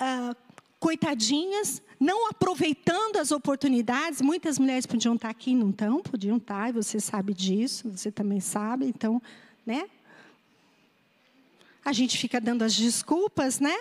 ah, 0.00 0.34
coitadinhas, 0.80 1.80
não 1.98 2.28
aproveitando 2.28 3.16
as 3.16 3.30
oportunidades. 3.30 4.20
Muitas 4.20 4.58
mulheres 4.58 4.86
podiam 4.86 5.14
estar 5.14 5.28
aqui, 5.28 5.54
não 5.54 5.70
estão? 5.70 6.02
Podiam 6.02 6.36
estar, 6.36 6.70
e 6.70 6.72
você 6.72 7.00
sabe 7.00 7.32
disso, 7.32 7.90
você 7.90 8.10
também 8.10 8.40
sabe, 8.40 8.86
então, 8.86 9.20
né? 9.64 9.88
A 11.84 11.92
gente 11.92 12.16
fica 12.16 12.40
dando 12.40 12.62
as 12.62 12.74
desculpas, 12.74 13.60
né? 13.60 13.76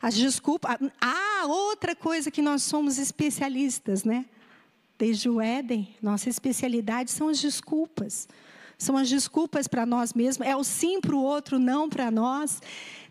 As 0.00 0.14
desculpas. 0.14 0.76
Ah, 1.00 1.46
outra 1.46 1.96
coisa 1.96 2.30
que 2.30 2.40
nós 2.40 2.62
somos 2.62 2.98
especialistas, 2.98 4.04
né? 4.04 4.24
Desde 4.96 5.28
o 5.28 5.40
Éden, 5.40 5.94
nossa 6.00 6.28
especialidade 6.28 7.10
são 7.10 7.28
as 7.28 7.40
desculpas. 7.40 8.28
São 8.80 8.96
as 8.96 9.08
desculpas 9.08 9.68
para 9.68 9.84
nós 9.84 10.14
mesmos. 10.14 10.46
É 10.46 10.56
o 10.56 10.64
sim 10.64 11.00
para 11.00 11.14
o 11.14 11.22
outro, 11.22 11.58
não 11.58 11.88
para 11.88 12.10
nós 12.10 12.60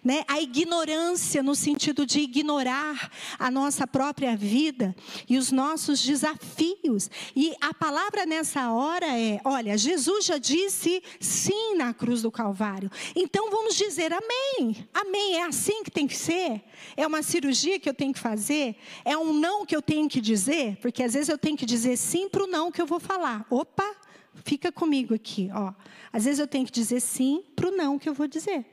né? 0.04 0.24
a 0.28 0.42
ignorância 0.42 1.44
no 1.44 1.56
sentido 1.56 2.06
de 2.06 2.20
ignorar 2.22 3.12
a 3.38 3.52
nossa 3.52 3.86
própria 3.86 4.36
vida 4.36 4.96
e 5.28 5.38
os 5.38 5.52
nossos 5.52 6.02
desafios. 6.02 7.10
E 7.36 7.54
a 7.62 7.74
palavra 7.74 8.26
nessa 8.26 8.72
hora 8.72 9.06
é: 9.18 9.40
olha, 9.44 9.78
Jesus 9.78 10.26
já 10.26 10.38
disse 10.38 11.04
sim 11.20 11.76
na 11.76 11.94
cruz 11.94 12.22
do 12.22 12.32
Calvário, 12.32 12.90
então 13.16 13.50
vamos 13.50 13.76
dizer 13.76 14.12
amém. 14.14 14.88
Amém, 14.94 15.36
é 15.36 15.46
assim 15.46 15.84
que 15.84 15.92
tem 15.92 16.08
que 16.08 16.16
ser? 16.16 16.62
É 16.96 17.06
uma 17.06 17.22
cirurgia 17.22 17.80
que 17.80 17.90
eu 17.90 17.94
tenho 17.94 18.14
que 18.14 18.20
fazer? 18.20 18.76
É 19.04 19.18
um 19.18 19.34
não 19.34 19.66
que 19.66 19.76
eu 19.76 19.82
tenho 19.82 20.08
que 20.08 20.22
dizer? 20.22 20.78
Porque 20.78 21.04
às 21.04 21.14
vezes 21.14 21.30
eu 21.30 21.38
tenho 21.38 21.58
que 21.58 21.66
dizer 21.66 21.98
sim 21.98 22.30
para 22.30 22.44
o 22.44 22.48
não 22.48 22.72
que 22.72 22.82
eu 22.82 22.86
vou 22.86 23.00
falar. 23.00 23.46
Opa, 23.50 23.96
fica 24.44 24.72
comigo 24.72 25.14
aqui, 25.14 25.50
ó. 25.54 25.74
Às 26.12 26.26
vezes 26.26 26.40
eu 26.40 26.48
tenho 26.48 26.66
que 26.66 26.72
dizer 26.72 27.00
sim 27.00 27.44
para 27.56 27.68
o 27.68 27.72
não 27.72 28.00
que 28.00 28.08
eu 28.08 28.14
vou 28.14 28.28
dizer. 28.28 28.66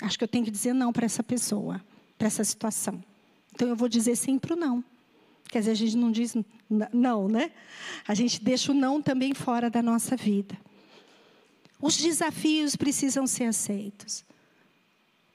Acho 0.00 0.16
que 0.16 0.24
eu 0.24 0.28
tenho 0.28 0.44
que 0.44 0.50
dizer 0.50 0.72
não 0.72 0.92
para 0.92 1.06
essa 1.06 1.22
pessoa, 1.22 1.82
para 2.16 2.26
essa 2.26 2.44
situação. 2.44 3.02
Então 3.54 3.68
eu 3.68 3.76
vou 3.76 3.88
dizer 3.88 4.16
sim 4.16 4.38
para 4.38 4.54
o 4.54 4.56
não. 4.56 4.84
Quer 5.48 5.60
dizer, 5.60 5.70
a 5.72 5.74
gente 5.74 5.96
não 5.96 6.12
diz 6.12 6.34
não, 6.92 7.28
né? 7.28 7.50
A 8.06 8.14
gente 8.14 8.42
deixa 8.42 8.70
o 8.70 8.74
não 8.74 9.00
também 9.00 9.32
fora 9.34 9.70
da 9.70 9.82
nossa 9.82 10.14
vida. 10.14 10.56
Os 11.80 11.96
desafios 11.96 12.76
precisam 12.76 13.26
ser 13.26 13.44
aceitos. 13.44 14.24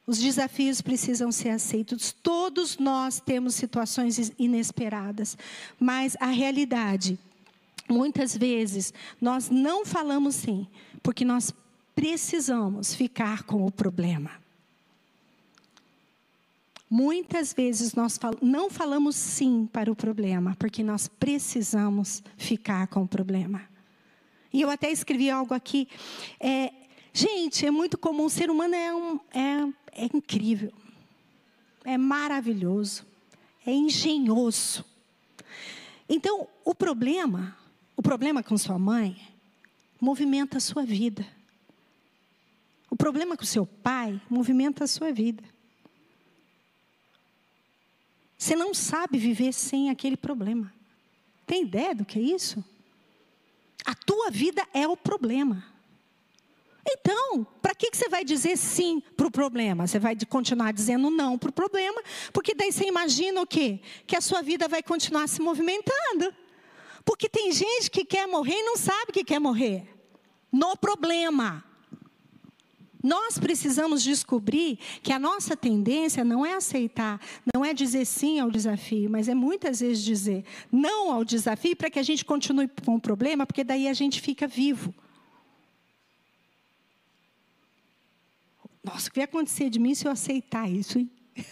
Os 0.05 0.19
desafios 0.19 0.81
precisam 0.81 1.31
ser 1.31 1.49
aceitos. 1.49 2.11
Todos 2.11 2.77
nós 2.77 3.19
temos 3.19 3.55
situações 3.55 4.31
inesperadas, 4.37 5.37
mas 5.79 6.15
a 6.19 6.27
realidade, 6.27 7.17
muitas 7.89 8.35
vezes, 8.35 8.93
nós 9.19 9.49
não 9.49 9.85
falamos 9.85 10.35
sim, 10.35 10.67
porque 11.01 11.25
nós 11.25 11.53
precisamos 11.95 12.93
ficar 12.95 13.43
com 13.43 13.65
o 13.65 13.71
problema. 13.71 14.31
Muitas 16.89 17.53
vezes 17.53 17.95
nós 17.95 18.19
não 18.41 18.69
falamos 18.69 19.15
sim 19.15 19.67
para 19.71 19.91
o 19.91 19.95
problema, 19.95 20.55
porque 20.59 20.83
nós 20.83 21.07
precisamos 21.07 22.21
ficar 22.37 22.87
com 22.87 23.01
o 23.01 23.07
problema. 23.07 23.61
E 24.51 24.61
eu 24.61 24.69
até 24.69 24.91
escrevi 24.91 25.29
algo 25.29 25.55
aqui. 25.55 25.87
É, 26.39 26.71
gente, 27.11 27.65
é 27.65 27.71
muito 27.71 27.97
comum, 27.97 28.25
o 28.25 28.29
ser 28.29 28.51
humano 28.51 28.75
é, 28.75 28.93
um, 28.93 29.19
é, 29.33 30.03
é 30.03 30.05
incrível, 30.13 30.71
é 31.83 31.97
maravilhoso, 31.97 33.03
é 33.65 33.71
engenhoso. 33.71 34.85
Então, 36.07 36.47
o 36.63 36.75
problema, 36.75 37.57
o 37.95 38.01
problema 38.01 38.43
com 38.43 38.57
sua 38.57 38.77
mãe, 38.79 39.19
movimenta 39.99 40.57
a 40.57 40.61
sua 40.61 40.83
vida. 40.83 41.25
O 42.89 42.95
problema 42.95 43.35
com 43.37 43.45
seu 43.45 43.65
pai 43.65 44.21
movimenta 44.29 44.83
a 44.83 44.87
sua 44.87 45.11
vida. 45.11 45.43
Você 48.37 48.55
não 48.55 48.73
sabe 48.73 49.17
viver 49.17 49.53
sem 49.53 49.89
aquele 49.89 50.17
problema. 50.17 50.73
Tem 51.45 51.63
ideia 51.63 51.95
do 51.95 52.05
que 52.05 52.19
é 52.19 52.21
isso? 52.21 52.63
A 53.85 53.95
tua 53.95 54.29
vida 54.29 54.67
é 54.73 54.87
o 54.87 54.97
problema. 54.97 55.65
Então, 56.85 57.45
para 57.61 57.73
que, 57.73 57.89
que 57.89 57.97
você 57.97 58.09
vai 58.09 58.25
dizer 58.25 58.57
sim 58.57 59.01
para 59.15 59.27
o 59.27 59.31
problema? 59.31 59.87
Você 59.87 59.99
vai 59.99 60.17
continuar 60.29 60.73
dizendo 60.73 61.09
não 61.09 61.37
para 61.37 61.49
o 61.49 61.53
problema, 61.53 62.01
porque 62.33 62.53
daí 62.53 62.71
você 62.71 62.85
imagina 62.85 63.41
o 63.41 63.47
quê? 63.47 63.79
Que 64.05 64.15
a 64.15 64.21
sua 64.21 64.41
vida 64.41 64.67
vai 64.67 64.83
continuar 64.83 65.27
se 65.27 65.41
movimentando. 65.41 66.33
Porque 67.05 67.27
tem 67.27 67.51
gente 67.51 67.91
que 67.91 68.05
quer 68.05 68.27
morrer 68.27 68.55
e 68.55 68.63
não 68.63 68.77
sabe 68.77 69.11
que 69.11 69.23
quer 69.23 69.39
morrer. 69.39 69.87
No 70.51 70.77
problema. 70.77 71.63
Nós 73.03 73.37
precisamos 73.37 74.01
descobrir 74.01 74.79
que 75.01 75.11
a 75.11 75.19
nossa 75.19 75.57
tendência 75.57 76.23
não 76.23 76.45
é 76.45 76.53
aceitar, 76.53 77.19
não 77.53 77.65
é 77.65 77.73
dizer 77.73 78.05
sim 78.05 78.39
ao 78.39 78.49
desafio, 78.49 79.09
mas 79.09 79.27
é 79.27 79.35
muitas 79.35 79.81
vezes 79.81 80.01
dizer 80.01 80.45
não 80.71 81.11
ao 81.11 81.25
desafio 81.25 81.75
para 81.75 81.89
que 81.89 81.99
a 81.99 82.03
gente 82.03 82.23
continue 82.23 82.69
com 82.85 82.95
o 82.95 83.01
problema, 83.01 83.45
porque 83.45 83.61
daí 83.61 83.89
a 83.89 83.93
gente 83.93 84.21
fica 84.21 84.47
vivo. 84.47 84.95
Nossa, 88.81 89.09
o 89.09 89.11
que 89.11 89.19
vai 89.19 89.25
acontecer 89.25 89.69
de 89.69 89.79
mim 89.79 89.93
se 89.93 90.07
eu 90.07 90.11
aceitar 90.11 90.69
isso, 90.69 90.97
hein? 90.97 91.11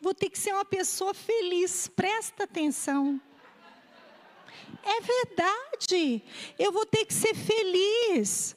Vou 0.00 0.14
ter 0.14 0.28
que 0.28 0.38
ser 0.38 0.52
uma 0.52 0.64
pessoa 0.64 1.14
feliz, 1.14 1.86
presta 1.86 2.44
atenção. 2.44 3.20
É 4.82 5.00
verdade, 5.00 6.22
eu 6.58 6.72
vou 6.72 6.86
ter 6.86 7.04
que 7.04 7.14
ser 7.14 7.34
feliz. 7.34 8.56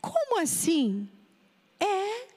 Como 0.00 0.40
assim? 0.40 1.08
É, 1.80 2.28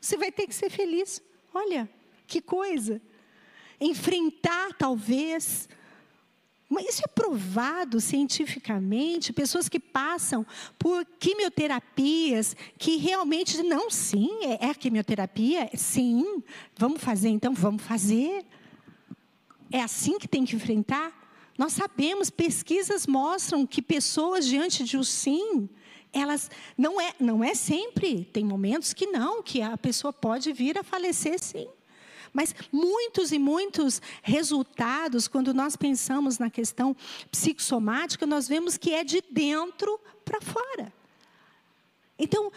você 0.00 0.16
vai 0.16 0.32
ter 0.32 0.46
que 0.46 0.54
ser 0.54 0.70
feliz. 0.70 1.22
Olha, 1.52 1.88
que 2.26 2.40
coisa. 2.40 3.00
Enfrentar, 3.80 4.72
talvez. 4.74 5.68
Mas 6.68 6.88
isso 6.88 7.02
é 7.04 7.08
provado 7.08 8.00
cientificamente. 8.00 9.32
Pessoas 9.32 9.68
que 9.68 9.80
passam 9.80 10.46
por 10.78 11.04
quimioterapias, 11.18 12.56
que 12.78 12.96
realmente, 12.96 13.60
não, 13.62 13.90
sim, 13.90 14.30
é, 14.44 14.68
é 14.68 14.74
quimioterapia? 14.74 15.68
Sim, 15.74 16.42
vamos 16.76 17.02
fazer, 17.02 17.28
então 17.28 17.52
vamos 17.52 17.82
fazer. 17.82 18.44
É 19.70 19.80
assim 19.80 20.18
que 20.18 20.26
tem 20.26 20.44
que 20.44 20.56
enfrentar? 20.56 21.12
Nós 21.56 21.74
sabemos, 21.74 22.30
pesquisas 22.30 23.06
mostram 23.06 23.66
que 23.66 23.82
pessoas 23.82 24.46
diante 24.46 24.82
de 24.82 24.96
um 24.96 25.04
sim, 25.04 25.68
elas 26.12 26.50
não 26.76 27.00
é, 27.00 27.14
não 27.20 27.44
é 27.44 27.54
sempre, 27.54 28.24
tem 28.24 28.44
momentos 28.44 28.92
que 28.92 29.06
não, 29.06 29.42
que 29.42 29.62
a 29.62 29.76
pessoa 29.76 30.12
pode 30.12 30.52
vir 30.52 30.78
a 30.78 30.82
falecer 30.82 31.38
sim. 31.38 31.68
Mas 32.32 32.54
muitos 32.72 33.32
e 33.32 33.38
muitos 33.38 34.00
resultados, 34.22 35.26
quando 35.28 35.52
nós 35.52 35.76
pensamos 35.76 36.38
na 36.38 36.48
questão 36.48 36.96
psicossomática, 37.30 38.26
nós 38.26 38.48
vemos 38.48 38.76
que 38.76 38.92
é 38.92 39.04
de 39.04 39.22
dentro 39.30 40.00
para 40.24 40.40
fora. 40.40 40.92
Então, 42.18 42.52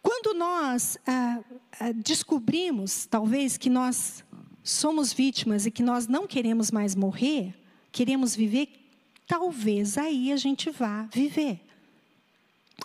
quando 0.00 0.32
nós 0.32 0.96
ah, 1.06 1.40
ah, 1.80 1.92
descobrimos, 1.92 3.06
talvez, 3.06 3.56
que 3.56 3.68
nós 3.68 4.24
somos 4.68 5.12
vítimas 5.12 5.64
e 5.64 5.70
que 5.70 5.82
nós 5.82 6.06
não 6.06 6.26
queremos 6.26 6.70
mais 6.70 6.94
morrer, 6.94 7.54
queremos 7.90 8.36
viver, 8.36 8.68
talvez 9.26 9.96
aí 9.96 10.30
a 10.30 10.36
gente 10.36 10.70
vá 10.70 11.08
viver. 11.12 11.60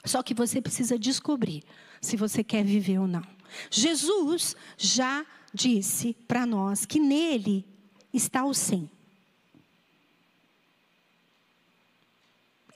Só 0.06 0.24
que 0.24 0.34
você 0.34 0.62
precisa 0.62 0.98
descobrir 0.98 1.64
se 2.00 2.16
você 2.16 2.44
quer 2.44 2.64
viver 2.64 3.00
ou 3.00 3.08
não. 3.08 3.26
Jesus 3.70 4.56
já 4.78 5.26
disse 5.54 6.14
para 6.26 6.46
nós 6.46 6.86
que 6.86 7.00
nele 7.00 7.66
está 8.14 8.46
o 8.46 8.54
sim. 8.54 8.90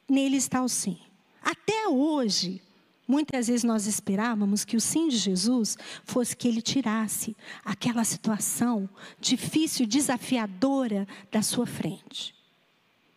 Nele 0.07 0.35
está 0.35 0.61
o 0.61 0.67
sim. 0.67 0.97
Até 1.41 1.87
hoje, 1.87 2.61
muitas 3.07 3.47
vezes 3.47 3.63
nós 3.63 3.87
esperávamos 3.87 4.65
que 4.65 4.75
o 4.75 4.81
sim 4.81 5.07
de 5.07 5.17
Jesus 5.17 5.77
fosse 6.03 6.35
que 6.35 6.47
ele 6.47 6.61
tirasse 6.61 7.35
aquela 7.63 8.03
situação 8.03 8.89
difícil, 9.19 9.85
desafiadora 9.85 11.07
da 11.31 11.41
sua 11.41 11.65
frente. 11.65 12.35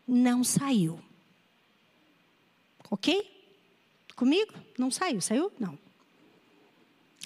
Não 0.06 0.44
saiu. 0.44 1.00
Ok? 2.90 3.28
Comigo? 4.16 4.52
Não 4.78 4.90
saiu. 4.90 5.20
Saiu? 5.20 5.52
Não. 5.58 5.78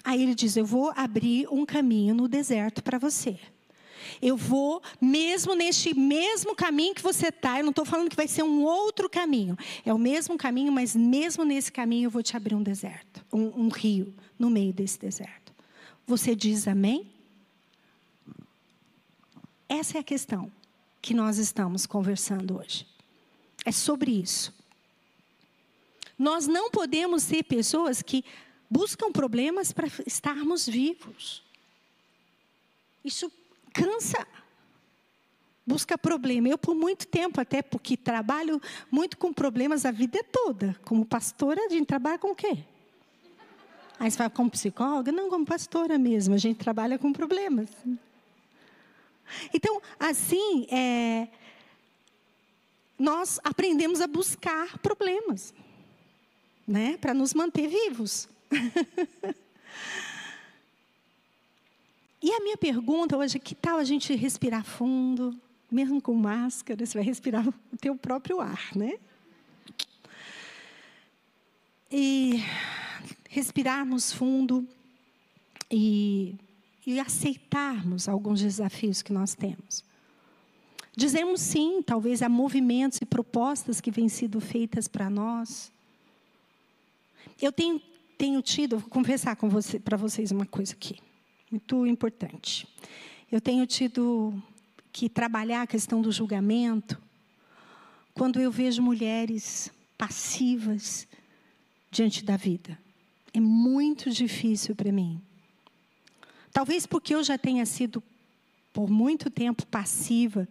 Aí 0.03 0.21
ele 0.21 0.35
diz: 0.35 0.55
Eu 0.55 0.65
vou 0.65 0.93
abrir 0.95 1.47
um 1.51 1.65
caminho 1.65 2.13
no 2.13 2.27
deserto 2.27 2.83
para 2.83 2.99
você. 2.99 3.39
Eu 4.21 4.37
vou, 4.37 4.81
mesmo 4.99 5.55
neste 5.55 5.93
mesmo 5.93 6.55
caminho 6.55 6.95
que 6.95 7.01
você 7.01 7.27
está, 7.27 7.59
eu 7.59 7.63
não 7.63 7.69
estou 7.71 7.85
falando 7.85 8.09
que 8.09 8.15
vai 8.15 8.27
ser 8.27 8.43
um 8.43 8.63
outro 8.63 9.09
caminho. 9.09 9.57
É 9.85 9.93
o 9.93 9.97
mesmo 9.97 10.37
caminho, 10.37 10.71
mas 10.71 10.95
mesmo 10.95 11.43
nesse 11.43 11.71
caminho 11.71 12.07
eu 12.07 12.11
vou 12.11 12.23
te 12.23 12.35
abrir 12.35 12.55
um 12.55 12.63
deserto, 12.63 13.25
um, 13.31 13.65
um 13.65 13.69
rio 13.69 14.13
no 14.37 14.49
meio 14.49 14.73
desse 14.73 14.99
deserto. 14.99 15.53
Você 16.07 16.35
diz 16.35 16.67
amém? 16.67 17.11
Essa 19.67 19.97
é 19.97 20.01
a 20.01 20.03
questão 20.03 20.51
que 21.01 21.13
nós 21.13 21.37
estamos 21.37 21.85
conversando 21.85 22.59
hoje. 22.59 22.85
É 23.65 23.71
sobre 23.71 24.11
isso. 24.11 24.53
Nós 26.17 26.47
não 26.47 26.69
podemos 26.69 27.23
ser 27.23 27.43
pessoas 27.43 28.01
que 28.01 28.23
buscam 28.69 29.11
problemas 29.11 29.71
para 29.71 29.87
estarmos 30.05 30.67
vivos. 30.67 31.43
Isso 33.03 33.31
cansa. 33.75 34.25
Busca 35.67 35.97
problema. 35.97 36.47
Eu, 36.47 36.57
por 36.57 36.73
muito 36.73 37.07
tempo, 37.07 37.41
até 37.41 37.61
porque 37.61 37.97
trabalho 37.97 38.61
muito 38.89 39.17
com 39.17 39.33
problemas 39.33 39.85
a 39.85 39.91
vida 39.91 40.23
toda. 40.31 40.75
Como 40.85 41.05
pastora, 41.05 41.59
a 41.65 41.69
gente 41.69 41.87
trabalha 41.87 42.17
com 42.17 42.31
o 42.31 42.35
quê? 42.35 42.59
Aí 43.99 44.09
você 44.09 44.17
fala, 44.17 44.29
como 44.29 44.49
psicóloga? 44.49 45.11
Não, 45.11 45.29
como 45.29 45.45
pastora 45.45 45.97
mesmo. 45.97 46.35
A 46.35 46.37
gente 46.37 46.57
trabalha 46.57 46.97
com 46.97 47.11
problemas. 47.11 47.69
Então, 49.53 49.81
assim, 49.99 50.67
é, 50.69 51.27
nós 52.97 53.39
aprendemos 53.43 54.01
a 54.01 54.07
buscar 54.07 54.77
problemas 54.79 55.53
né, 56.67 56.97
para 56.97 57.13
nos 57.13 57.33
manter 57.33 57.67
vivos. 57.67 58.29
e 62.21 62.31
a 62.31 62.39
minha 62.39 62.57
pergunta 62.57 63.17
hoje 63.17 63.37
é: 63.37 63.39
que 63.39 63.55
tal 63.55 63.77
a 63.77 63.83
gente 63.83 64.15
respirar 64.15 64.63
fundo, 64.63 65.39
mesmo 65.71 66.01
com 66.01 66.13
máscara, 66.13 66.85
você 66.85 66.97
vai 66.97 67.05
respirar 67.05 67.47
o 67.47 67.77
teu 67.79 67.95
próprio 67.95 68.39
ar, 68.39 68.75
né? 68.75 68.97
E 71.91 72.43
respirarmos 73.29 74.11
fundo 74.11 74.67
e, 75.69 76.35
e 76.85 76.99
aceitarmos 76.99 78.07
alguns 78.07 78.41
desafios 78.41 79.01
que 79.01 79.11
nós 79.11 79.35
temos. 79.35 79.83
Dizemos 80.95 81.41
sim, 81.41 81.81
talvez, 81.81 82.21
a 82.21 82.29
movimentos 82.29 82.99
e 83.01 83.05
propostas 83.05 83.81
que 83.81 83.91
vêm 83.91 84.07
sido 84.07 84.39
feitas 84.39 84.87
para 84.87 85.09
nós. 85.09 85.71
Eu 87.41 87.51
tenho, 87.51 87.81
tenho 88.17 88.41
tido, 88.41 88.79
vou 88.79 88.89
confessar 88.89 89.35
com 89.35 89.49
você, 89.49 89.77
para 89.77 89.97
vocês 89.97 90.31
uma 90.31 90.45
coisa 90.45 90.73
aqui, 90.73 90.97
muito 91.55 91.87
importante. 91.87 92.67
Eu 93.31 93.39
tenho 93.39 93.65
tido 93.65 94.33
que 94.91 95.07
trabalhar 95.07 95.61
a 95.61 95.67
questão 95.67 96.01
do 96.01 96.11
julgamento 96.11 97.01
quando 98.13 98.41
eu 98.41 98.51
vejo 98.51 98.81
mulheres 98.81 99.71
passivas 99.97 101.07
diante 101.89 102.25
da 102.25 102.35
vida. 102.35 102.77
É 103.33 103.39
muito 103.39 104.09
difícil 104.09 104.75
para 104.75 104.91
mim. 104.91 105.21
Talvez 106.51 106.85
porque 106.85 107.15
eu 107.15 107.23
já 107.23 107.37
tenha 107.37 107.65
sido 107.65 108.03
por 108.73 108.89
muito 108.89 109.29
tempo 109.29 109.65
passiva 109.65 110.47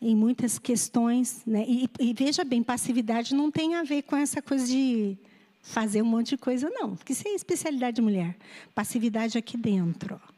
em 0.00 0.14
muitas 0.14 0.58
questões, 0.58 1.42
né? 1.46 1.64
e, 1.66 1.88
e 1.98 2.12
veja 2.12 2.44
bem, 2.44 2.62
passividade 2.62 3.34
não 3.34 3.50
tem 3.50 3.74
a 3.76 3.82
ver 3.82 4.02
com 4.02 4.16
essa 4.16 4.42
coisa 4.42 4.66
de 4.66 5.16
fazer 5.62 6.02
um 6.02 6.06
monte 6.06 6.30
de 6.30 6.36
coisa, 6.36 6.68
não. 6.68 6.94
Porque 6.94 7.14
isso 7.14 7.26
é 7.26 7.30
especialidade 7.30 7.96
de 7.96 8.02
mulher. 8.02 8.36
Passividade 8.74 9.38
aqui 9.38 9.56
dentro, 9.56 10.20
ó, 10.22 10.33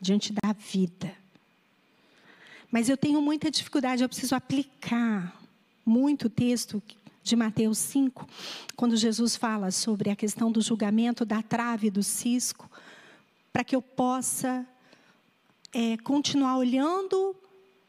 diante 0.00 0.32
da 0.32 0.52
vida. 0.52 1.14
Mas 2.70 2.88
eu 2.88 2.96
tenho 2.96 3.22
muita 3.22 3.50
dificuldade, 3.50 4.02
eu 4.02 4.08
preciso 4.08 4.34
aplicar 4.34 5.40
muito 5.84 6.26
o 6.26 6.30
texto 6.30 6.82
de 7.22 7.34
Mateus 7.34 7.78
5, 7.78 8.28
quando 8.76 8.96
Jesus 8.96 9.34
fala 9.34 9.70
sobre 9.70 10.10
a 10.10 10.16
questão 10.16 10.50
do 10.50 10.60
julgamento 10.60 11.24
da 11.24 11.42
trave 11.42 11.90
do 11.90 12.02
cisco, 12.02 12.70
para 13.52 13.64
que 13.64 13.74
eu 13.74 13.82
possa 13.82 14.66
é, 15.72 15.96
continuar 15.98 16.56
olhando 16.56 17.34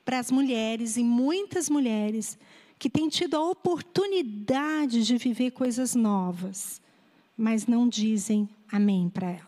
para 0.04 0.20
as 0.20 0.32
mulheres, 0.32 0.98
e 0.98 1.04
muitas 1.04 1.70
mulheres, 1.70 2.38
que 2.80 2.90
têm 2.90 3.10
tido 3.10 3.36
a 3.36 3.50
oportunidade 3.50 5.04
de 5.04 5.18
viver 5.18 5.52
coisas 5.52 5.94
novas, 5.94 6.82
mas 7.38 7.68
não 7.68 7.88
dizem 7.88 8.48
amém 8.72 9.10
para 9.10 9.30
elas. 9.32 9.47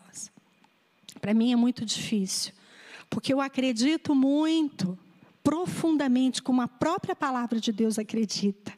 Para 1.20 1.34
mim 1.34 1.52
é 1.52 1.56
muito 1.56 1.84
difícil, 1.84 2.52
porque 3.08 3.32
eu 3.32 3.40
acredito 3.40 4.14
muito, 4.14 4.98
profundamente, 5.42 6.42
como 6.42 6.62
a 6.62 6.68
própria 6.68 7.14
palavra 7.14 7.60
de 7.60 7.72
Deus 7.72 7.98
acredita, 7.98 8.72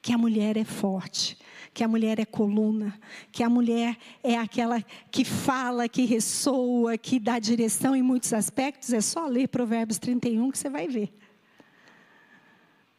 que 0.00 0.12
a 0.12 0.18
mulher 0.18 0.56
é 0.56 0.64
forte, 0.64 1.36
que 1.72 1.82
a 1.82 1.88
mulher 1.88 2.18
é 2.18 2.24
coluna, 2.24 2.98
que 3.32 3.42
a 3.42 3.48
mulher 3.48 3.96
é 4.22 4.36
aquela 4.36 4.82
que 5.10 5.24
fala, 5.24 5.88
que 5.88 6.04
ressoa, 6.04 6.96
que 6.96 7.18
dá 7.18 7.38
direção 7.38 7.96
em 7.96 8.02
muitos 8.02 8.32
aspectos. 8.32 8.92
É 8.92 9.00
só 9.00 9.26
ler 9.26 9.48
Provérbios 9.48 9.98
31 9.98 10.50
que 10.50 10.58
você 10.58 10.70
vai 10.70 10.88
ver 10.88 11.12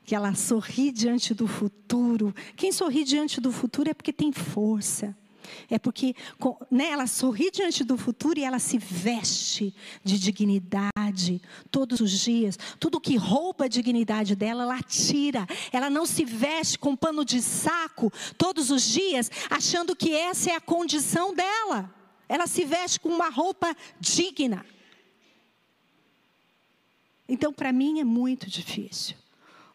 que 0.09 0.15
ela 0.15 0.33
sorri 0.33 0.91
diante 0.91 1.35
do 1.35 1.45
futuro. 1.45 2.33
Quem 2.55 2.71
sorri 2.71 3.03
diante 3.03 3.39
do 3.39 3.51
futuro 3.51 3.91
é 3.91 3.93
porque 3.93 4.11
tem 4.11 4.31
força. 4.31 5.15
É 5.69 5.77
porque 5.77 6.15
né, 6.69 6.89
ela 6.89 7.07
sorri 7.07 7.51
diante 7.51 7.83
do 7.83 7.97
futuro 7.97 8.39
e 8.39 8.43
ela 8.43 8.59
se 8.59 8.77
veste 8.77 9.73
de 10.03 10.19
dignidade 10.19 11.41
todos 11.71 11.99
os 11.99 12.11
dias. 12.11 12.57
Tudo 12.79 12.99
que 12.99 13.15
rouba 13.15 13.65
a 13.65 13.67
dignidade 13.67 14.35
dela, 14.35 14.63
ela 14.63 14.81
tira. 14.81 15.47
Ela 15.71 15.89
não 15.89 16.05
se 16.05 16.25
veste 16.25 16.77
com 16.77 16.95
pano 16.95 17.23
de 17.23 17.41
saco 17.41 18.11
todos 18.37 18.71
os 18.71 18.83
dias, 18.83 19.29
achando 19.49 19.95
que 19.95 20.13
essa 20.13 20.51
é 20.51 20.55
a 20.55 20.61
condição 20.61 21.33
dela. 21.33 21.93
Ela 22.27 22.47
se 22.47 22.65
veste 22.65 22.99
com 22.99 23.09
uma 23.09 23.29
roupa 23.29 23.75
digna. 23.99 24.65
Então, 27.27 27.53
para 27.53 27.71
mim, 27.71 27.99
é 27.99 28.03
muito 28.03 28.49
difícil 28.49 29.15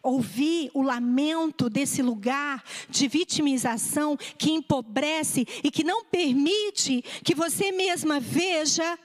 ouvir 0.05 0.69
o 0.73 0.81
lamento 0.81 1.69
desse 1.69 2.01
lugar 2.01 2.63
de 2.89 3.07
vitimização 3.07 4.15
que 4.37 4.51
empobrece 4.51 5.47
e 5.63 5.71
que 5.71 5.83
não 5.83 6.05
permite 6.05 7.01
que 7.23 7.33
você 7.33 7.71
mesma 7.71 8.19
veja 8.19 8.97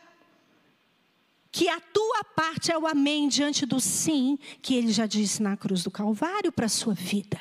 que 1.51 1.69
a 1.69 1.81
tua 1.81 2.23
parte 2.23 2.71
é 2.71 2.79
o 2.79 2.87
amém 2.87 3.29
diante 3.29 3.67
do 3.67 3.81
sim 3.81 4.39
que 4.63 4.75
ele 4.75 4.93
já 4.93 5.07
disse 5.07 5.43
na 5.43 5.57
cruz 5.57 5.83
do 5.83 5.91
Calvário 5.91 6.53
para 6.53 6.67
a 6.67 6.69
sua 6.69 6.95
vida. 6.95 7.41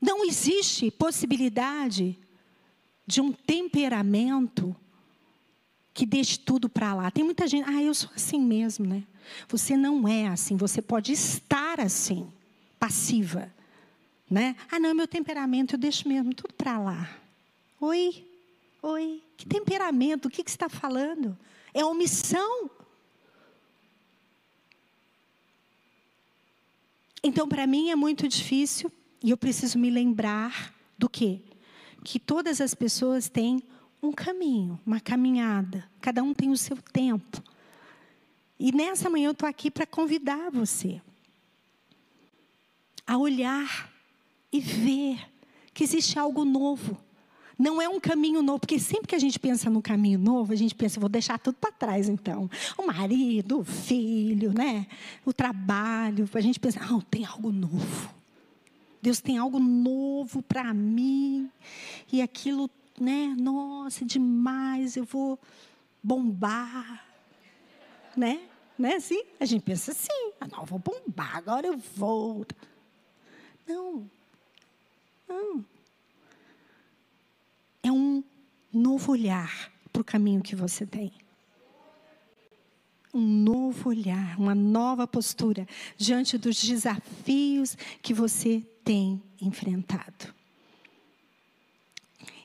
Não 0.00 0.24
existe 0.24 0.90
possibilidade 0.90 2.18
de 3.06 3.20
um 3.20 3.32
temperamento 3.32 4.76
que 5.98 6.06
deixe 6.06 6.38
tudo 6.38 6.68
para 6.68 6.94
lá. 6.94 7.10
Tem 7.10 7.24
muita 7.24 7.48
gente, 7.48 7.68
ah, 7.68 7.82
eu 7.82 7.92
sou 7.92 8.08
assim 8.14 8.40
mesmo, 8.40 8.86
né? 8.86 9.02
Você 9.48 9.76
não 9.76 10.06
é 10.06 10.28
assim, 10.28 10.56
você 10.56 10.80
pode 10.80 11.10
estar 11.10 11.80
assim, 11.80 12.32
passiva, 12.78 13.52
né? 14.30 14.54
Ah, 14.70 14.78
não, 14.78 14.94
meu 14.94 15.08
temperamento, 15.08 15.74
eu 15.74 15.78
deixo 15.78 16.06
mesmo 16.06 16.32
tudo 16.32 16.54
para 16.54 16.78
lá. 16.78 17.10
Oi, 17.80 18.24
oi, 18.80 19.20
que 19.36 19.44
temperamento? 19.44 20.26
O 20.26 20.30
que, 20.30 20.44
que 20.44 20.50
você 20.52 20.54
está 20.54 20.68
falando? 20.68 21.36
É 21.74 21.84
omissão. 21.84 22.70
Então, 27.24 27.48
para 27.48 27.66
mim 27.66 27.90
é 27.90 27.96
muito 27.96 28.28
difícil 28.28 28.88
e 29.20 29.30
eu 29.30 29.36
preciso 29.36 29.76
me 29.80 29.90
lembrar 29.90 30.72
do 30.96 31.10
quê? 31.10 31.40
Que 32.04 32.20
todas 32.20 32.60
as 32.60 32.72
pessoas 32.72 33.28
têm 33.28 33.60
um 34.02 34.12
caminho, 34.12 34.78
uma 34.86 35.00
caminhada. 35.00 35.88
Cada 36.00 36.22
um 36.22 36.32
tem 36.32 36.50
o 36.50 36.56
seu 36.56 36.76
tempo. 36.76 37.42
E 38.58 38.72
nessa 38.72 39.08
manhã 39.08 39.28
eu 39.28 39.32
estou 39.32 39.48
aqui 39.48 39.70
para 39.70 39.86
convidar 39.86 40.50
você 40.50 41.00
a 43.06 43.16
olhar 43.16 43.90
e 44.52 44.60
ver 44.60 45.18
que 45.72 45.82
existe 45.82 46.18
algo 46.18 46.44
novo. 46.44 46.98
Não 47.58 47.82
é 47.82 47.88
um 47.88 47.98
caminho 47.98 48.42
novo, 48.42 48.60
porque 48.60 48.78
sempre 48.78 49.08
que 49.08 49.14
a 49.14 49.18
gente 49.18 49.38
pensa 49.38 49.68
no 49.70 49.82
caminho 49.82 50.18
novo, 50.18 50.52
a 50.52 50.56
gente 50.56 50.74
pensa, 50.74 51.00
vou 51.00 51.08
deixar 51.08 51.38
tudo 51.38 51.56
para 51.56 51.72
trás 51.72 52.08
então. 52.08 52.48
O 52.76 52.86
marido, 52.86 53.60
o 53.60 53.64
filho, 53.64 54.52
né? 54.52 54.86
O 55.24 55.32
trabalho. 55.32 56.28
A 56.32 56.40
gente 56.40 56.60
pensa, 56.60 56.80
não, 56.80 57.00
tem 57.00 57.24
algo 57.24 57.50
novo. 57.50 58.14
Deus 59.00 59.20
tem 59.20 59.38
algo 59.38 59.58
novo 59.58 60.42
para 60.42 60.72
mim. 60.74 61.50
E 62.12 62.20
aquilo 62.20 62.68
né? 63.00 63.34
Nossa, 63.38 64.04
demais, 64.04 64.96
eu 64.96 65.04
vou 65.04 65.38
bombar, 66.02 67.04
né? 68.16 68.48
Né 68.78 68.94
assim? 68.94 69.22
A 69.40 69.44
gente 69.44 69.62
pensa 69.62 69.90
assim, 69.90 70.32
ah, 70.40 70.46
não, 70.46 70.60
eu 70.60 70.66
vou 70.66 70.78
bombar, 70.78 71.36
agora 71.36 71.66
eu 71.66 71.76
vou. 71.76 72.46
Não, 73.66 74.08
não. 75.28 75.64
É 77.82 77.90
um 77.90 78.22
novo 78.72 79.12
olhar 79.12 79.72
para 79.92 80.02
o 80.02 80.04
caminho 80.04 80.42
que 80.42 80.54
você 80.54 80.86
tem. 80.86 81.12
Um 83.12 83.20
novo 83.20 83.88
olhar, 83.88 84.38
uma 84.38 84.54
nova 84.54 85.06
postura 85.06 85.66
diante 85.96 86.38
dos 86.38 86.62
desafios 86.62 87.76
que 88.00 88.14
você 88.14 88.62
tem 88.84 89.20
enfrentado. 89.40 90.37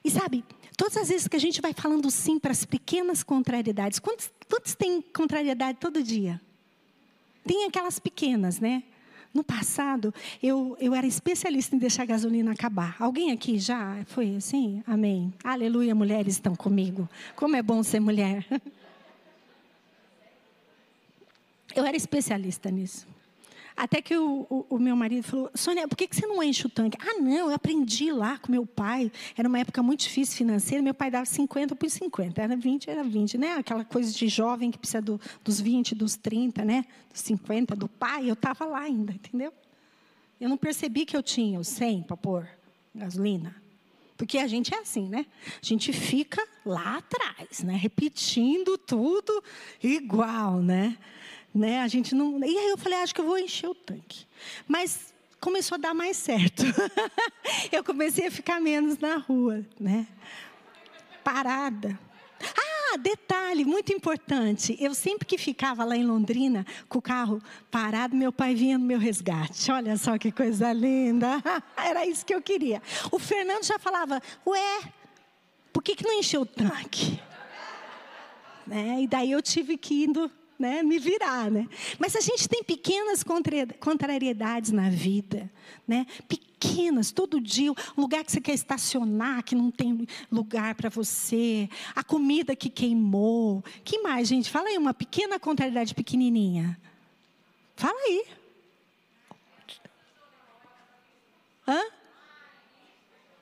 E 0.04 0.12
sabe, 0.12 0.44
todas 0.78 0.98
as 0.98 1.10
vezes 1.10 1.28
que 1.28 1.36
a 1.36 1.40
gente 1.40 1.62
vai 1.62 1.74
falando 1.74 2.10
sim 2.12 2.38
para 2.38 2.52
as 2.52 2.66
pequenas 2.66 3.24
contrariedades, 3.24 4.00
quantos, 4.00 4.32
quantos 4.50 4.76
tem 4.76 5.02
contrariedade 5.02 5.78
todo 5.80 6.04
dia? 6.04 6.42
Tem 7.46 7.66
aquelas 7.66 8.00
pequenas, 8.00 8.60
né? 8.60 8.84
No 9.34 9.44
passado, 9.44 10.14
eu, 10.44 10.78
eu 10.80 10.94
era 10.94 11.08
especialista 11.08 11.76
em 11.76 11.80
deixar 11.80 12.04
a 12.04 12.06
gasolina 12.06 12.52
acabar. 12.52 12.96
Alguém 13.00 13.32
aqui 13.32 13.58
já 13.58 14.04
foi 14.06 14.36
assim? 14.36 14.84
Amém. 14.86 15.34
Aleluia, 15.44 15.96
mulheres 15.96 16.36
estão 16.36 16.56
comigo. 16.56 17.10
Como 17.36 17.56
é 17.56 17.64
bom 17.64 17.82
ser 17.82 18.00
mulher. 18.00 18.46
Eu 21.76 21.84
era 21.84 21.98
especialista 21.98 22.70
nisso. 22.70 23.08
Até 23.76 24.02
que 24.02 24.16
o, 24.16 24.46
o, 24.50 24.66
o, 24.70 24.80
meu 24.80 24.96
marido 24.96 25.24
falou: 25.24 25.50
Sônia, 25.56 25.88
por 25.88 25.96
que, 25.96 26.08
que 26.08 26.16
você 26.16 26.28
não 26.28 26.42
enche 26.44 26.68
o 26.68 26.70
tanque? 26.70 26.98
Ah, 27.02 27.20
não, 27.20 27.50
eu 27.50 27.54
aprendi 27.54 28.12
lá 28.12 28.38
com 28.38 28.52
meu 28.52 28.66
pai. 28.66 29.12
Era 29.36 29.48
uma 29.48 29.60
época 29.60 29.82
muito 29.82 30.02
difícil 30.02 30.38
financeira. 30.38 30.82
Meu 30.84 30.94
pai 30.94 31.10
dava 31.10 31.26
50 31.26 31.76
por 31.76 31.90
50. 31.90 32.42
Era 32.42 32.56
20, 32.56 32.90
era 32.90 33.04
20, 33.04 33.38
né? 33.38 33.54
Aquela 33.54 33.84
coisa 33.84 34.12
de 34.12 34.28
jovem 34.28 34.70
que 34.70 34.78
precisa 34.78 35.02
do, 35.02 35.20
dos 35.44 35.60
20, 35.60 35.96
dos 35.96 36.16
30, 36.16 36.64
né? 36.64 36.86
Dos 37.12 37.22
50, 37.22 37.76
do 37.76 37.88
pai. 37.88 38.30
Eu 38.30 38.34
estava 38.34 38.66
lá 38.66 38.82
ainda, 38.82 39.12
entendeu? 39.12 39.52
Eu 40.40 40.50
não 40.50 40.58
percebi 40.58 41.06
que 41.06 41.16
eu 41.16 41.24
tinha 41.24 41.60
os 41.60 41.68
100 41.70 42.04
para 42.04 42.18
pôr 42.18 42.48
gasolina. 42.94 43.56
Porque 44.16 44.38
a 44.38 44.48
gente 44.48 44.74
é 44.74 44.80
assim, 44.80 45.10
né? 45.10 45.26
A 45.62 45.66
gente 45.66 45.92
fica 45.92 46.46
lá 46.66 46.98
atrás, 46.98 47.64
né? 47.64 47.76
Repetindo 47.76 48.78
tudo 48.78 49.44
igual, 49.82 50.62
né? 50.62 50.98
Né? 51.54 51.82
A 51.82 51.88
gente 51.88 52.16
não. 52.16 52.40
E 52.44 52.58
aí 52.58 52.70
eu 52.70 52.78
falei, 52.78 53.00
ah, 53.00 53.04
acho 53.04 53.14
que 53.14 53.22
eu 53.22 53.26
vou 53.26 53.38
encher 53.38 53.70
o 53.70 53.76
tanque. 53.76 54.26
Mas 54.68 55.14
começou 55.40 55.76
a 55.76 55.80
dar 55.80 55.94
mais 55.94 56.18
certo. 56.18 56.64
eu 57.72 57.84
comecei 57.84 58.28
a 58.28 58.32
ficar 58.32 58.60
menos 58.60 58.98
na 58.98 59.18
rua, 59.18 59.64
né? 59.80 60.08
Parada. 61.24 62.00
Ah, 62.94 62.98
detalhe 62.98 63.64
muito 63.64 63.94
importante. 63.94 64.76
Eu 64.80 64.94
sempre 64.94 65.26
que 65.26 65.38
ficava 65.38 65.84
lá 65.84 65.96
em 65.96 66.06
Londrina 66.06 66.66
com 66.90 67.00
o 67.00 67.02
carro 67.02 67.42
parado, 67.70 68.16
meu 68.16 68.32
pai 68.32 68.56
vinha 68.56 68.78
no 68.78 68.86
meu 68.86 69.00
resgate. 69.00 69.72
Olha 69.72 69.98
só 69.98 70.18
que 70.18 70.32
coisa 70.32 70.72
linda. 70.74 71.42
Era 71.78 72.06
isso 72.06 72.26
que 72.26 72.34
eu 72.34 72.42
queria. 72.42 72.82
O 73.12 73.20
Fernando 73.20 73.64
já 73.64 73.78
falava: 73.78 74.22
"Ué, 74.46 74.82
por 75.72 75.84
que 75.84 75.96
que 75.96 76.06
não 76.06 76.14
encheu 76.14 76.42
o 76.42 76.46
tanque?" 76.46 77.20
Né? 78.66 79.02
E 79.02 79.08
daí 79.08 79.32
eu 79.32 79.42
tive 79.42 79.78
que 79.78 80.04
ir 80.04 80.08
né, 80.64 80.82
me 80.82 80.98
virar, 80.98 81.52
né? 81.52 81.68
Mas 82.00 82.16
a 82.16 82.22
gente 82.22 82.48
tem 82.48 82.64
pequenas 82.64 83.22
contrariedades 83.82 84.72
na 84.72 84.90
vida, 84.90 85.52
né? 85.86 86.08
Pequenas, 86.26 87.12
todo 87.12 87.42
dia, 87.42 87.70
o 87.70 87.76
lugar 87.98 88.24
que 88.24 88.32
você 88.32 88.40
quer 88.40 88.54
estacionar, 88.54 89.44
que 89.44 89.56
não 89.56 89.70
tem 89.70 90.08
lugar 90.32 90.74
para 90.76 90.90
você, 90.90 91.70
a 91.94 92.02
comida 92.02 92.56
que 92.56 92.70
queimou. 92.70 93.62
Que 93.84 94.00
mais, 94.00 94.30
gente? 94.30 94.50
Fala 94.50 94.70
aí 94.70 94.78
uma 94.78 94.94
pequena 94.94 95.38
contrariedade 95.38 95.94
pequenininha. 95.94 96.80
Fala 97.76 98.00
aí. 98.00 98.26
Hã? 101.68 101.82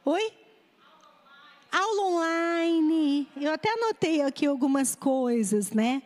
Oi? 0.05 0.34
Aula 1.72 2.01
online. 2.01 3.28
Eu 3.39 3.53
até 3.53 3.72
anotei 3.74 4.24
aqui 4.24 4.47
algumas 4.47 4.95
coisas, 4.95 5.69
né? 5.72 6.01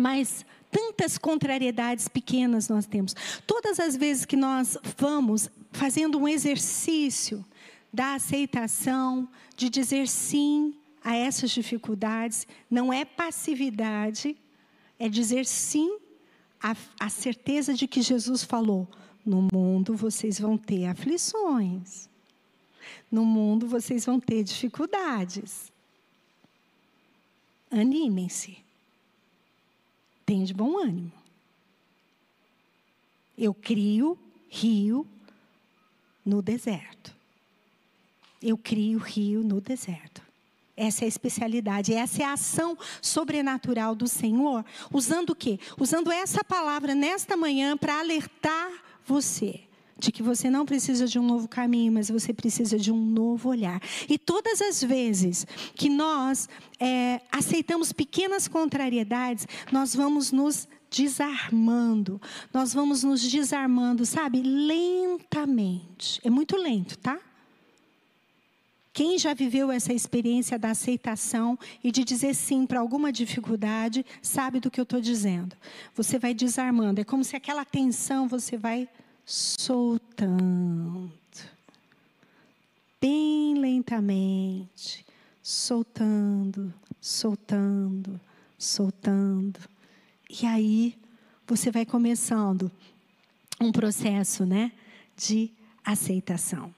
Mas 0.00 0.46
tantas 0.70 1.18
contrariedades 1.18 2.08
pequenas 2.08 2.68
nós 2.68 2.86
temos. 2.86 3.14
Todas 3.46 3.78
as 3.78 3.94
vezes 3.94 4.24
que 4.24 4.36
nós 4.36 4.78
vamos 4.96 5.50
fazendo 5.72 6.18
um 6.18 6.26
exercício 6.26 7.44
da 7.92 8.14
aceitação, 8.14 9.28
de 9.56 9.68
dizer 9.68 10.08
sim 10.08 10.74
a 11.04 11.14
essas 11.14 11.50
dificuldades, 11.50 12.46
não 12.70 12.92
é 12.92 13.04
passividade, 13.04 14.36
é 14.98 15.08
dizer 15.08 15.44
sim 15.44 15.98
à, 16.62 16.74
à 16.98 17.08
certeza 17.10 17.74
de 17.74 17.86
que 17.86 18.00
Jesus 18.00 18.42
falou: 18.42 18.88
no 19.24 19.48
mundo 19.52 19.94
vocês 19.94 20.38
vão 20.38 20.56
ter 20.56 20.86
aflições, 20.86 22.08
no 23.12 23.24
mundo 23.24 23.66
vocês 23.66 24.06
vão 24.06 24.18
ter 24.18 24.44
dificuldades. 24.44 25.70
Animem-se. 27.70 28.69
Tenha 30.30 30.46
de 30.46 30.54
bom 30.54 30.78
ânimo. 30.78 31.10
Eu 33.36 33.52
crio 33.52 34.16
rio 34.48 35.04
no 36.24 36.40
deserto. 36.40 37.12
Eu 38.40 38.56
crio 38.56 39.00
rio 39.00 39.42
no 39.42 39.60
deserto. 39.60 40.22
Essa 40.76 41.02
é 41.02 41.06
a 41.06 41.08
especialidade, 41.08 41.92
essa 41.92 42.22
é 42.22 42.24
a 42.24 42.34
ação 42.34 42.78
sobrenatural 43.02 43.92
do 43.92 44.06
Senhor. 44.06 44.64
Usando 44.92 45.30
o 45.30 45.34
quê? 45.34 45.58
Usando 45.76 46.12
essa 46.12 46.44
palavra 46.44 46.94
nesta 46.94 47.36
manhã 47.36 47.76
para 47.76 47.98
alertar 47.98 48.70
você 49.04 49.64
de 50.00 50.10
que 50.10 50.22
você 50.22 50.50
não 50.50 50.66
precisa 50.66 51.06
de 51.06 51.18
um 51.18 51.24
novo 51.24 51.46
caminho, 51.46 51.92
mas 51.92 52.10
você 52.10 52.32
precisa 52.32 52.78
de 52.78 52.90
um 52.90 53.00
novo 53.00 53.48
olhar. 53.48 53.80
E 54.08 54.18
todas 54.18 54.60
as 54.60 54.82
vezes 54.82 55.46
que 55.74 55.88
nós 55.88 56.48
é, 56.78 57.20
aceitamos 57.30 57.92
pequenas 57.92 58.48
contrariedades, 58.48 59.46
nós 59.70 59.94
vamos 59.94 60.32
nos 60.32 60.66
desarmando, 60.90 62.20
nós 62.52 62.74
vamos 62.74 63.04
nos 63.04 63.22
desarmando, 63.22 64.04
sabe, 64.04 64.42
lentamente. 64.42 66.20
É 66.24 66.30
muito 66.30 66.56
lento, 66.56 66.98
tá? 66.98 67.20
Quem 68.92 69.16
já 69.18 69.32
viveu 69.32 69.70
essa 69.70 69.92
experiência 69.92 70.58
da 70.58 70.70
aceitação 70.70 71.56
e 71.82 71.92
de 71.92 72.02
dizer 72.02 72.34
sim 72.34 72.66
para 72.66 72.80
alguma 72.80 73.12
dificuldade, 73.12 74.04
sabe 74.20 74.58
do 74.58 74.70
que 74.70 74.80
eu 74.80 74.82
estou 74.82 75.00
dizendo. 75.00 75.56
Você 75.94 76.18
vai 76.18 76.34
desarmando. 76.34 77.00
É 77.00 77.04
como 77.04 77.22
se 77.22 77.36
aquela 77.36 77.64
tensão 77.64 78.26
você 78.26 78.56
vai 78.56 78.88
soltando. 79.32 81.12
Bem 83.00 83.54
lentamente. 83.58 85.04
Soltando, 85.42 86.72
soltando, 87.00 88.20
soltando. 88.58 89.60
E 90.28 90.46
aí 90.46 90.98
você 91.46 91.70
vai 91.70 91.84
começando 91.84 92.70
um 93.60 93.72
processo, 93.72 94.44
né, 94.46 94.72
de 95.16 95.50
aceitação 95.84 96.72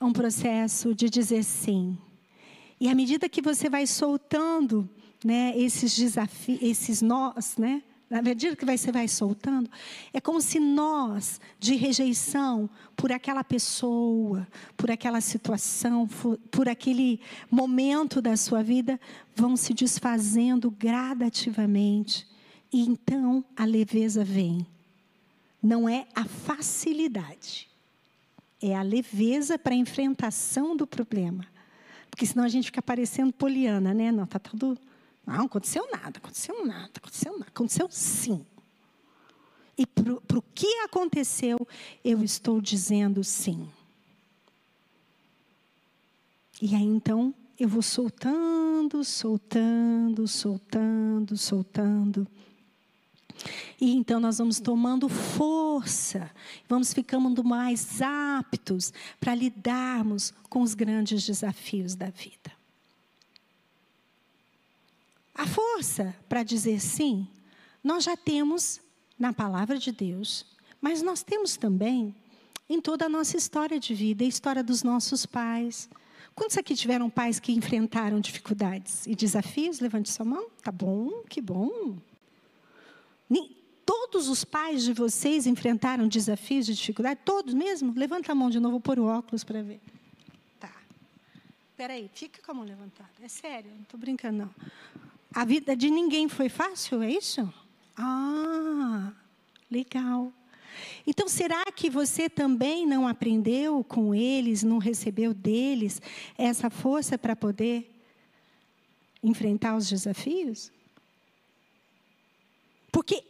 um 0.00 0.12
processo 0.12 0.94
de 0.94 1.08
dizer 1.08 1.42
sim. 1.42 1.96
E 2.78 2.88
à 2.88 2.94
medida 2.94 3.28
que 3.28 3.40
você 3.40 3.68
vai 3.68 3.86
soltando 3.86 4.88
né, 5.24 5.56
esses 5.56 5.96
desafios, 5.96 6.60
esses 6.62 7.00
nós, 7.00 7.56
né, 7.56 7.82
na 8.08 8.22
medida 8.22 8.54
que 8.54 8.64
você 8.64 8.92
vai 8.92 9.08
soltando, 9.08 9.68
é 10.12 10.20
como 10.20 10.40
se 10.40 10.60
nós 10.60 11.40
de 11.58 11.74
rejeição 11.74 12.70
por 12.96 13.10
aquela 13.10 13.42
pessoa, 13.42 14.46
por 14.76 14.90
aquela 14.90 15.20
situação, 15.20 16.08
por 16.50 16.68
aquele 16.68 17.20
momento 17.50 18.22
da 18.22 18.36
sua 18.36 18.62
vida, 18.62 19.00
vão 19.34 19.56
se 19.56 19.74
desfazendo 19.74 20.70
gradativamente. 20.70 22.26
E 22.72 22.82
então 22.82 23.44
a 23.56 23.64
leveza 23.64 24.24
vem. 24.24 24.66
Não 25.62 25.88
é 25.88 26.06
a 26.14 26.24
facilidade 26.24 27.68
é 28.60 28.74
a 28.74 28.82
leveza 28.82 29.58
para 29.58 29.74
a 29.74 29.76
enfrentação 29.76 30.76
do 30.76 30.86
problema. 30.86 31.46
Porque 32.10 32.24
senão 32.24 32.44
a 32.44 32.48
gente 32.48 32.66
fica 32.66 32.80
parecendo 32.80 33.32
poliana, 33.32 33.92
né? 33.92 34.10
Não, 34.10 34.26
tá 34.26 34.38
tudo. 34.38 34.78
Não, 35.26 35.46
aconteceu 35.46 35.88
nada, 35.90 36.18
aconteceu 36.18 36.64
nada, 36.64 36.92
aconteceu 36.96 37.32
nada. 37.32 37.50
Aconteceu 37.50 37.88
sim. 37.90 38.46
E 39.76 39.84
para 39.84 40.38
o 40.38 40.42
que 40.54 40.72
aconteceu, 40.84 41.58
eu 42.04 42.22
estou 42.22 42.60
dizendo 42.60 43.22
sim. 43.24 43.68
E 46.62 46.74
aí 46.74 46.84
então 46.84 47.34
eu 47.58 47.68
vou 47.68 47.82
soltando, 47.82 49.04
soltando, 49.04 50.26
soltando, 50.26 51.36
soltando. 51.36 52.26
E 53.78 53.94
então 53.94 54.18
nós 54.18 54.38
vamos 54.38 54.58
tomando 54.60 55.08
força, 55.08 56.30
vamos 56.66 56.94
ficando 56.94 57.44
mais 57.44 58.00
aptos 58.00 58.92
para 59.20 59.34
lidarmos 59.34 60.32
com 60.48 60.62
os 60.62 60.72
grandes 60.72 61.26
desafios 61.26 61.94
da 61.94 62.08
vida. 62.08 62.55
A 65.36 65.46
força 65.46 66.14
para 66.28 66.42
dizer 66.42 66.80
sim, 66.80 67.28
nós 67.84 68.04
já 68.04 68.16
temos 68.16 68.80
na 69.18 69.32
palavra 69.32 69.78
de 69.78 69.92
Deus, 69.92 70.46
mas 70.80 71.02
nós 71.02 71.22
temos 71.22 71.56
também 71.56 72.14
em 72.68 72.80
toda 72.80 73.06
a 73.06 73.08
nossa 73.08 73.36
história 73.36 73.78
de 73.78 73.94
vida, 73.94 74.24
a 74.24 74.28
história 74.28 74.62
dos 74.62 74.82
nossos 74.82 75.26
pais. 75.26 75.88
Quantos 76.34 76.56
aqui 76.56 76.74
tiveram 76.74 77.10
pais 77.10 77.38
que 77.38 77.52
enfrentaram 77.52 78.18
dificuldades 78.20 79.06
e 79.06 79.14
desafios? 79.14 79.80
Levante 79.80 80.10
sua 80.10 80.24
mão. 80.24 80.48
Tá 80.62 80.72
bom, 80.72 81.22
que 81.28 81.40
bom. 81.40 81.96
Todos 83.86 84.28
os 84.28 84.44
pais 84.44 84.82
de 84.82 84.92
vocês 84.92 85.46
enfrentaram 85.46 86.08
desafios 86.08 86.68
e 86.68 86.74
dificuldades? 86.74 87.22
Todos 87.24 87.54
mesmo? 87.54 87.92
Levanta 87.94 88.32
a 88.32 88.34
mão 88.34 88.50
de 88.50 88.58
novo, 88.58 88.72
vou 88.72 88.80
pôr 88.80 88.98
o 88.98 89.04
óculos 89.04 89.44
para 89.44 89.62
ver. 89.62 89.80
Tá. 90.58 90.72
Espera 91.70 91.92
aí, 91.92 92.10
fica 92.12 92.40
com 92.42 92.50
a 92.50 92.54
mão 92.54 92.64
levantada. 92.64 93.10
É 93.20 93.28
sério, 93.28 93.70
não 93.72 93.82
estou 93.82 94.00
brincando, 94.00 94.38
não. 94.38 94.50
A 95.36 95.44
vida 95.44 95.76
de 95.76 95.90
ninguém 95.90 96.30
foi 96.30 96.48
fácil, 96.48 97.02
é 97.02 97.10
isso? 97.10 97.52
Ah, 97.94 99.12
legal. 99.70 100.32
Então, 101.06 101.28
será 101.28 101.62
que 101.66 101.90
você 101.90 102.26
também 102.26 102.86
não 102.86 103.06
aprendeu 103.06 103.84
com 103.84 104.14
eles, 104.14 104.62
não 104.62 104.78
recebeu 104.78 105.34
deles 105.34 106.00
essa 106.38 106.70
força 106.70 107.18
para 107.18 107.36
poder 107.36 107.94
enfrentar 109.22 109.76
os 109.76 109.86
desafios? 109.86 110.72
Porque 112.90 113.22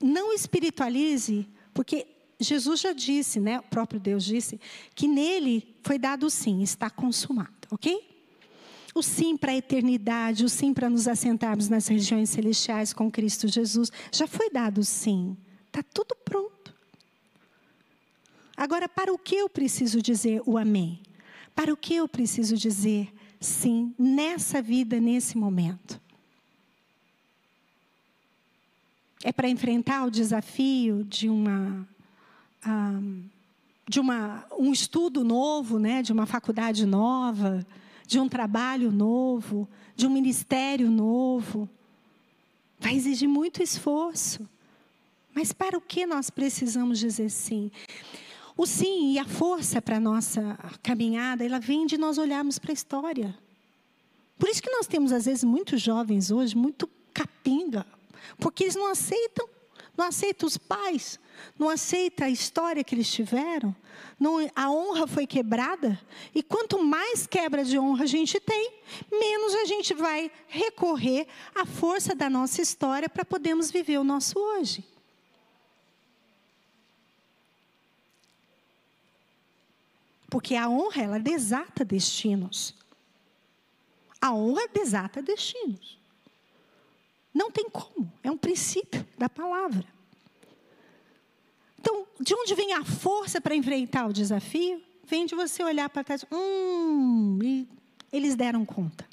não 0.00 0.32
espiritualize, 0.32 1.46
porque 1.74 2.06
Jesus 2.40 2.80
já 2.80 2.94
disse, 2.94 3.38
né, 3.38 3.58
o 3.58 3.64
próprio 3.64 4.00
Deus 4.00 4.24
disse, 4.24 4.58
que 4.94 5.06
nele 5.06 5.76
foi 5.82 5.98
dado 5.98 6.30
sim, 6.30 6.62
está 6.62 6.88
consumado, 6.88 7.68
ok? 7.70 8.11
O 8.94 9.02
sim 9.02 9.36
para 9.36 9.52
a 9.52 9.56
eternidade, 9.56 10.44
o 10.44 10.48
sim 10.48 10.74
para 10.74 10.90
nos 10.90 11.08
assentarmos 11.08 11.68
nas 11.68 11.86
regiões 11.86 12.30
celestiais 12.30 12.92
com 12.92 13.10
Cristo 13.10 13.48
Jesus, 13.48 13.90
já 14.10 14.26
foi 14.26 14.50
dado 14.50 14.78
o 14.78 14.84
sim, 14.84 15.36
está 15.66 15.82
tudo 15.82 16.14
pronto. 16.24 16.74
Agora, 18.56 18.88
para 18.88 19.12
o 19.12 19.18
que 19.18 19.36
eu 19.36 19.48
preciso 19.48 20.02
dizer 20.02 20.42
o 20.44 20.58
amém? 20.58 21.00
Para 21.54 21.72
o 21.72 21.76
que 21.76 21.94
eu 21.94 22.06
preciso 22.06 22.56
dizer 22.56 23.12
sim 23.40 23.94
nessa 23.98 24.60
vida, 24.60 25.00
nesse 25.00 25.36
momento? 25.36 26.02
é 29.22 29.32
para 29.32 29.48
enfrentar 29.48 30.04
o 30.04 30.10
desafio 30.10 31.04
de 31.04 31.28
uma 31.28 31.86
um, 32.66 33.24
de 33.88 33.98
uma, 33.98 34.44
um 34.56 34.72
estudo 34.72 35.24
novo, 35.24 35.78
né, 35.78 36.02
de 36.02 36.12
uma 36.12 36.24
faculdade 36.24 36.86
nova, 36.86 37.66
de 38.12 38.20
um 38.20 38.28
trabalho 38.28 38.92
novo, 38.92 39.66
de 39.96 40.06
um 40.06 40.10
ministério 40.10 40.90
novo. 40.90 41.66
Vai 42.78 42.94
exigir 42.94 43.26
muito 43.26 43.62
esforço. 43.62 44.46
Mas 45.34 45.50
para 45.50 45.78
o 45.78 45.80
que 45.80 46.04
nós 46.04 46.28
precisamos 46.28 46.98
dizer 46.98 47.30
sim? 47.30 47.70
O 48.54 48.66
sim 48.66 49.12
e 49.14 49.18
a 49.18 49.24
força 49.24 49.80
para 49.80 49.96
a 49.96 50.00
nossa 50.00 50.58
caminhada, 50.82 51.42
ela 51.42 51.58
vem 51.58 51.86
de 51.86 51.96
nós 51.96 52.18
olharmos 52.18 52.58
para 52.58 52.70
a 52.72 52.74
história. 52.74 53.34
Por 54.38 54.46
isso 54.46 54.62
que 54.62 54.70
nós 54.70 54.86
temos, 54.86 55.10
às 55.10 55.24
vezes, 55.24 55.42
muitos 55.42 55.80
jovens 55.80 56.30
hoje, 56.30 56.54
muito 56.54 56.86
capinga, 57.14 57.86
porque 58.36 58.64
eles 58.64 58.76
não 58.76 58.90
aceitam, 58.90 59.48
não 59.96 60.06
aceitam 60.06 60.46
os 60.46 60.56
pais, 60.56 61.18
não 61.58 61.68
aceitam 61.68 62.26
a 62.26 62.30
história 62.30 62.82
que 62.82 62.94
eles 62.94 63.10
tiveram. 63.10 63.74
Não, 64.18 64.38
a 64.54 64.70
honra 64.70 65.06
foi 65.06 65.26
quebrada. 65.26 66.00
E 66.34 66.42
quanto 66.42 66.82
mais 66.82 67.26
quebra 67.26 67.64
de 67.64 67.78
honra 67.78 68.04
a 68.04 68.06
gente 68.06 68.40
tem, 68.40 68.72
menos 69.10 69.54
a 69.54 69.64
gente 69.64 69.94
vai 69.94 70.30
recorrer 70.48 71.26
à 71.54 71.66
força 71.66 72.14
da 72.14 72.30
nossa 72.30 72.62
história 72.62 73.08
para 73.08 73.24
podermos 73.24 73.70
viver 73.70 73.98
o 73.98 74.04
nosso 74.04 74.38
hoje. 74.38 74.84
Porque 80.30 80.54
a 80.54 80.68
honra, 80.68 81.02
ela 81.02 81.18
desata 81.18 81.84
destinos. 81.84 82.74
A 84.18 84.32
honra 84.32 84.66
desata 84.68 85.20
destinos. 85.20 86.01
Não 87.34 87.50
tem 87.50 87.68
como, 87.70 88.12
é 88.22 88.30
um 88.30 88.36
princípio 88.36 89.06
da 89.16 89.28
palavra. 89.28 89.84
Então, 91.80 92.06
de 92.20 92.34
onde 92.34 92.54
vem 92.54 92.72
a 92.74 92.84
força 92.84 93.40
para 93.40 93.54
enfrentar 93.54 94.06
o 94.06 94.12
desafio? 94.12 94.80
Vem 95.04 95.26
de 95.26 95.34
você 95.34 95.64
olhar 95.64 95.88
para 95.88 96.04
trás. 96.04 96.24
Hum, 96.30 97.38
e 97.42 97.66
eles 98.12 98.36
deram 98.36 98.64
conta. 98.64 99.12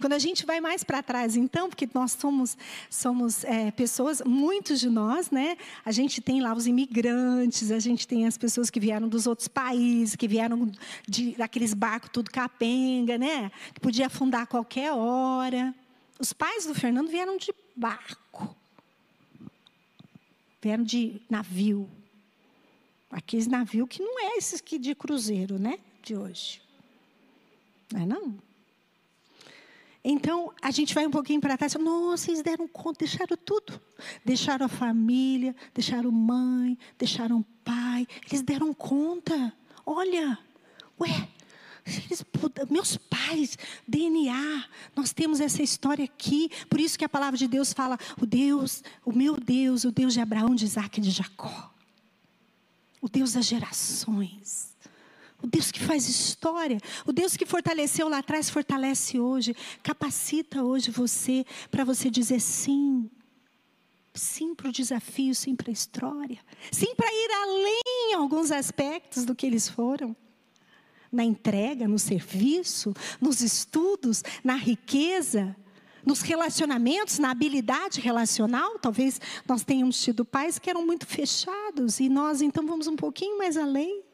Quando 0.00 0.12
a 0.12 0.18
gente 0.18 0.44
vai 0.44 0.60
mais 0.60 0.82
para 0.84 1.02
trás, 1.02 1.36
então, 1.36 1.68
porque 1.68 1.88
nós 1.94 2.12
somos, 2.12 2.56
somos 2.90 3.44
é, 3.44 3.70
pessoas, 3.70 4.22
muitos 4.24 4.80
de 4.80 4.88
nós, 4.88 5.30
né? 5.30 5.56
A 5.84 5.92
gente 5.92 6.20
tem 6.20 6.40
lá 6.40 6.54
os 6.54 6.66
imigrantes, 6.66 7.70
a 7.70 7.78
gente 7.78 8.06
tem 8.06 8.26
as 8.26 8.36
pessoas 8.36 8.70
que 8.70 8.80
vieram 8.80 9.08
dos 9.08 9.26
outros 9.26 9.48
países, 9.48 10.16
que 10.16 10.28
vieram 10.28 10.70
de, 11.06 11.32
daqueles 11.32 11.74
barcos 11.74 12.10
tudo 12.12 12.30
capenga, 12.30 13.16
né? 13.16 13.50
Que 13.74 13.80
podia 13.80 14.06
afundar 14.06 14.42
a 14.42 14.46
qualquer 14.46 14.92
hora. 14.92 15.74
Os 16.18 16.32
pais 16.32 16.66
do 16.66 16.74
Fernando 16.74 17.08
vieram 17.08 17.36
de 17.36 17.52
barco. 17.74 18.56
Vieram 20.62 20.84
de 20.84 21.20
navio. 21.28 21.88
Aqueles 23.10 23.46
navios 23.46 23.88
que 23.88 24.02
não 24.02 24.18
é 24.18 24.36
esses 24.36 24.60
que 24.60 24.78
de 24.78 24.94
cruzeiro, 24.94 25.58
né? 25.58 25.78
De 26.02 26.16
hoje. 26.16 26.60
Não 27.92 28.00
é 28.00 28.06
não? 28.06 28.38
Então, 30.08 30.52
a 30.62 30.70
gente 30.70 30.94
vai 30.94 31.06
um 31.06 31.10
pouquinho 31.10 31.40
para 31.40 31.56
trás. 31.56 31.74
Nossa, 31.74 32.30
eles 32.30 32.42
deram 32.42 32.68
conta, 32.68 33.00
deixaram 33.00 33.36
tudo. 33.36 33.80
Deixaram 34.24 34.66
a 34.66 34.68
família, 34.68 35.54
deixaram 35.74 36.12
mãe, 36.12 36.78
deixaram 36.96 37.42
pai. 37.64 38.06
Eles 38.28 38.42
deram 38.42 38.72
conta. 38.72 39.52
Olha, 39.84 40.38
ué, 41.00 41.28
meus 42.70 42.96
pais, 42.96 43.56
DNA, 43.86 44.64
nós 44.94 45.12
temos 45.12 45.40
essa 45.40 45.62
história 45.62 46.04
aqui. 46.04 46.50
Por 46.68 46.80
isso 46.80 46.98
que 46.98 47.04
a 47.04 47.08
palavra 47.08 47.38
de 47.38 47.46
Deus 47.46 47.72
fala: 47.72 47.98
o 48.20 48.26
Deus, 48.26 48.82
o 49.04 49.12
meu 49.12 49.36
Deus, 49.36 49.84
o 49.84 49.92
Deus 49.92 50.12
de 50.14 50.20
Abraão, 50.20 50.54
de 50.54 50.64
Isaac 50.64 50.98
e 50.98 51.02
de 51.02 51.10
Jacó. 51.10 51.72
O 53.00 53.08
Deus 53.08 53.32
das 53.32 53.46
gerações. 53.46 54.74
O 55.42 55.46
Deus 55.46 55.70
que 55.70 55.80
faz 55.80 56.08
história, 56.08 56.78
o 57.04 57.12
Deus 57.12 57.36
que 57.36 57.44
fortaleceu 57.44 58.08
lá 58.08 58.18
atrás, 58.18 58.48
fortalece 58.48 59.20
hoje, 59.20 59.54
capacita 59.82 60.64
hoje 60.64 60.90
você 60.90 61.44
para 61.70 61.84
você 61.84 62.10
dizer 62.10 62.40
sim. 62.40 63.08
Sim 64.14 64.54
para 64.54 64.70
o 64.70 64.72
desafio, 64.72 65.34
sim 65.34 65.54
para 65.54 65.70
a 65.70 65.72
história. 65.72 66.38
Sim 66.72 66.94
para 66.94 67.06
ir 67.12 67.30
além 67.30 68.10
em 68.10 68.14
alguns 68.14 68.50
aspectos 68.50 69.26
do 69.26 69.34
que 69.34 69.46
eles 69.46 69.68
foram. 69.68 70.16
Na 71.10 71.24
entrega, 71.24 71.86
no 71.86 71.98
serviço, 71.98 72.94
nos 73.20 73.40
estudos, 73.40 74.22
na 74.42 74.54
riqueza, 74.54 75.56
nos 76.04 76.20
relacionamentos, 76.20 77.18
na 77.18 77.30
habilidade 77.30 78.00
relacional. 78.00 78.78
Talvez 78.78 79.20
nós 79.46 79.64
tenhamos 79.64 80.00
tido 80.00 80.24
pais 80.24 80.58
que 80.58 80.70
eram 80.70 80.84
muito 80.84 81.06
fechados 81.06 82.00
e 82.00 82.08
nós 82.08 82.42
então 82.42 82.66
vamos 82.66 82.86
um 82.86 82.96
pouquinho 82.96 83.38
mais 83.38 83.56
além 83.56 84.04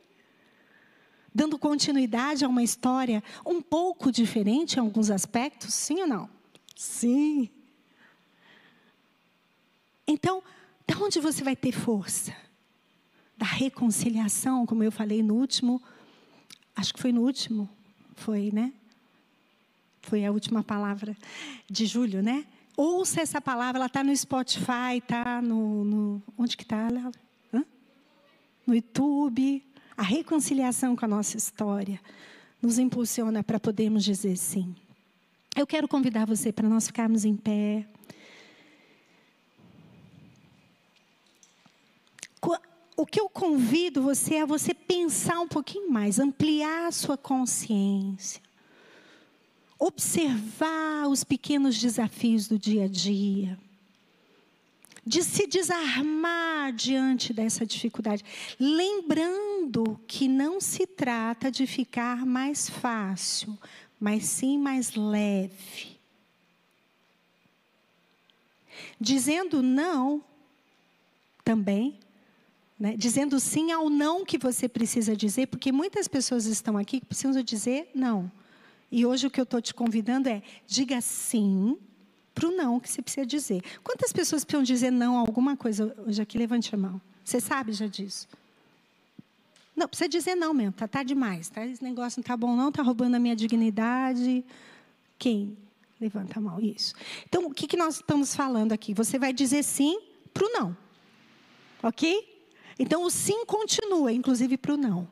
dando 1.34 1.58
continuidade 1.58 2.44
a 2.44 2.48
uma 2.48 2.62
história 2.62 3.22
um 3.44 3.62
pouco 3.62 4.12
diferente 4.12 4.76
em 4.76 4.80
alguns 4.80 5.10
aspectos, 5.10 5.72
sim 5.72 6.02
ou 6.02 6.06
não? 6.06 6.28
Sim. 6.76 7.48
Então, 10.06 10.42
de 10.86 10.94
onde 10.94 11.20
você 11.20 11.42
vai 11.42 11.56
ter 11.56 11.72
força? 11.72 12.36
Da 13.36 13.46
reconciliação, 13.46 14.66
como 14.66 14.84
eu 14.84 14.92
falei 14.92 15.22
no 15.22 15.34
último, 15.34 15.82
acho 16.76 16.94
que 16.94 17.00
foi 17.00 17.12
no 17.12 17.22
último, 17.22 17.68
foi, 18.14 18.50
né? 18.52 18.72
Foi 20.02 20.24
a 20.24 20.32
última 20.32 20.62
palavra 20.62 21.16
de 21.70 21.86
julho, 21.86 22.22
né? 22.22 22.44
Ouça 22.76 23.20
essa 23.20 23.40
palavra, 23.40 23.78
ela 23.78 23.86
está 23.86 24.02
no 24.02 24.16
Spotify, 24.16 24.96
está 24.96 25.42
no, 25.42 25.84
no, 25.84 26.22
Onde 26.36 26.56
que 26.56 26.62
está, 26.62 26.88
No 28.66 28.74
YouTube. 28.74 29.62
A 29.96 30.02
reconciliação 30.02 30.96
com 30.96 31.04
a 31.04 31.08
nossa 31.08 31.36
história 31.36 32.00
nos 32.60 32.78
impulsiona 32.78 33.42
para 33.42 33.60
podermos 33.60 34.02
dizer 34.04 34.36
sim. 34.36 34.74
Eu 35.54 35.66
quero 35.66 35.86
convidar 35.86 36.26
você 36.26 36.50
para 36.50 36.68
nós 36.68 36.86
ficarmos 36.86 37.24
em 37.24 37.36
pé. 37.36 37.86
O 42.96 43.06
que 43.06 43.20
eu 43.20 43.28
convido 43.28 44.02
você 44.02 44.36
é 44.36 44.46
você 44.46 44.74
pensar 44.74 45.40
um 45.40 45.48
pouquinho 45.48 45.90
mais, 45.90 46.18
ampliar 46.18 46.88
a 46.88 46.92
sua 46.92 47.16
consciência, 47.16 48.40
observar 49.78 51.08
os 51.08 51.24
pequenos 51.24 51.78
desafios 51.78 52.46
do 52.46 52.58
dia 52.58 52.84
a 52.84 52.88
dia. 52.88 53.58
De 55.04 55.24
se 55.24 55.48
desarmar 55.48 56.72
diante 56.72 57.32
dessa 57.32 57.66
dificuldade, 57.66 58.24
lembrando 58.60 60.00
que 60.06 60.28
não 60.28 60.60
se 60.60 60.86
trata 60.86 61.50
de 61.50 61.66
ficar 61.66 62.24
mais 62.24 62.70
fácil, 62.70 63.58
mas 63.98 64.24
sim 64.26 64.58
mais 64.58 64.94
leve. 64.94 65.98
Dizendo 69.00 69.60
não 69.60 70.22
também, 71.44 71.98
né? 72.82 72.96
dizendo 72.96 73.38
sim 73.38 73.70
ao 73.70 73.88
não 73.88 74.24
que 74.24 74.36
você 74.36 74.68
precisa 74.68 75.14
dizer, 75.14 75.46
porque 75.46 75.70
muitas 75.70 76.08
pessoas 76.08 76.46
estão 76.46 76.76
aqui 76.76 76.98
que 76.98 77.06
precisam 77.06 77.40
dizer 77.40 77.88
não. 77.94 78.28
E 78.90 79.06
hoje 79.06 79.28
o 79.28 79.30
que 79.30 79.38
eu 79.38 79.44
estou 79.44 79.62
te 79.62 79.72
convidando 79.72 80.28
é: 80.28 80.42
diga 80.66 81.00
sim 81.00 81.78
para 82.34 82.48
o 82.48 82.50
não 82.50 82.80
que 82.80 82.90
você 82.90 83.00
precisa 83.00 83.24
dizer. 83.24 83.62
Quantas 83.84 84.12
pessoas 84.12 84.44
precisam 84.44 84.64
dizer 84.64 84.90
não 84.90 85.16
a 85.16 85.20
alguma 85.20 85.56
coisa 85.56 85.94
hoje 86.04 86.20
aqui? 86.20 86.36
Levante 86.36 86.74
a 86.74 86.78
mão. 86.78 87.00
Você 87.24 87.40
sabe 87.40 87.72
já 87.72 87.86
disso? 87.86 88.26
Não, 89.76 89.86
precisa 89.86 90.08
dizer 90.08 90.34
não 90.34 90.52
mesmo, 90.52 90.72
tá, 90.72 90.88
tá 90.88 91.04
demais, 91.04 91.48
tá? 91.48 91.64
Esse 91.64 91.84
negócio 91.84 92.18
não 92.18 92.24
tá 92.24 92.36
bom 92.36 92.56
não, 92.56 92.72
tá 92.72 92.82
roubando 92.82 93.14
a 93.14 93.20
minha 93.20 93.36
dignidade. 93.36 94.44
Quem? 95.20 95.56
Levanta 96.00 96.40
a 96.40 96.42
mão, 96.42 96.60
isso. 96.60 96.94
Então, 97.28 97.46
o 97.46 97.54
que, 97.54 97.68
que 97.68 97.76
nós 97.76 97.94
estamos 97.94 98.34
falando 98.34 98.72
aqui? 98.72 98.92
Você 98.92 99.20
vai 99.20 99.32
dizer 99.32 99.62
sim 99.62 100.00
para 100.34 100.44
o 100.44 100.50
não. 100.50 100.76
Ok? 101.80 102.31
Então, 102.82 103.04
o 103.04 103.10
sim 103.10 103.46
continua, 103.46 104.12
inclusive 104.12 104.56
para 104.56 104.74
o 104.74 104.76
não. 104.76 105.08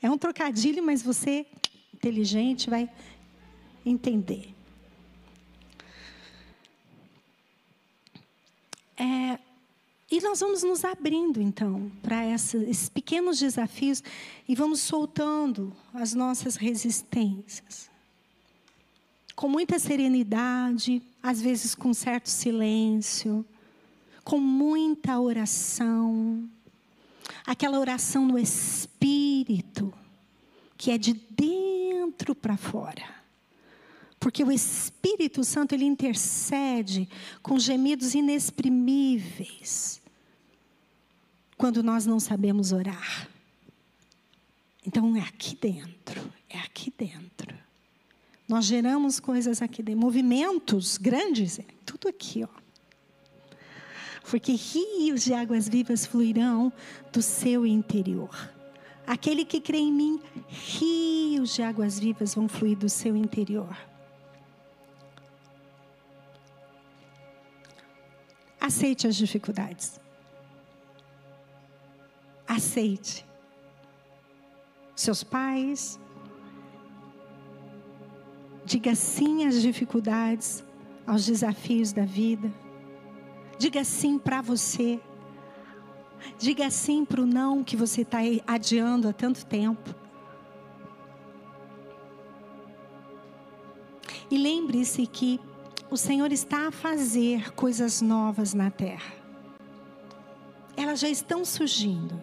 É 0.00 0.10
um 0.10 0.16
trocadilho, 0.16 0.82
mas 0.82 1.02
você, 1.02 1.44
inteligente, 1.92 2.70
vai 2.70 2.90
entender. 3.84 4.54
É, 8.96 9.38
e 10.10 10.22
nós 10.22 10.40
vamos 10.40 10.62
nos 10.62 10.86
abrindo, 10.86 11.38
então, 11.38 11.92
para 12.02 12.24
esses 12.24 12.88
pequenos 12.88 13.38
desafios 13.38 14.02
e 14.48 14.54
vamos 14.54 14.80
soltando 14.80 15.70
as 15.92 16.14
nossas 16.14 16.56
resistências. 16.56 17.90
Com 19.36 19.50
muita 19.50 19.78
serenidade, 19.78 21.02
às 21.22 21.42
vezes 21.42 21.74
com 21.74 21.92
certo 21.92 22.30
silêncio, 22.30 23.44
com 24.24 24.40
muita 24.40 25.20
oração. 25.20 26.48
Aquela 27.46 27.78
oração 27.78 28.26
no 28.26 28.38
espírito, 28.38 29.92
que 30.76 30.90
é 30.90 30.98
de 30.98 31.12
dentro 31.12 32.34
para 32.34 32.56
fora. 32.56 33.22
Porque 34.18 34.44
o 34.44 34.52
Espírito 34.52 35.42
Santo 35.42 35.74
ele 35.74 35.84
intercede 35.84 37.08
com 37.42 37.58
gemidos 37.58 38.14
inexprimíveis 38.14 40.00
quando 41.56 41.82
nós 41.82 42.06
não 42.06 42.20
sabemos 42.20 42.70
orar. 42.70 43.28
Então 44.86 45.16
é 45.16 45.20
aqui 45.20 45.56
dentro, 45.56 46.32
é 46.48 46.58
aqui 46.58 46.92
dentro. 46.96 47.52
Nós 48.48 48.64
geramos 48.64 49.18
coisas 49.18 49.62
aqui 49.62 49.82
dentro, 49.82 50.00
movimentos 50.00 50.98
grandes, 50.98 51.58
é 51.58 51.64
tudo 51.84 52.08
aqui, 52.08 52.44
ó. 52.44 52.61
Porque 54.28 54.52
rios 54.52 55.22
de 55.22 55.34
águas 55.34 55.68
vivas 55.68 56.06
fluirão 56.06 56.72
do 57.12 57.20
seu 57.20 57.66
interior. 57.66 58.30
Aquele 59.06 59.44
que 59.44 59.60
crê 59.60 59.78
em 59.78 59.92
mim, 59.92 60.20
rios 60.48 61.54
de 61.54 61.62
águas 61.62 61.98
vivas 61.98 62.34
vão 62.34 62.48
fluir 62.48 62.78
do 62.78 62.88
seu 62.88 63.16
interior. 63.16 63.76
Aceite 68.60 69.08
as 69.08 69.16
dificuldades. 69.16 70.00
Aceite. 72.46 73.26
Seus 74.94 75.24
pais. 75.24 75.98
Diga 78.64 78.94
sim 78.94 79.44
às 79.44 79.60
dificuldades, 79.60 80.64
aos 81.04 81.26
desafios 81.26 81.92
da 81.92 82.04
vida. 82.04 82.52
Diga 83.58 83.84
sim 83.84 84.18
para 84.18 84.40
você. 84.40 85.00
Diga 86.38 86.70
sim 86.70 87.04
para 87.04 87.20
o 87.20 87.26
não 87.26 87.62
que 87.62 87.76
você 87.76 88.02
está 88.02 88.18
adiando 88.46 89.08
há 89.08 89.12
tanto 89.12 89.44
tempo. 89.46 89.94
E 94.30 94.38
lembre-se 94.38 95.06
que 95.06 95.38
o 95.90 95.96
Senhor 95.96 96.32
está 96.32 96.68
a 96.68 96.72
fazer 96.72 97.52
coisas 97.52 98.00
novas 98.00 98.54
na 98.54 98.70
terra. 98.70 99.12
Elas 100.74 101.00
já 101.00 101.08
estão 101.08 101.44
surgindo. 101.44 102.18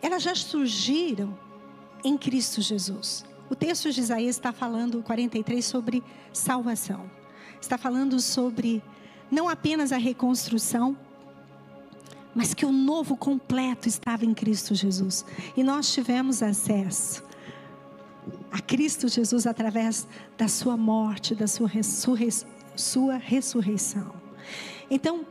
Elas 0.00 0.22
já 0.22 0.34
surgiram 0.34 1.36
em 2.04 2.16
Cristo 2.16 2.60
Jesus. 2.60 3.24
O 3.50 3.56
texto 3.56 3.90
de 3.90 4.00
Isaías 4.00 4.36
está 4.36 4.52
falando, 4.52 5.02
43, 5.02 5.64
sobre 5.64 6.02
salvação. 6.32 7.10
Está 7.60 7.76
falando 7.76 8.20
sobre 8.20 8.82
não 9.30 9.48
apenas 9.48 9.92
a 9.92 9.96
reconstrução, 9.96 10.96
mas 12.34 12.52
que 12.52 12.66
o 12.66 12.72
novo 12.72 13.16
completo 13.16 13.88
estava 13.88 14.24
em 14.24 14.34
Cristo 14.34 14.74
Jesus. 14.74 15.24
E 15.56 15.62
nós 15.62 15.92
tivemos 15.92 16.42
acesso 16.42 17.22
a 18.50 18.60
Cristo 18.60 19.08
Jesus 19.08 19.46
através 19.46 20.06
da 20.36 20.48
sua 20.48 20.76
morte, 20.76 21.34
da 21.34 21.46
sua, 21.46 21.68
ressurrei 21.68 22.30
sua 22.76 23.16
ressurreição. 23.16 24.12
Então, 24.90 25.24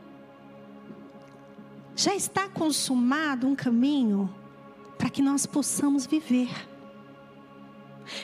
já 1.94 2.14
está 2.14 2.48
consumado 2.48 3.46
um 3.46 3.54
caminho 3.54 4.32
para 4.98 5.10
que 5.10 5.22
nós 5.22 5.46
possamos 5.46 6.06
viver, 6.06 6.50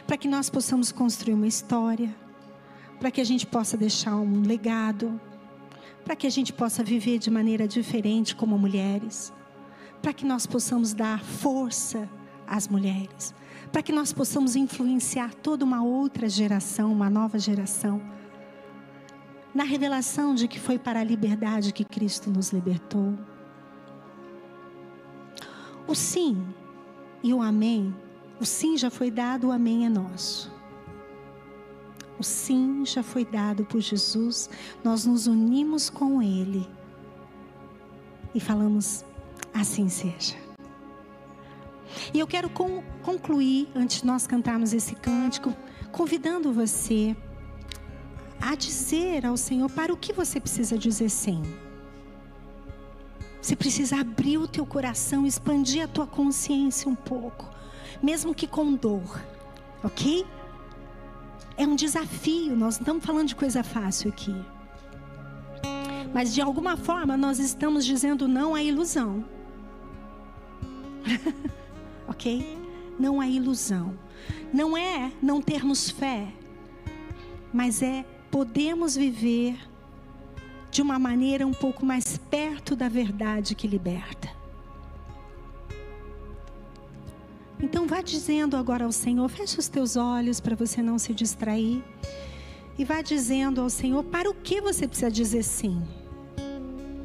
para 0.07 0.17
que 0.17 0.27
nós 0.27 0.49
possamos 0.49 0.91
construir 0.91 1.35
uma 1.35 1.47
história, 1.47 2.15
para 2.99 3.11
que 3.11 3.21
a 3.21 3.25
gente 3.25 3.47
possa 3.47 3.77
deixar 3.77 4.17
um 4.17 4.43
legado, 4.43 5.21
para 6.05 6.17
que 6.17 6.27
a 6.27 6.31
gente 6.31 6.53
possa 6.53 6.83
viver 6.83 7.19
de 7.19 7.31
maneira 7.31 7.69
diferente 7.69 8.35
como 8.35 8.59
mulheres, 8.59 9.33
para 10.03 10.13
que 10.13 10.25
nós 10.25 10.47
possamos 10.47 10.93
dar 10.93 11.21
força 11.21 12.09
às 12.47 12.67
mulheres, 12.67 13.35
para 13.71 13.83
que 13.83 13.93
nós 13.93 14.13
possamos 14.13 14.57
influenciar 14.57 15.35
toda 15.35 15.65
uma 15.65 15.83
outra 15.83 16.29
geração, 16.29 16.93
uma 16.93 17.09
nova 17.09 17.39
geração, 17.39 18.01
na 19.55 19.65
revelação 19.65 20.35
de 20.35 20.47
que 20.49 20.59
foi 20.59 20.79
para 20.79 21.01
a 21.01 21.05
liberdade 21.05 21.73
que 21.73 21.85
Cristo 21.85 22.31
nos 22.31 22.51
libertou. 22.51 23.19
O 25.87 25.95
sim 25.95 26.45
e 27.23 27.35
o 27.35 27.43
amém, 27.43 27.95
o 28.41 28.45
sim 28.47 28.77
já 28.77 28.91
foi 28.91 29.11
dado, 29.11 29.49
o 29.49 29.53
amém 29.53 29.87
é 29.87 29.89
nosso. 29.89 30.60
O 32.21 32.23
sim 32.23 32.85
já 32.85 33.03
foi 33.03 33.25
dado 33.25 33.65
por 33.65 33.81
Jesus, 33.81 34.51
nós 34.85 35.07
nos 35.07 35.27
unimos 35.27 35.89
com 35.89 36.21
Ele 36.21 36.69
e 38.35 38.39
falamos: 38.39 39.07
assim 39.55 39.89
seja. 39.89 40.37
E 42.13 42.19
eu 42.19 42.27
quero 42.27 42.51
concluir, 43.03 43.71
antes 43.75 44.03
de 44.03 44.07
nós 44.07 44.27
cantarmos 44.27 44.75
esse 44.75 44.95
cântico, 44.95 45.57
convidando 45.91 46.53
você 46.53 47.17
a 48.39 48.55
dizer 48.55 49.25
ao 49.25 49.39
Senhor 49.39 49.71
para 49.71 49.91
o 49.91 49.97
que 49.97 50.13
você 50.13 50.39
precisa 50.39 50.77
dizer 50.77 51.09
sim. 51.09 51.43
Você 53.41 53.57
precisa 53.57 53.99
abrir 53.99 54.37
o 54.37 54.47
teu 54.47 54.67
coração, 54.67 55.27
expandir 55.27 55.83
a 55.85 55.89
tua 55.89 56.07
consciência 56.07 56.87
um 56.87 56.95
pouco, 56.95 57.49
mesmo 58.03 58.35
que 58.35 58.47
com 58.47 58.75
dor, 58.75 59.23
ok? 59.83 60.27
É 61.61 61.67
um 61.67 61.77
desafio, 61.77 62.57
nós 62.57 62.77
não 62.77 62.81
estamos 62.81 63.05
falando 63.05 63.29
de 63.29 63.37
coisa 63.37 63.63
fácil 63.63 64.09
aqui. 64.09 64.35
Mas 66.15 66.33
de 66.33 66.41
alguma 66.41 66.75
forma 66.75 67.19
nós 67.19 67.39
estamos 67.39 67.85
dizendo 67.85 68.27
não 68.27 68.55
à 68.55 68.63
ilusão. 68.63 69.23
ok? 72.09 72.59
Não 72.99 73.21
à 73.21 73.29
ilusão. 73.29 73.95
Não 74.51 74.75
é 74.75 75.13
não 75.23 75.43
termos 75.43 75.91
fé, 75.91 76.29
mas 77.53 77.83
é 77.83 78.07
podemos 78.31 78.97
viver 78.97 79.59
de 80.71 80.81
uma 80.81 80.99
maneira 80.99 81.47
um 81.47 81.53
pouco 81.53 81.85
mais 81.85 82.17
perto 82.17 82.75
da 82.75 82.89
verdade 82.89 83.55
que 83.55 83.69
liberta. 83.69 84.40
Então 87.63 87.87
vá 87.87 88.01
dizendo 88.01 88.57
agora 88.57 88.85
ao 88.85 88.93
Senhor, 88.93 89.29
feche 89.29 89.59
os 89.59 89.69
teus 89.69 89.95
olhos 89.97 90.41
para 90.41 90.57
você 90.57 90.83
não 90.83 90.99
se 90.99 91.13
distrair. 91.13 91.85
E 92.79 92.85
vá 92.85 93.03
dizendo 93.03 93.61
ao 93.61 93.69
Senhor 93.69 94.03
para 94.05 94.31
o 94.31 94.35
que 94.35 94.61
você 94.61 94.89
precisa 94.89 95.11
dizer 95.11 95.43
sim. 95.43 95.83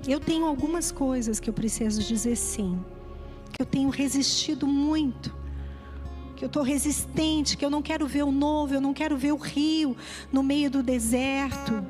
Eu 0.08 0.20
tenho 0.20 0.46
algumas 0.46 0.92
coisas 0.92 1.40
que 1.40 1.50
eu 1.50 1.54
preciso 1.54 2.02
dizer 2.02 2.38
sim. 2.38 2.80
Que 3.52 3.62
eu 3.62 3.66
tenho 3.66 3.90
resistido 3.90 4.66
muito. 4.66 5.36
Que 6.36 6.46
eu 6.46 6.48
estou 6.48 6.64
resistente, 6.64 7.58
que 7.58 7.66
eu 7.66 7.70
não 7.70 7.82
quero 7.82 8.08
ver 8.08 8.24
o 8.24 8.32
novo, 8.32 8.74
eu 8.74 8.82
não 8.82 8.94
quero 8.94 9.18
ver 9.18 9.34
o 9.34 9.38
rio 9.38 9.96
no 10.32 10.42
meio 10.42 10.70
do 10.72 10.82
deserto. 10.82 11.84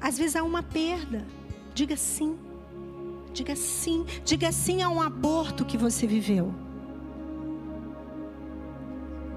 Às 0.00 0.18
vezes 0.18 0.34
há 0.34 0.42
uma 0.42 0.62
perda. 0.62 1.24
Diga 1.74 1.96
sim. 1.96 2.36
Diga 3.32 3.56
sim. 3.56 4.04
Diga 4.24 4.52
sim 4.52 4.82
a 4.82 4.88
um 4.88 5.00
aborto 5.00 5.64
que 5.64 5.76
você 5.76 6.06
viveu. 6.06 6.52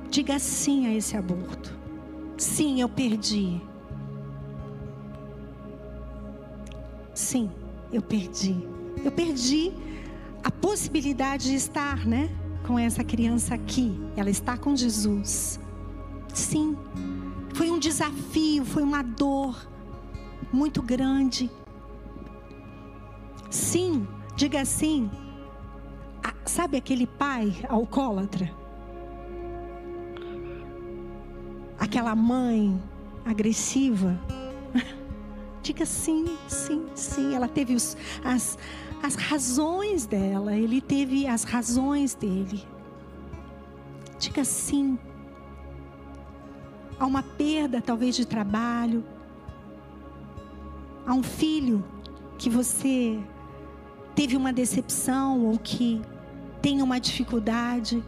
Diga 0.10 0.38
sim 0.40 0.88
a 0.88 0.94
esse 0.94 1.16
aborto. 1.16 1.74
Sim, 2.38 2.82
eu 2.82 2.90
perdi. 2.90 3.62
Sim, 7.14 7.50
eu 7.92 8.02
perdi. 8.02 8.56
Eu 9.04 9.12
perdi 9.12 9.72
a 10.44 10.52
possibilidade 10.52 11.50
de 11.50 11.56
estar, 11.56 12.06
né, 12.06 12.30
com 12.68 12.78
essa 12.78 13.04
criança 13.04 13.56
aqui. 13.56 13.98
Ela 14.16 14.30
está 14.30 14.58
com 14.58 14.76
Jesus. 14.76 15.60
Sim. 16.34 16.78
Foi 17.54 17.72
um 17.72 17.80
desafio, 17.80 18.66
foi 18.66 18.84
uma 18.84 19.02
dor 19.02 19.56
muito 20.52 20.82
grande. 20.82 21.50
Sim, 23.56 24.06
diga 24.36 24.66
sim. 24.66 25.10
Sabe 26.46 26.76
aquele 26.76 27.08
pai 27.08 27.56
alcoólatra? 27.70 28.52
Aquela 31.80 32.14
mãe 32.16 32.78
agressiva? 33.24 34.20
Diga 35.64 35.86
sim, 35.86 36.38
sim, 36.48 36.86
sim. 36.94 37.34
Ela 37.34 37.48
teve 37.48 37.74
os, 37.74 37.98
as, 38.24 38.58
as 39.02 39.16
razões 39.16 40.06
dela, 40.06 40.56
ele 40.56 40.80
teve 40.80 41.26
as 41.26 41.44
razões 41.44 42.14
dele. 42.14 42.64
Diga 44.20 44.44
sim. 44.44 45.00
Há 47.00 47.06
uma 47.06 47.24
perda, 47.24 47.82
talvez, 47.82 48.16
de 48.16 48.28
trabalho. 48.28 49.04
Há 51.06 51.14
um 51.14 51.24
filho 51.24 51.84
que 52.38 52.50
você 52.50 53.20
teve 54.16 54.38
uma 54.38 54.54
decepção 54.54 55.42
ou 55.46 55.60
que 55.60 56.02
tem 56.62 56.82
uma 56.82 57.00
dificuldade, 57.00 58.02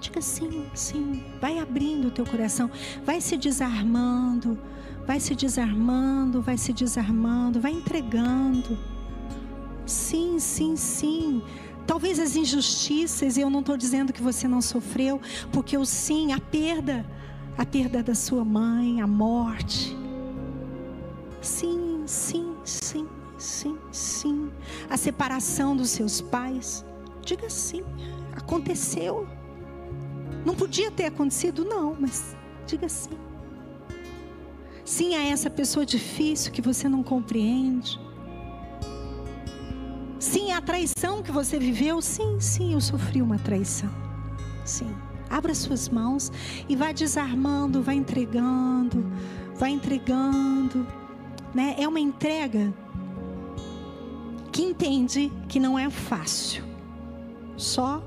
diga 0.00 0.20
sim, 0.20 0.66
sim. 0.74 1.22
Vai 1.40 1.58
abrindo 1.58 2.08
o 2.08 2.10
teu 2.10 2.26
coração, 2.26 2.68
vai 3.04 3.20
se 3.20 3.36
desarmando, 3.36 4.58
vai 5.06 5.20
se 5.20 5.34
desarmando, 5.34 6.42
vai 6.42 6.58
se 6.58 6.72
desarmando, 6.72 7.60
vai 7.60 7.72
entregando. 7.72 8.76
Sim, 9.86 10.38
sim, 10.38 10.76
sim. 10.76 11.42
Talvez 11.86 12.18
as 12.18 12.36
injustiças, 12.36 13.36
e 13.36 13.40
eu 13.40 13.48
não 13.48 13.60
estou 13.60 13.76
dizendo 13.76 14.12
que 14.12 14.22
você 14.22 14.46
não 14.46 14.60
sofreu, 14.60 15.20
porque 15.52 15.78
o 15.78 15.84
sim, 15.84 16.32
a 16.32 16.40
perda, 16.40 17.06
a 17.56 17.64
perda 17.64 18.02
da 18.02 18.14
sua 18.14 18.44
mãe, 18.44 19.00
a 19.00 19.06
morte. 19.06 19.96
Sim, 21.40 22.02
sim, 22.06 22.54
sim 22.64 23.19
sim, 23.40 23.78
sim. 23.90 24.52
A 24.88 24.96
separação 24.96 25.76
dos 25.76 25.90
seus 25.90 26.20
pais. 26.20 26.84
Diga 27.22 27.50
sim, 27.50 27.84
aconteceu. 28.36 29.26
Não 30.44 30.54
podia 30.54 30.90
ter 30.90 31.06
acontecido, 31.06 31.64
não, 31.64 31.96
mas 31.98 32.36
diga 32.66 32.88
sim. 32.88 33.18
Sim 34.84 35.14
a 35.14 35.22
essa 35.22 35.50
pessoa 35.50 35.84
difícil 35.84 36.52
que 36.52 36.62
você 36.62 36.88
não 36.88 37.02
compreende. 37.02 38.00
Sim 40.18 40.52
a 40.52 40.60
traição 40.60 41.22
que 41.22 41.30
você 41.30 41.58
viveu. 41.58 42.00
Sim, 42.02 42.40
sim, 42.40 42.74
eu 42.74 42.80
sofri 42.80 43.22
uma 43.22 43.38
traição. 43.38 43.90
Sim. 44.64 44.94
Abra 45.28 45.54
suas 45.54 45.88
mãos 45.88 46.32
e 46.68 46.74
vá 46.74 46.90
desarmando, 46.90 47.82
vá 47.82 47.94
entregando, 47.94 49.06
vá 49.54 49.68
entregando. 49.68 50.86
Né? 51.54 51.76
É 51.78 51.86
uma 51.86 52.00
entrega 52.00 52.72
que 54.60 54.66
entende 54.66 55.32
que 55.48 55.58
não 55.58 55.78
é 55.78 55.88
fácil. 55.88 56.62
Só 57.56 58.02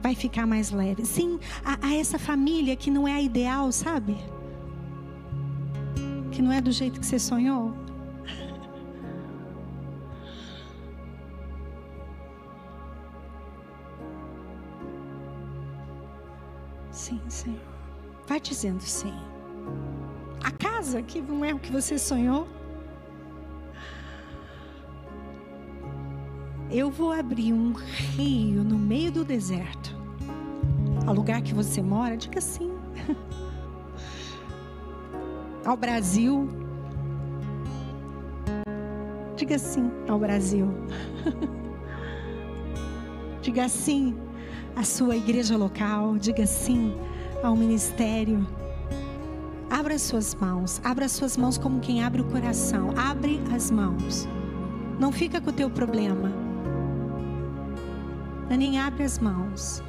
vai 0.00 0.14
ficar 0.14 0.46
mais 0.46 0.70
leve. 0.70 1.04
Sim, 1.04 1.38
a, 1.62 1.86
a, 1.86 1.94
essa 1.94 2.18
família 2.18 2.76
que 2.76 2.90
não 2.90 3.06
é 3.06 3.12
a 3.12 3.20
ideal, 3.20 3.70
sabe? 3.70 4.16
Que 6.32 6.40
não 6.40 6.50
é 6.50 6.62
do 6.62 6.72
jeito 6.72 6.98
que 6.98 7.06
você 7.06 7.18
sonhou. 7.18 7.74
Sim, 16.90 17.20
Senhor. 17.28 17.60
Vai 18.26 18.40
dizendo 18.40 18.80
sim. 18.80 19.14
Casa 20.94 21.02
que 21.02 21.20
não 21.20 21.44
é 21.44 21.52
o 21.52 21.58
que 21.58 21.72
você 21.72 21.98
sonhou. 21.98 22.46
Eu 26.70 26.88
vou 26.88 27.10
abrir 27.10 27.52
um 27.52 27.72
rio 27.72 28.62
no 28.62 28.78
meio 28.78 29.10
do 29.10 29.24
deserto. 29.24 29.92
Ao 31.04 31.12
lugar 31.12 31.42
que 31.42 31.52
você 31.52 31.82
mora, 31.82 32.16
diga 32.16 32.40
sim. 32.40 32.70
Ao 35.66 35.76
Brasil. 35.76 36.48
Diga 39.34 39.58
sim 39.58 39.90
ao 40.06 40.16
Brasil. 40.16 40.68
Diga 43.42 43.68
sim 43.68 44.16
à 44.76 44.84
sua 44.84 45.16
igreja 45.16 45.56
local. 45.56 46.16
Diga 46.18 46.46
sim 46.46 46.94
ao 47.42 47.56
ministério. 47.56 48.46
Abra 49.84 49.98
suas 49.98 50.34
mãos. 50.34 50.80
Abra 50.82 51.06
suas 51.10 51.36
mãos 51.36 51.58
como 51.58 51.78
quem 51.78 52.02
abre 52.02 52.22
o 52.22 52.24
coração. 52.24 52.94
Abre 52.96 53.38
as 53.54 53.70
mãos. 53.70 54.26
Não 54.98 55.12
fica 55.12 55.42
com 55.42 55.50
o 55.50 55.52
teu 55.52 55.68
problema. 55.68 56.32
Nem 58.48 58.80
abre 58.80 59.02
as 59.02 59.18
mãos. 59.18 59.82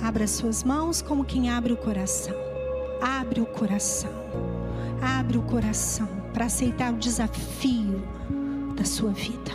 Abra 0.00 0.28
suas 0.28 0.62
mãos 0.62 1.02
como 1.02 1.24
quem 1.24 1.50
abre 1.50 1.72
o 1.72 1.76
coração. 1.76 2.36
Abre 3.02 3.40
o 3.40 3.46
coração. 3.46 4.12
Abre 5.02 5.36
o 5.36 5.42
coração 5.42 6.06
para 6.32 6.44
aceitar 6.44 6.92
o 6.94 6.96
desafio 6.96 8.00
da 8.76 8.84
sua 8.84 9.10
vida. 9.10 9.50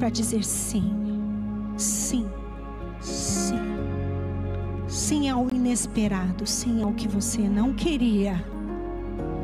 Para 0.00 0.10
dizer. 0.10 0.42
Sim. 0.42 0.92
Sim. 1.76 2.28
Sim 5.06 5.28
ao 5.28 5.46
inesperado, 5.50 6.46
sim 6.46 6.82
ao 6.82 6.94
que 6.94 7.06
você 7.06 7.42
não 7.42 7.74
queria. 7.74 8.42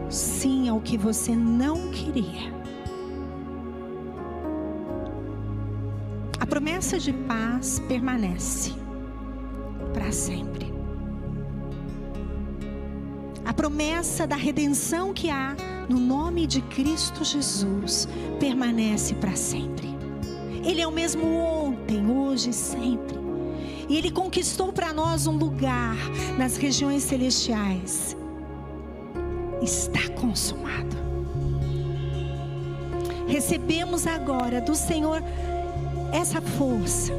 Sim 0.08 0.70
ao 0.70 0.80
que 0.80 0.96
você 0.96 1.36
não 1.36 1.90
queria. 1.90 2.50
A 6.40 6.46
promessa 6.46 6.98
de 6.98 7.12
paz 7.12 7.78
permanece 7.86 8.72
para 9.92 10.10
sempre. 10.10 10.72
A 13.44 13.52
promessa 13.52 14.26
da 14.26 14.36
redenção 14.36 15.12
que 15.12 15.28
há 15.28 15.54
no 15.90 16.00
nome 16.00 16.46
de 16.46 16.62
Cristo 16.62 17.22
Jesus 17.22 18.08
permanece 18.38 19.14
para 19.14 19.36
sempre. 19.36 19.94
Ele 20.64 20.80
é 20.80 20.86
o 20.86 20.90
mesmo 20.90 21.26
ontem, 21.26 22.10
hoje 22.10 22.48
e 22.48 22.54
sempre. 22.54 23.19
E 23.90 23.96
Ele 23.98 24.10
conquistou 24.10 24.72
para 24.72 24.90
nós 24.90 25.26
um 25.26 25.36
lugar 25.36 25.96
nas 26.38 26.56
regiões 26.56 27.02
celestiais. 27.02 28.16
Está 29.60 30.08
consumado. 30.18 30.96
Recebemos 33.26 34.06
agora 34.06 34.62
do 34.62 34.74
Senhor 34.74 35.22
essa 36.10 36.40
força 36.40 37.12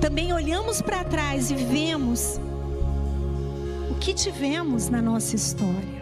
também 0.00 0.32
olhamos 0.32 0.80
para 0.80 1.04
trás 1.04 1.50
e 1.50 1.54
vemos 1.54 2.40
o 3.90 3.94
que 3.96 4.14
tivemos 4.14 4.88
na 4.88 5.02
nossa 5.02 5.36
história. 5.36 6.00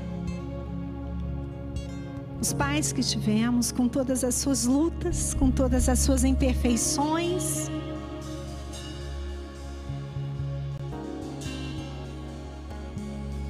Os 2.40 2.52
pais 2.52 2.92
que 2.92 3.02
tivemos, 3.02 3.72
com 3.72 3.88
todas 3.88 4.22
as 4.22 4.36
suas 4.36 4.66
lutas, 4.66 5.34
com 5.34 5.50
todas 5.50 5.88
as 5.88 5.98
suas 5.98 6.22
imperfeições. 6.22 7.57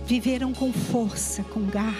Viveram 0.08 0.54
com 0.54 0.72
força, 0.72 1.42
com 1.42 1.66
garra. 1.66 1.94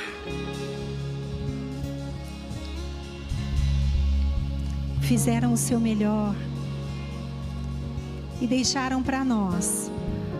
Fizeram 5.02 5.52
o 5.52 5.59
seu 5.59 5.78
melhor 5.78 6.34
e 8.40 8.46
deixaram 8.46 9.02
para 9.02 9.22
nós 9.22 9.90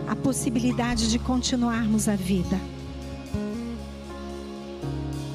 a 0.07 0.15
possibilidade 0.15 1.11
de 1.11 1.19
continuarmos 1.19 2.09
a 2.09 2.15
vida, 2.15 2.59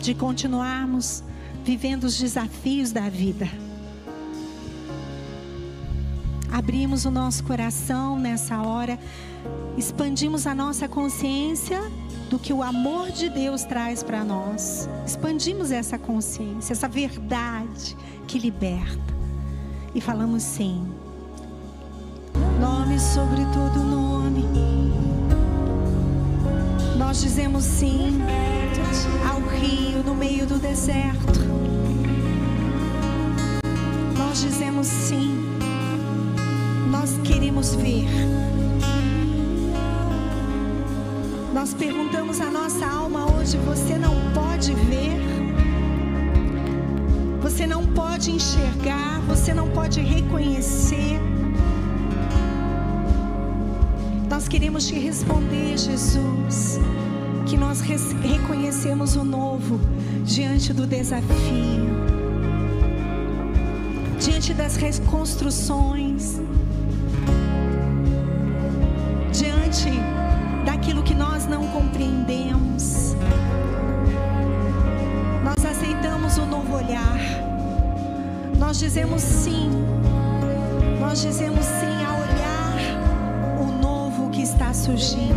de 0.01 0.12
continuarmos 0.12 1.22
vivendo 1.62 2.03
os 2.03 2.18
desafios 2.18 2.91
da 2.91 3.09
vida. 3.09 3.49
Abrimos 6.51 7.05
o 7.05 7.12
nosso 7.12 7.45
coração 7.45 8.18
nessa 8.18 8.61
hora, 8.61 8.99
expandimos 9.78 10.49
a 10.49 10.55
nossa 10.55 10.89
consciência 10.89 11.80
do 12.29 12.39
que 12.39 12.53
o 12.53 12.62
amor 12.62 13.11
de 13.11 13.29
Deus 13.29 13.64
traz 13.64 14.03
para 14.03 14.25
nós. 14.25 14.89
Expandimos 15.07 15.70
essa 15.70 15.99
consciência, 15.99 16.72
essa 16.72 16.89
verdade 16.89 17.97
que 18.27 18.39
liberta. 18.39 19.14
E 19.95 20.01
falamos 20.01 20.43
sim 20.43 20.87
nome 22.64 22.99
sobre 22.99 23.45
todo 23.53 23.79
nome. 23.81 24.45
Nós 26.97 27.20
dizemos 27.20 27.64
sim 27.64 28.20
ao 29.29 29.41
rio 29.41 30.03
no 30.05 30.14
meio 30.14 30.47
do 30.47 30.59
deserto. 30.59 31.41
Nós 34.16 34.41
dizemos 34.41 34.87
sim. 34.87 35.59
Nós 36.91 37.18
queremos 37.25 37.75
ver. 37.75 38.09
Nós 41.65 41.73
perguntamos 41.73 42.43
à 42.43 42.51
nossa 42.51 42.85
alma 42.87 43.25
hoje: 43.33 43.57
você 43.57 43.97
não 43.97 44.15
pode 44.35 44.75
ver? 44.75 45.17
Você 47.41 47.67
não 47.67 47.87
pode 47.87 48.33
enxergar? 48.33 49.23
Você 49.29 49.55
não 49.55 49.71
pode 49.71 49.99
reconhecer? 50.03 51.19
Nós 54.29 54.47
queremos 54.47 54.87
te 54.87 54.99
responder, 54.99 55.79
Jesus, 55.79 56.79
que 57.47 57.57
nós 57.57 57.81
reconhecemos 57.81 59.17
o 59.17 59.25
novo 59.25 59.81
diante 60.23 60.71
do 60.75 60.87
desafio, 60.87 61.89
diante 64.21 64.53
das 64.53 64.77
reconstruções, 64.77 66.43
Nós 78.75 78.81
dizemos 78.81 79.22
sim. 79.22 79.70
Nós 80.99 81.22
dizemos 81.22 81.64
sim 81.64 82.05
a 82.05 82.12
olhar 82.12 83.61
o 83.61 83.81
novo 83.81 84.31
que 84.31 84.43
está 84.43 84.75
surgindo. 84.75 85.33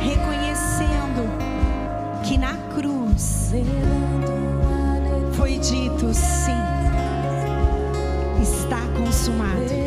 Reconhecendo 0.00 1.30
que 2.24 2.36
na 2.36 2.56
cruz 2.74 3.52
foi 5.34 5.56
dito 5.58 6.12
sim. 6.12 6.50
Está 8.42 8.80
consumado. 8.98 9.79